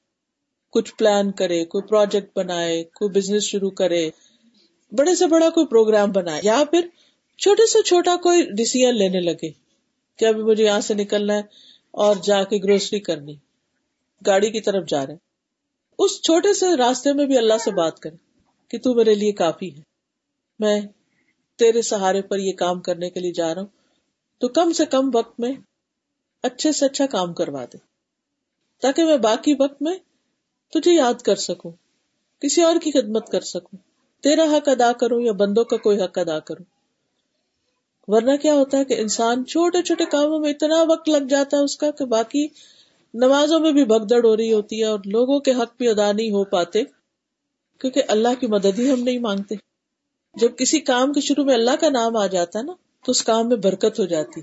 کچھ 0.73 0.95
پلان 0.95 1.31
کرے، 1.33 1.65
کوئی 1.65 1.89
پروجیکٹ 1.89 2.37
بنائے، 2.37 2.83
کوئی 2.95 3.11
بزنس 3.11 3.45
شروع 3.45 3.71
کرے، 3.71 4.09
بڑے 4.93 5.15
سے 5.15 5.27
بڑا 5.27 5.49
کوئی 5.51 5.67
پروگرام 5.67 6.11
بنائے، 6.13 6.41
یا 6.45 6.63
پھر 6.71 6.87
چھوٹے 7.39 7.67
سے 7.67 7.83
چھوٹا 7.83 8.17
کوئی 8.23 8.43
ڈسیزن 8.59 8.97
لینے 8.97 9.21
لگے 9.21 9.51
کہ 10.19 10.25
ابھی 10.25 10.43
مجھے 10.43 10.65
یہاں 10.65 10.81
سے 10.81 10.95
نکلنا 10.95 11.35
ہے 11.35 11.43
اور 11.95 12.17
جا 12.23 12.43
کے 12.45 12.57
گروسری 12.65 13.01
کرنی، 13.01 13.35
گاڑی 14.23 14.51
کی 14.51 14.61
طرف 14.61 14.89
جا 14.89 15.07
رہے 15.07 15.15
اس 15.99 16.21
چھوٹے 16.23 16.53
سے 16.53 16.77
راستے 16.77 17.13
میں 17.13 17.27
بھی 17.27 17.39
اللہ 17.39 17.59
سے 17.65 17.71
بات 17.73 17.99
کرے 18.01 18.17
کہ 18.71 18.79
تو 18.79 18.95
میرے 18.95 19.15
لیے 19.15 19.33
کافی 19.33 19.75
ہے، 19.77 19.83
میں 20.61 20.81
تیرے 21.59 21.83
سہارے 21.83 22.23
پر 22.23 22.39
یہ 22.39 22.53
کام 22.57 22.81
کرنے 22.81 23.11
کے 23.11 23.21
لیے 23.21 23.33
جا 23.33 23.55
رہا 23.55 23.63
ہوں، 23.63 23.69
تو 24.41 24.49
کم 24.51 24.73
سے 24.73 24.87
کم 24.87 25.11
وقت 25.15 25.41
میں 25.41 25.53
اچھے 26.45 26.73
سے 26.73 26.87
اچھا 26.87 27.07
کام 27.07 27.33
کروا 27.35 27.65
دے، 27.73 27.79
تاکہ 28.83 29.05
میں 29.05 29.17
باقی 29.23 29.55
وقت 29.59 29.83
میں 29.83 29.97
تجھے 30.71 30.93
یاد 30.93 31.15
کر 31.15 31.37
سکوں۔ 31.37 31.73
کسی 32.41 32.63
اور 32.63 32.75
کی 32.83 32.91
خدمت 32.91 33.29
کر 33.29 33.41
سکوں۔ 33.41 33.79
تیرا 34.23 34.43
حق 34.43 34.69
ادا 34.69 34.93
کروں 34.93 35.21
یا 35.21 35.33
بندوں 35.33 35.65
کا 35.65 35.77
کوئی 35.77 36.03
حق 36.03 36.19
ادا 36.19 36.39
کروں۔ 36.39 36.65
ورنہ 38.07 38.37
کیا 38.37 38.55
ہوتا 38.55 38.79
ہے 38.79 38.85
کہ 38.85 39.01
انسان 39.01 39.47
چھوٹے 39.47 39.83
چھوٹے 39.83 40.05
کاموں 40.05 40.39
میں 40.39 40.51
اتنا 40.51 40.83
وقت 40.89 41.09
لگ 41.09 41.25
جاتا 41.29 41.57
ہے 41.57 41.63
اس 41.63 41.77
کا 41.77 41.91
کہ 41.91 42.05
باقی 42.05 42.47
نمازوں 43.15 43.61
میں 43.61 43.73
بھی 43.73 43.85
بگدڑ 43.85 44.25
ہو 44.25 44.37
رہی 44.37 44.53
ہوتی 44.53 44.81
ہے 44.81 44.85
اور 44.85 44.99
لوگوں 45.07 45.41
کے 45.41 45.51
حق 45.53 45.77
بھی 45.79 45.89
ادا 45.89 46.13
نہیں 46.13 46.31
ہو 46.31 46.45
پاتے، 46.45 46.83
کیونکہ 47.79 48.03
اللہ 48.09 48.41
کی 48.41 48.47
مدد 48.47 48.79
ہی 48.79 48.93
ہم 48.93 49.01
نہیں 49.01 49.19
مانگتے۔ 49.19 49.55
جب 50.35 50.57
کسی 50.57 50.81
کام 50.81 51.13
کے 51.13 51.21
شروع 51.21 51.45
میں 51.45 51.55
اللہ 51.55 51.77
کا 51.81 51.89
نام 51.89 52.17
آ 52.17 52.27
جاتا 52.27 52.59
ہے 52.59 52.65
نا، 52.65 52.73
تو 53.05 53.11
اس 53.11 53.23
کام 53.23 53.49
میں 53.49 53.57
برکت 53.57 53.99
ہو 53.99 54.05
جاتی 54.05 54.41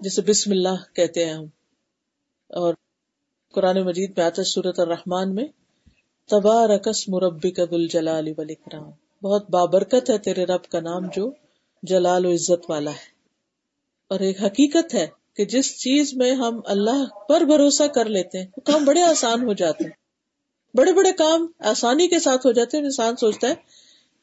جیسے 0.00 0.22
بسم 0.22 0.50
اللہ 0.50 0.94
کہتے 0.94 1.26
ہیں 1.26 1.32
ہم۔ 1.32 1.44
اور 2.48 2.74
قرآن 3.56 3.82
مجید 3.82 4.12
میں 4.16 4.24
آتا 4.24 4.42
ہے 4.42 4.44
سورت 4.44 4.80
الرحمان 4.80 5.34
میں 5.34 5.44
تبارکس 6.30 7.08
مربی 7.08 7.50
کا 7.50 7.64
دل 7.70 7.86
جلال 7.86 8.28
والاکرام۔ 8.38 8.90
بہت 9.22 9.50
بابرکت 9.50 10.10
ہے 10.10 10.18
تیرے 10.18 10.44
رب 10.44 10.64
کا 10.64 10.80
نام 10.80 11.02
جو 11.16 11.30
جلال 11.82 12.26
و 12.26 12.32
عزت 12.32 12.70
والا 12.70 12.90
ہے۔ 12.90 13.06
اور 14.08 14.20
ایک 14.20 14.42
حقیقت 14.42 14.94
ہے 14.94 15.06
کہ 15.36 15.44
جس 15.44 15.78
چیز 15.78 16.14
میں 16.14 16.32
ہم 16.32 16.60
اللہ 16.64 17.26
پر 17.28 17.40
بھروسہ 17.40 17.82
کر 17.82 18.04
لیتے 18.04 18.38
ہیں، 18.38 18.46
وہ 18.56 18.72
کام 18.72 18.84
بڑے 18.84 19.02
آسان 19.02 19.42
ہو 19.44 19.52
جاتے 19.52 19.84
ہیں۔ 19.84 19.90
بڑے 20.76 20.92
بڑے 20.92 21.12
کام 21.12 21.46
آسانی 21.58 22.08
کے 22.08 22.18
ساتھ 22.18 22.46
ہو 22.46 22.52
جاتے 22.52 22.76
ہیں۔ 22.76 22.84
انسان 22.84 23.16
سوچتا 23.16 23.48
ہے 23.48 23.54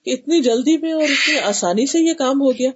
کہ 0.05 0.09
اتنی 0.09 0.41
جلدی 0.41 0.77
میں 0.77 0.93
اور 0.93 1.03
اتنی 1.03 1.39
آسانی 1.39 1.85
سے 1.85 1.99
یہ 1.99 2.13
کام 2.13 2.41
ہو 2.41 2.51
گیا۔ 2.51 2.71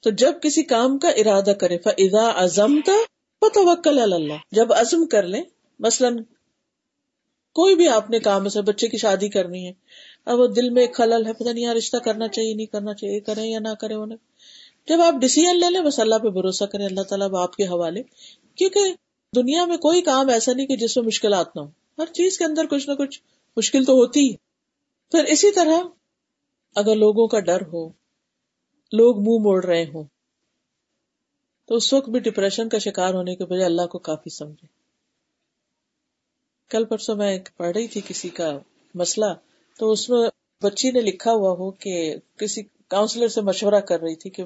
تو 0.00 0.10
جب 0.10 0.32
کسی 0.42 0.62
کام 0.62 0.98
کا 0.98 1.08
ارادہ 1.08 1.50
کرے 1.50 1.78
فضا 1.78 2.28
ازم 2.28 2.80
کا 2.80 3.11
توکل 3.48 4.12
اللہ۔ 4.12 4.32
جب 4.50 4.72
عزم 4.72 5.06
کر 5.06 5.22
لیں، 5.22 5.42
مثلاً 5.78 6.18
کوئی 7.54 7.76
بھی 7.76 7.88
آپ 7.88 8.10
نے 8.10 8.18
کام 8.18 8.48
سے 8.48 8.62
بچے 8.62 8.88
کی 8.88 8.96
شادی 8.96 9.28
کرنی 9.28 9.66
ہے، 9.66 9.72
اب 10.24 10.40
وہ 10.40 10.46
دل 10.46 10.70
میں 10.70 10.82
ایک 10.82 10.94
خلل 10.94 11.26
ہے، 11.26 11.32
پتہ 11.32 11.48
نہیں 11.48 11.64
یہاں 11.64 11.74
رشتہ 11.74 11.96
کرنا 11.96 12.28
چاہیے، 12.28 12.54
نہیں 12.54 12.66
کرنا 12.66 12.94
چاہیے 12.94 13.20
کریں 13.20 13.50
یا 13.50 13.58
نہ 13.58 13.74
کریں 13.80 13.96
انہیں۔ 13.96 14.18
جب 14.88 15.00
آپ 15.00 15.14
ڈسیزن 15.14 15.58
لے 15.60 15.70
لیں، 15.70 15.80
بس 15.80 15.98
اللہ 15.98 16.14
پہ 16.14 16.28
بھروسہ 16.28 16.64
کریں، 16.64 16.86
اللہ 16.86 17.00
تعالیٰ 17.00 17.28
آپ 17.34 17.56
کے 17.56 17.64
حوالے۔ 17.64 18.02
کیونکہ 18.54 18.80
دنیا 19.36 19.64
میں 19.64 19.76
کوئی 19.76 20.02
کام 20.02 20.28
ایسا 20.28 20.52
نہیں 20.52 20.66
کہ 20.66 20.76
جس 20.76 20.96
میں 20.96 21.04
مشکلات 21.04 21.56
نہ 21.56 21.60
ہو 21.60 21.68
ہر 21.98 22.06
چیز 22.06 22.38
کے 22.38 22.44
اندر 22.44 22.66
کچھ 22.66 22.88
نہ 22.88 22.94
کچھ 22.94 23.20
مشکل 23.56 23.84
تو 23.84 23.92
ہوتی 23.92 24.30
ہی۔ 24.30 24.36
پھر 25.10 25.24
اسی 25.24 25.52
طرح 25.52 25.78
اگر 26.74 26.96
لوگوں 26.96 27.26
کا 27.26 27.40
ڈر 27.40 27.62
ہو، 27.62 27.88
لوگ 28.92 29.16
منہ 29.16 29.24
مو 29.24 29.38
موڑ 29.38 29.64
رہے 29.64 29.84
ہوں 29.94 30.04
تو 31.66 31.74
اس 31.74 31.92
وقت 31.92 32.08
بھی 32.08 32.20
ڈپریشن 32.20 32.68
کا 32.68 32.78
شکار 32.78 33.14
ہونے 33.14 33.36
کے 33.36 33.44
بجائے 33.44 33.64
اللہ 33.64 33.86
کو 33.86 33.98
کافی 33.98 34.30
سمجھے۔ 34.30 34.66
کل 36.70 36.84
پرسوں 36.84 37.16
میں 37.16 37.38
پڑھ 37.56 37.76
رہی 37.76 37.86
تھی 37.86 38.00
کسی 38.08 38.28
کا 38.28 38.58
مسئلہ، 38.94 39.34
تو 39.78 39.90
اس 39.90 40.10
میں 40.10 40.28
بچی 40.62 40.90
نے 40.90 41.00
لکھا 41.00 41.32
ہوا 41.32 41.50
ہو 41.50 41.70
کہ 41.70 42.14
کسی 42.36 42.62
کاؤنسلر 42.88 43.28
سے 43.28 43.40
مشورہ 43.40 43.80
کر 43.80 44.00
رہی 44.00 44.16
تھی 44.16 44.30
کہ 44.30 44.44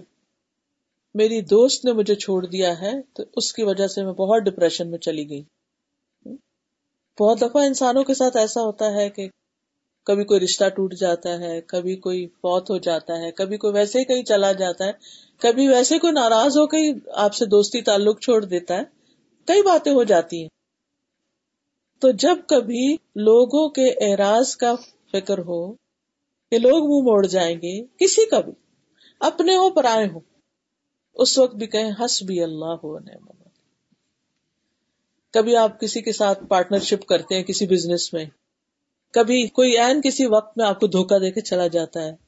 میری 1.15 1.41
دوست 1.41 1.85
نے 1.85 1.93
مجھے 1.93 2.15
چھوڑ 2.15 2.47
دیا 2.47 2.81
ہے، 2.81 2.93
تو 3.03 3.23
اس 3.37 3.53
کی 3.53 3.63
وجہ 3.63 3.87
سے 3.87 4.05
میں 4.05 4.13
بہت 4.13 4.43
ڈپریشن 4.43 4.91
میں 4.91 4.99
چلی 4.99 5.29
گئی۔ 5.31 5.43
بہت 7.21 7.41
دفعہ 7.41 7.65
انسانوں 7.65 8.05
کے 8.05 8.15
ساتھ 8.15 8.37
ایسا 8.37 8.61
ہوتا 8.61 8.93
ہے 8.93 9.11
کہ 9.11 9.29
کبھی 10.07 10.25
کوئی 10.25 10.41
رشتہ 10.41 10.69
ٹوٹ 10.69 10.95
جاتا 10.95 11.39
ہے، 11.39 11.61
کبھی 11.61 11.97
کوئی 11.97 12.27
فوت 12.27 12.71
ہو 12.71 12.79
جاتا 12.79 13.19
ہے، 13.19 13.31
کبھی 13.31 13.57
کوئی 13.57 13.73
ویسے 13.73 13.99
ہی 13.99 14.05
کہیں 14.05 14.23
چلا 14.23 14.53
جاتا 14.53 14.85
ہے، 14.85 14.93
کبھی 15.39 15.69
ویسے 15.69 15.99
کوئی 15.99 16.13
ناراض 16.13 16.57
ہو 16.59 16.67
کے 16.67 16.79
آپ 17.15 17.35
سے 17.35 17.47
دوستی 17.47 17.83
تعلق 17.83 18.21
چھوڑ 18.21 18.45
دیتا 18.45 18.77
ہے، 18.77 18.83
کئی 19.49 19.63
باتیں 19.63 19.93
ہو 19.93 20.05
جاتی 20.05 20.41
ہیں۔ 20.41 20.49
تو 22.03 22.11
جب 22.11 22.37
کبھی 22.49 22.93
لوگوں 23.17 23.69
کے 23.69 23.89
اعراض 24.01 24.57
کا 24.57 24.75
فکر 25.13 25.39
ہو 25.39 25.73
کہ 26.53 26.59
لوگ 26.59 26.83
منہ 26.85 27.03
موڑ 27.03 27.27
جائیں 27.27 27.57
گے، 27.57 27.81
کسی 27.99 28.27
کا 28.27 28.41
بھی، 28.41 28.53
اپنے 29.21 29.57
ہو 29.57 29.71
پر 29.71 29.85
آئے 29.85 30.07
ہو 30.07 30.21
اس 31.17 31.39
وقت 31.39 31.55
بھی 31.55 31.67
کہیں 31.67 31.91
ہس 32.01 32.23
بھی 32.23 32.43
اللہ 32.43 32.75
ہو 32.85 32.99
کبھی 35.35 35.57
آپ 35.57 35.81
کسی 35.81 36.01
کے 36.03 36.13
ساتھ 36.13 36.45
پارٹنرشپ 36.45 37.07
کرتے 37.07 37.37
ہیں، 37.37 37.43
کسی 37.43 37.67
بزنس 37.67 38.13
میں 38.13 38.25
کبھی 39.17 39.47
کوئی 39.47 39.79
این 39.79 40.01
کسی 40.03 40.27
وقت 40.27 40.59
میں 40.59 40.67
آپ 40.67 40.81
کو 40.81 40.87
دھوکا 40.87 41.19
دے 41.19 41.31
کے 41.31 41.41
چلا 41.41 41.67
جاتا 41.67 42.05
ہے۔ 42.05 42.27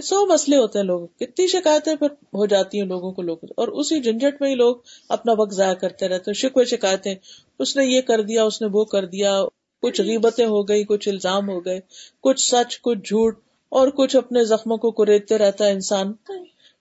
سو 0.00 0.26
مسئلے 0.26 0.56
ہوتے 0.56 0.78
ہیں 0.78 0.86
لوگ 0.86 1.06
کتنی 1.06 1.46
شکایتیں 1.46 1.94
پھر 1.94 2.10
ہو 2.10 2.46
جاتی 2.46 2.80
ہیں 2.80 2.86
لوگوں 2.86 3.12
کو 3.12 3.22
لوگ۔ 3.22 3.38
اور 3.56 3.68
اسی 3.68 4.00
جھنجٹ 4.00 4.40
میں 4.40 4.50
ہی 4.50 4.54
لوگ 4.54 4.76
اپنا 5.08 5.32
وقت 5.38 5.54
ضائع 5.54 5.74
کرتے 5.74 6.08
رہتے 6.08 6.30
ہیں۔ 6.30 6.34
شکوے 6.34 6.64
شکایتیں۔ 6.64 7.14
اس 7.58 7.76
نے 7.76 7.84
یہ 7.84 8.00
کر 8.00 8.22
دیا، 8.22 8.44
اس 8.44 8.62
نے 8.62 8.68
وہ 8.72 8.84
کر 8.84 9.06
دیا۔ 9.06 9.42
کچھ 9.82 10.00
غیبتیں 10.00 10.46
ہو 10.46 10.68
گئی، 10.68 10.84
کچھ 10.84 11.08
الزام 11.08 11.48
ہو 11.48 11.64
گئے۔ 11.64 11.80
کچھ 12.20 12.40
سچ، 12.40 12.80
کچھ 12.80 12.98
جھوٹ۔ 12.98 13.40
اور 13.68 13.88
کچھ 13.88 14.16
اپنے 14.16 14.44
زخموں 14.44 14.76
کو 14.76 14.90
کریدتے 14.90 15.38
رہتا 15.38 15.66
ہے 15.66 15.72
انسان۔ 15.72 16.12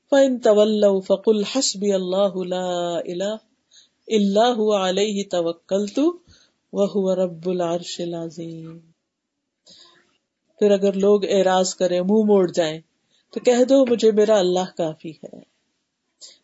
فن 0.09 0.37
طول 0.37 0.83
فقل 1.07 1.43
حسبی 1.43 1.93
اللہ 1.93 2.33
اللہ 3.05 3.35
اللہ 4.07 4.73
علیہ 4.73 5.23
توکل 5.31 5.87
تو 5.87 6.17
وہ 6.73 7.15
رب 7.15 7.49
العرش 7.49 7.99
العظیم 7.99 8.77
پھر 10.59 10.71
اگر 10.71 10.93
لوگ 10.93 11.25
اعراض 11.25 11.75
کریں، 11.75 12.01
منہ 12.01 12.25
موڑ 12.25 12.51
جائیں، 12.51 12.81
تو 13.31 13.39
کہہ 13.39 13.63
دو 13.69 13.85
مجھے 13.85 14.11
میرا 14.11 14.39
اللہ 14.39 14.75
کافی 14.77 15.11
ہے، 15.11 15.39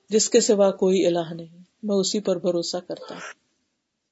جس 0.09 0.29
کے 0.29 0.41
سوا 0.41 0.71
کوئی 0.71 1.05
الہ 1.05 1.33
نہیں، 1.33 1.63
میں 1.83 1.95
اسی 1.95 2.19
پر 2.19 2.39
بھروسہ 2.39 2.77
کرتا 2.87 3.13
ہوں۔ 3.13 3.33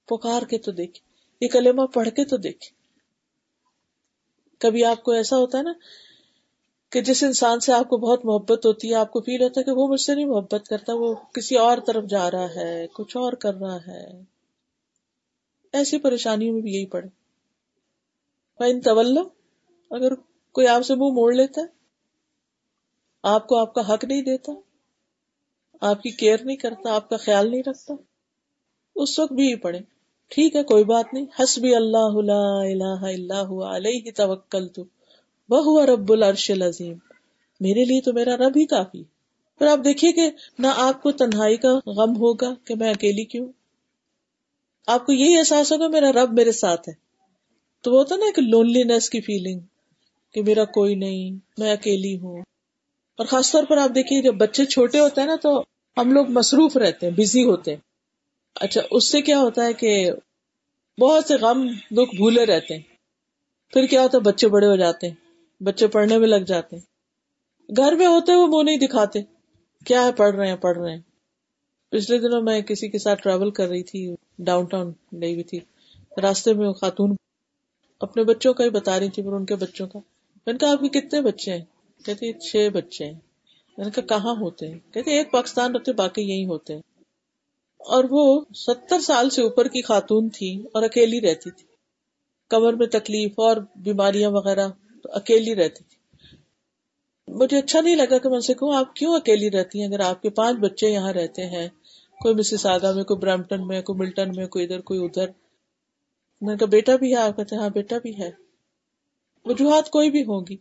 پکار 0.05 0.41
کے 0.41 0.57
تو 0.57 0.71
دیکھ، 0.71 0.99
یہ 1.41 1.47
کلمہ 1.47 1.85
پڑھ 1.85 2.09
کے 2.09 2.25
تو 2.25 2.37
دیکھ۔ 2.37 2.73
کبھی 4.57 4.85
آپ 4.85 5.03
کو 5.03 5.11
ایسا 5.11 5.37
ہوتا 5.37 5.57
ہے 5.57 5.63
نا 5.63 5.73
کہ 6.89 7.01
جس 7.01 7.23
انسان 7.23 7.59
سے 7.59 7.73
آپ 7.73 7.89
کو 7.89 7.97
بہت 7.97 8.25
محبت 8.25 8.65
ہوتی 8.65 8.89
ہے، 8.89 8.95
آپ 8.95 9.11
کو 9.11 9.21
فیل 9.21 9.41
ہوتا 9.43 9.59
ہے 9.59 9.65
کہ 9.65 9.71
وہ 9.71 9.87
مجھ 9.87 10.01
سے 10.01 10.15
نہیں 10.15 10.25
محبت 10.25 10.67
کرتا، 10.69 10.93
وہ 10.93 11.13
کسی 11.33 11.55
اور 11.55 11.77
طرف 11.87 12.03
جا 12.09 12.31
رہا 12.31 12.55
ہے، 12.55 12.87
کچھ 12.93 13.17
اور 13.17 13.33
کر 13.33 13.53
رہا 13.53 13.77
ہے۔ 13.87 14.23
ایسی 15.73 15.97
پریشانیوں 15.97 16.53
میں 16.53 16.61
بھی 16.61 16.73
یہی 16.73 16.85
پڑے 16.85 17.07
ان 18.59 18.81
طول 18.81 19.17
اگر 19.89 20.15
کوئی 20.51 20.67
آپ 20.67 20.81
سے 20.81 20.95
منہ 20.95 21.13
موڑ 21.13 21.33
لیتا 21.33 21.61
ہے، 21.61 21.65
آپ 23.23 23.47
کو 23.47 23.57
آپ 23.57 23.73
کا 23.73 23.93
حق 23.93 24.05
نہیں 24.05 24.21
دیتا، 24.21 24.51
آپ 25.81 26.03
کی 26.03 26.09
کیئر 26.09 26.37
نہیں 26.43 26.57
کرتا، 26.57 26.95
آپ 26.95 27.09
کا 27.09 27.17
خیال 27.17 27.51
نہیں 27.51 27.63
رکھتا، 27.65 27.93
اس 28.95 29.19
وقت 29.19 29.33
بھی 29.33 29.55
پڑے 29.55 29.79
ٹھیک 30.27 30.55
ہے، 30.55 30.63
کوئی 30.63 30.83
بات 30.83 31.13
نہیں۔ 31.13 31.25
حسبی 31.39 31.75
اللہ 31.75 32.21
لا 32.21 32.61
الہ 32.61 33.01
الا 33.01 33.41
ہوا 33.41 33.75
علیہ 33.75 34.11
توکل 34.15 34.67
تو 34.67 34.83
وہ 35.49 35.85
رب 35.85 36.11
العرش 36.11 36.51
العظیم۔ 36.51 36.97
میرے 37.59 37.85
لیے 37.85 38.01
تو 38.01 38.13
میرا 38.13 38.37
رب 38.37 38.57
ہی 38.57 38.65
کافی۔ 38.65 39.03
پھر 39.57 39.67
آپ 39.67 39.79
دیکھیے 39.85 40.11
کہ 40.11 40.29
نہ 40.59 40.67
آپ 40.75 41.01
کو 41.01 41.11
تنہائی 41.11 41.57
کا 41.57 41.73
غم 41.85 42.15
ہوگا 42.15 42.53
کہ 42.65 42.75
میں 42.75 42.89
اکیلی 42.89 43.23
کیوں؟ 43.23 43.51
آپ 44.87 45.05
کو 45.05 45.11
یہی 45.11 45.37
احساس 45.37 45.71
ہوگا 45.71 45.87
میرا 45.87 46.11
رب 46.11 46.33
میرے 46.33 46.51
ساتھ 46.51 46.89
ہے۔ 46.89 46.93
تو 47.81 47.91
وہ 47.91 47.99
ہوتا 47.99 48.15
نا 48.15 48.25
ایک 48.25 48.39
لونلینس 48.39 49.09
کی 49.09 49.21
فیلنگ 49.21 49.59
کہ 50.33 50.43
میرا 50.43 50.65
کوئی 50.65 50.95
نہیں، 50.95 51.39
میں 51.57 51.71
اکیلی 51.71 52.19
ہوں۔ 52.19 52.41
اور 53.17 53.25
خاص 53.25 53.51
طور 53.51 53.63
پر 53.63 53.77
آپ 53.77 53.89
دیکھیے، 53.95 54.21
جب 54.21 54.33
بچے 54.35 54.65
چھوٹے 54.65 54.99
ہوتے 54.99 55.21
ہیں 55.21 55.27
نا 55.27 55.35
تو 55.41 55.63
ہم 55.97 56.11
لوگ 56.11 56.29
مصروف 56.29 56.77
رہتے 56.77 57.05
ہیں 57.05 57.13
بزی 57.13 57.43
ہوتے 57.43 57.71
ہیں۔ 57.71 57.81
اچھا 58.55 58.81
اس 58.91 59.11
سے 59.11 59.21
کیا 59.21 59.39
ہوتا 59.39 59.65
ہے 59.65 59.73
کہ 59.73 60.11
بہت 60.99 61.25
سے 61.25 61.35
غم 61.35 61.67
دکھ 61.67 62.15
بھولے 62.15 62.45
رہتے 62.45 62.75
ہیں۔ 62.75 62.81
پھر 63.73 63.85
کیا 63.85 64.01
ہوتا 64.01 64.17
ہے، 64.17 64.21
بچے 64.21 64.47
بڑے 64.47 64.67
ہو 64.67 64.75
جاتے 64.75 65.09
ہیں، 65.09 65.15
بچے 65.63 65.87
پڑھنے 65.87 66.17
میں 66.17 66.27
لگ 66.27 66.43
جاتے 66.47 66.75
ہیں۔ 66.75 66.83
گھر 67.77 67.91
میں 67.91 68.05
ہوتے 68.05 68.33
وہ 68.33 68.47
منہ 68.47 68.63
نہیں 68.63 68.87
دکھاتے، 68.87 69.19
کیا 69.85 70.05
ہے، 70.05 70.11
پڑھ 70.11 70.35
رہے 70.35 70.47
ہیں، 70.47 70.55
پڑھ 70.55 70.77
رہے 70.77 70.91
ہیں۔ 70.91 71.01
پچھلے 71.89 72.17
دنوں 72.17 72.41
میں 72.41 72.61
کسی 72.61 72.89
کے 72.89 72.97
ساتھ 72.97 73.21
ٹریول 73.21 73.51
کر 73.51 73.67
رہی 73.67 73.83
تھی 73.83 74.15
ڈاؤن 74.39 74.65
ٹاؤن 74.65 74.91
گئی 75.21 75.33
ہوئی 75.33 75.43
تھی، 75.43 75.59
راستے 76.21 76.53
میں 76.53 76.73
خاتون 76.73 77.15
اپنے 77.99 78.23
بچوں 78.23 78.53
کا 78.53 78.63
ہی 78.63 78.69
بتا 78.69 78.99
رہی 78.99 79.09
تھی 79.09 79.23
ان 79.25 79.45
کے 79.45 79.55
بچوں 79.55 79.87
کا۔ 79.87 79.99
میں 80.49 80.53
نے 80.53 80.57
کہا، 80.57 80.71
آپ 80.71 80.79
کے 80.79 81.01
کتنے 81.01 81.21
بچے 81.21 81.53
ہیں؟ 81.53 81.65
کہتے 82.05 82.33
چھ 82.33 82.69
بچے 82.73 83.05
ہیں۔ 83.05 83.19
میں 83.77 83.85
نے 83.85 83.91
کہا، 83.91 84.17
کہاں 84.17 84.35
ہوتے 84.41 84.67
ہیں؟ 84.67 84.79
کہتے 84.93 85.11
ایک 85.11 85.31
پاکستان 85.31 85.75
رہتے 85.75 85.93
باقی 85.93 86.21
یہی 86.21 86.45
ہوتے۔ 86.45 86.73
ہیں 86.73 86.81
اور 87.77 88.03
وہ 88.09 88.41
ستر 88.55 88.99
سال 88.99 89.29
سے 89.29 89.41
اوپر 89.41 89.67
کی 89.67 89.81
خاتون 89.81 90.29
تھی 90.29 90.63
اور 90.73 90.83
اکیلی 90.83 91.21
رہتی 91.21 91.51
تھی۔ 91.51 91.67
کمر 92.49 92.73
میں 92.73 92.87
تکلیف 92.87 93.31
اور 93.37 93.57
بیماریاں 93.75 94.29
وغیرہ، 94.29 94.67
تو 95.03 95.09
اکیلی 95.11 95.55
رہتی 95.55 95.83
تھی۔ 95.83 95.99
مجھے 97.27 97.57
اچھا 97.57 97.81
نہیں 97.81 97.95
لگا 97.95 98.17
کہ 98.17 98.29
میں 98.29 98.39
سے 98.39 98.53
کہوں، 98.53 98.75
آپ 98.75 98.95
کیوں 98.95 99.15
اکیلی 99.15 99.51
رہتی 99.51 99.81
ہیں؟ 99.81 99.87
اگر 99.87 99.99
آپ 99.99 100.21
کے 100.21 100.29
پانچ 100.29 100.59
بچے 100.59 100.89
یہاں 100.89 101.13
رہتے 101.13 101.45
ہیں، 101.45 101.67
کوئی 102.21 102.35
مسز 102.35 102.65
آگا 102.65 102.91
میں، 102.91 103.03
کوئی 103.03 103.17
برامپٹن 103.17 103.67
میں، 103.67 103.81
کوئی 103.81 103.99
ملٹن 103.99 104.31
میں، 104.35 104.47
کوئی 104.47 104.65
ادھر 104.65 104.81
کوئی 104.81 105.05
ادھر۔ 105.05 105.27
میں 106.41 106.55
کہا، 106.55 106.67
بیٹا 106.67 106.95
بھی 106.95 107.11
ہے؟ 107.11 107.19
آپ 107.19 107.37
کہتے 107.37 107.55
ہاں 107.55 107.69
بیٹا 107.69 107.97
بھی 107.97 108.17
ہے۔ 108.17 108.48
وجوہات 109.45 109.89
کوئی 109.89 110.11
بھی 110.11 110.21
ہوگی۔ 110.21 110.57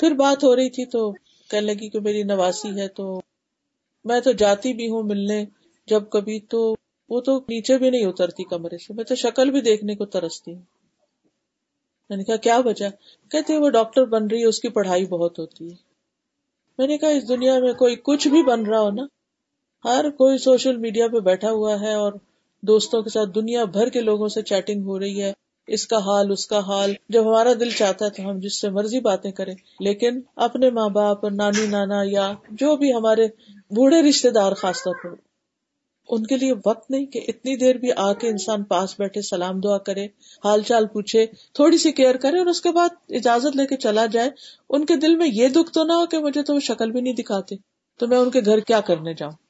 پھر 0.00 0.10
بات 0.10 0.44
ہو 0.44 0.56
رہی 0.56 0.70
تھی 0.70 0.84
تو 0.84 1.12
کہنے 1.50 1.60
لگی 1.60 1.88
کہ 1.88 2.00
میری 2.00 2.22
نواسی 2.22 2.80
ہے 2.80 2.88
تو 2.88 3.20
میں 4.04 4.20
تو 4.20 4.32
جاتی 4.32 4.72
بھی 4.72 4.90
ہوں 4.90 5.02
ملنے۔ 5.02 5.44
جب 5.86 6.02
کبھی 6.10 6.40
تو 6.40 6.74
وہ 7.08 7.20
تو 7.20 7.38
نیچے 7.38 7.78
بھی 7.78 7.90
نہیں 7.90 8.06
اترتی 8.06 8.44
کمرے 8.44 8.78
سے۔ 8.78 8.94
میں 8.94 9.04
تو 9.04 9.14
شکل 9.14 9.50
بھی 9.50 9.60
دیکھنے 9.60 9.94
کو 9.94 10.04
ترستی 10.06 10.54
ہوں۔ 10.54 10.62
میں 12.08 12.16
نے 12.16 12.24
کہا، 12.24 12.36
کیا 12.36 12.60
وجہ؟ 12.64 12.88
کہتے 13.30 13.56
وہ 13.56 13.70
ڈاکٹر 13.70 14.04
بن 14.04 14.26
رہی 14.26 14.40
ہے، 14.40 14.44
اس 14.44 14.60
کی 14.60 14.68
پڑھائی 14.68 15.06
بہت 15.06 15.38
ہوتی 15.38 15.70
ہے۔ 15.70 15.76
میں 16.78 16.86
نے 16.86 16.98
کہا، 16.98 17.08
اس 17.08 17.28
دنیا 17.28 17.58
میں 17.58 17.72
کوئی 17.72 17.96
کچھ 17.96 18.28
بھی 18.28 18.42
بن 18.42 18.66
رہا 18.66 18.80
ہو 18.80 18.90
نا، 18.90 19.02
ہر 19.84 20.10
کوئی 20.10 20.38
سوشل 20.38 20.76
میڈیا 20.76 21.08
پہ 21.08 21.20
بیٹھا 21.20 21.50
ہوا 21.50 21.80
ہے 21.80 21.92
اور 21.92 22.12
دوستوں 22.62 23.02
کے 23.02 23.10
ساتھ 23.10 23.30
دنیا 23.34 23.64
بھر 23.64 23.88
کے 23.88 24.00
لوگوں 24.00 24.28
سے 24.28 24.42
چیٹنگ 24.42 24.82
ہو 24.84 24.98
رہی 24.98 25.22
ہے۔ 25.22 25.32
اس 25.66 25.86
کا 25.86 25.98
حال، 25.98 26.30
اس 26.32 26.46
کا 26.46 26.58
حال۔ 26.58 26.92
جب 27.08 27.28
ہمارا 27.28 27.52
دل 27.60 27.70
چاہتا 27.70 28.04
ہے 28.04 28.10
تو 28.10 28.30
ہم 28.30 28.38
جس 28.38 28.60
سے 28.60 28.70
مرضی 28.70 29.00
باتیں 29.00 29.30
کریں، 29.30 29.54
لیکن 29.80 30.20
اپنے 30.36 30.70
ماں 30.70 30.88
باپ 30.88 31.24
اور 31.24 31.32
نانی، 31.32 31.66
نانا 31.66 32.02
یا 32.04 32.32
جو 32.50 32.76
بھی 32.76 32.92
ہمارے 32.94 33.26
بوڑھے 33.70 34.02
رشتے 34.02 34.30
دار 34.30 34.52
خاص 34.52 34.82
طور 34.82 34.94
پر، 35.04 35.14
ان 36.08 36.26
کے 36.26 36.36
لیے 36.36 36.52
وقت 36.66 36.90
نہیں 36.90 37.06
کہ 37.06 37.20
اتنی 37.28 37.56
دیر 37.56 37.74
بھی 37.74 37.88
آ 37.96 38.12
کے 38.12 38.28
انسان 38.28 38.64
پاس 38.64 38.94
بیٹھے، 38.98 39.22
سلام 39.22 39.60
دعا 39.60 39.78
کرے، 39.78 40.04
حال 40.44 40.62
چال 40.62 40.86
پوچھے، 40.86 41.26
تھوڑی 41.52 41.78
سی 41.78 41.92
کیئر 41.92 42.16
کرے 42.16 42.38
اور 42.38 42.46
اس 42.46 42.60
کے 42.60 42.70
بعد 42.70 42.88
اجازت 43.08 43.56
لے 43.56 43.66
کے 43.66 43.76
چلا 43.76 44.06
جائے۔ 44.06 44.30
ان 44.70 44.84
کے 44.84 44.96
دل 44.96 45.16
میں 45.16 45.28
یہ 45.32 45.48
دکھ 45.48 45.72
تو 45.72 45.84
نہ 45.84 45.92
ہو 45.92 46.06
کہ 46.06 46.18
مجھے 46.18 46.42
تو 46.42 46.54
وہ 46.54 46.60
شکل 46.60 46.90
بھی 46.90 47.00
نہیں 47.00 47.14
دکھاتے، 47.14 47.56
تو 48.00 48.06
میں 48.06 48.18
ان 48.18 48.30
کے 48.30 48.40
گھر 48.44 48.60
کیا 48.60 48.80
کرنے 48.80 49.14
جاؤں؟ 49.14 49.45